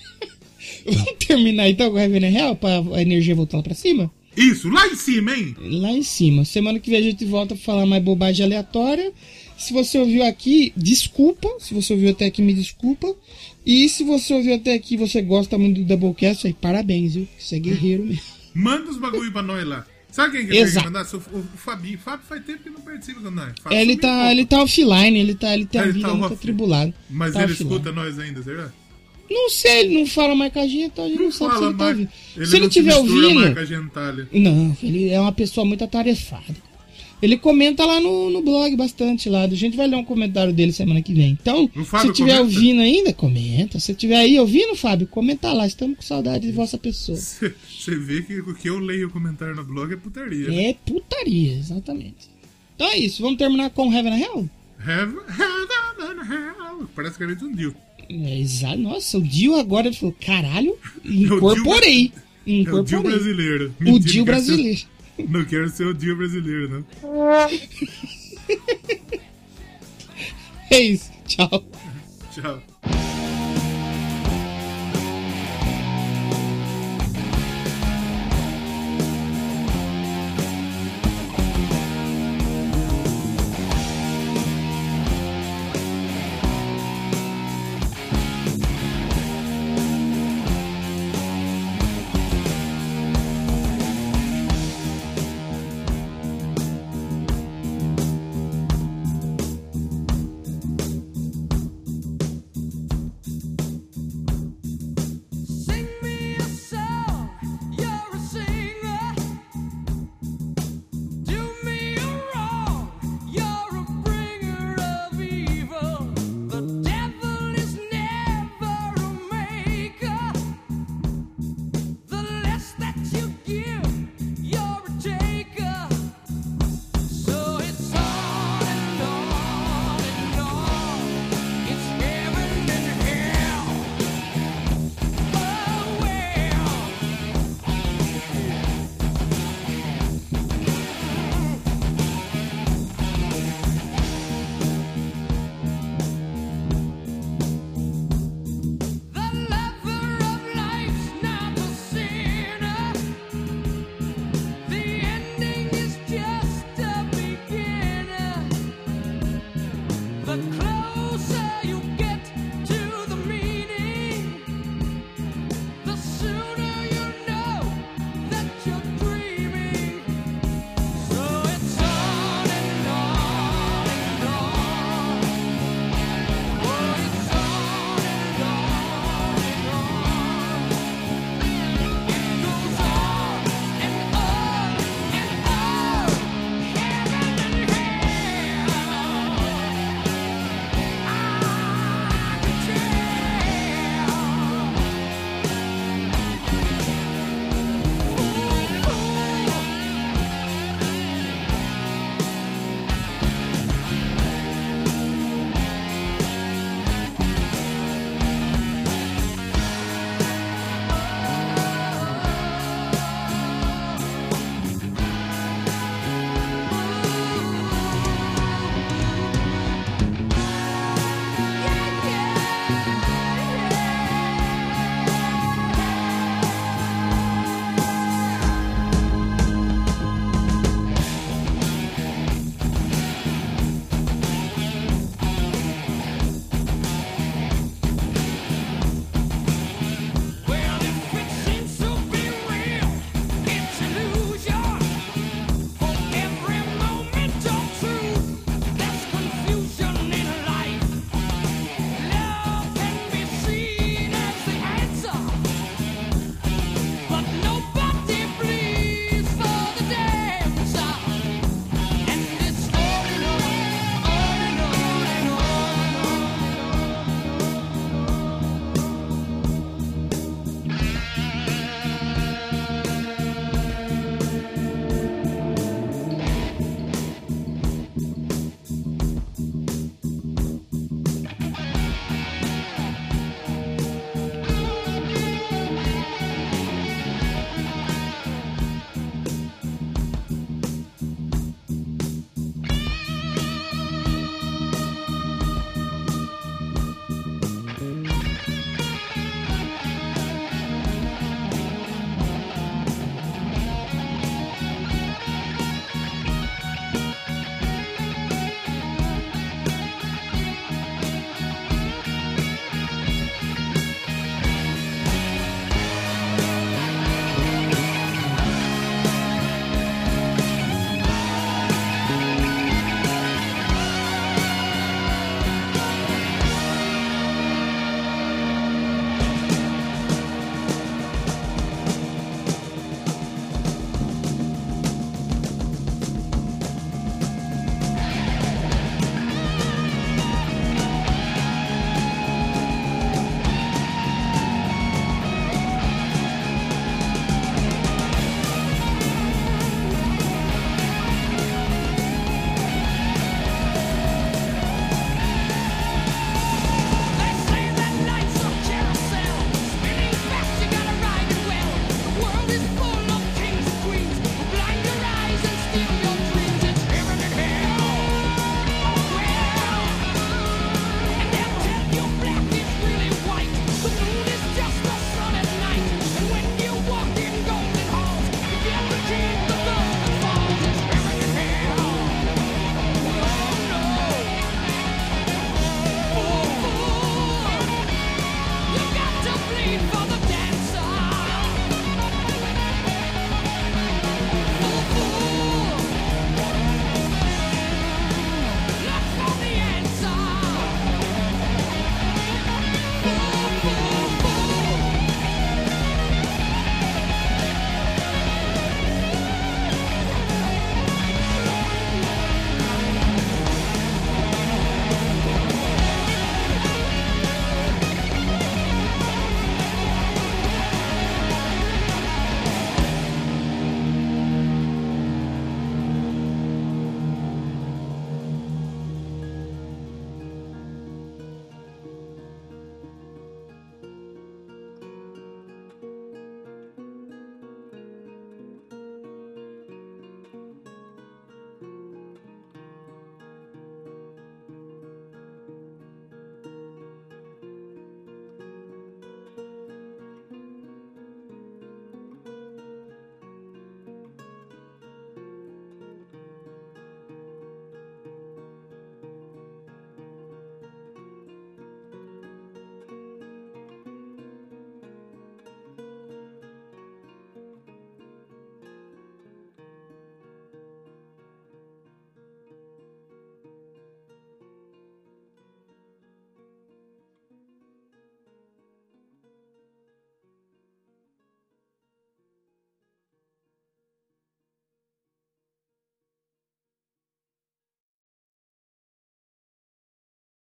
[0.93, 4.11] Vamos terminar então com o Heaven Real pra a energia voltar lá pra cima?
[4.35, 5.55] Isso, lá em cima, hein?
[5.59, 6.43] Lá em cima.
[6.43, 9.11] Semana que vem a gente volta pra falar mais bobagem aleatória.
[9.57, 11.47] Se você ouviu aqui, desculpa.
[11.59, 13.15] Se você ouviu até aqui, me desculpa.
[13.65, 17.27] E se você ouviu até aqui você gosta muito do Doublecast, aí parabéns, viu?
[17.37, 18.23] Você é guerreiro mesmo.
[18.53, 19.85] Manda os bagulho pra nós lá.
[20.11, 20.85] Sabe quem que Exato.
[20.85, 21.07] mandar?
[21.11, 21.97] O, o Fabinho.
[21.97, 23.51] O Fábio faz tempo que não participa com nós.
[23.71, 26.93] ele tá, ele tá offline, ele tá, ele tem a vida tá muito atribulada.
[27.09, 27.71] Mas tá ele offline.
[27.71, 28.71] escuta nós ainda, será?
[29.27, 31.57] Não sei, ele não fala mais com a gente, então a gente não, não sabe
[31.57, 32.09] se ele tá ouvindo.
[32.35, 34.29] Ele se ele estiver ouvindo.
[34.33, 36.55] Não, ele é uma pessoa muito atarefada.
[37.23, 39.43] Ele comenta lá no, no blog bastante lá.
[39.43, 41.37] A gente vai ler um comentário dele semana que vem.
[41.41, 41.69] Então,
[42.01, 43.79] se estiver ouvindo ainda, comenta.
[43.79, 45.65] Se estiver aí ouvindo, Fábio, comenta lá.
[45.65, 47.15] Estamos com saudade de vossa pessoa.
[47.17, 50.49] Você vê que o que eu leio o comentário no blog é putaria.
[50.49, 50.71] Né?
[50.71, 52.29] É putaria, exatamente.
[52.75, 53.21] Então é isso.
[53.21, 54.49] Vamos terminar com Heaven and Hell?
[54.85, 56.89] Heaven, Heaven and Hell.
[56.93, 57.73] Parece que é um Dio.
[58.09, 58.77] É, exato.
[58.79, 62.11] Nossa, o Dio agora ele falou: caralho, incorporei.
[62.45, 62.75] É o Dio, incorporei.
[62.75, 63.75] É o Dio brasileiro.
[63.79, 64.81] Mentira, o Dio brasileiro.
[65.17, 66.85] Não quero ser o Dio brasileiro, não.
[70.71, 71.11] é isso.
[71.25, 71.63] Tchau.
[72.31, 72.72] Tchau.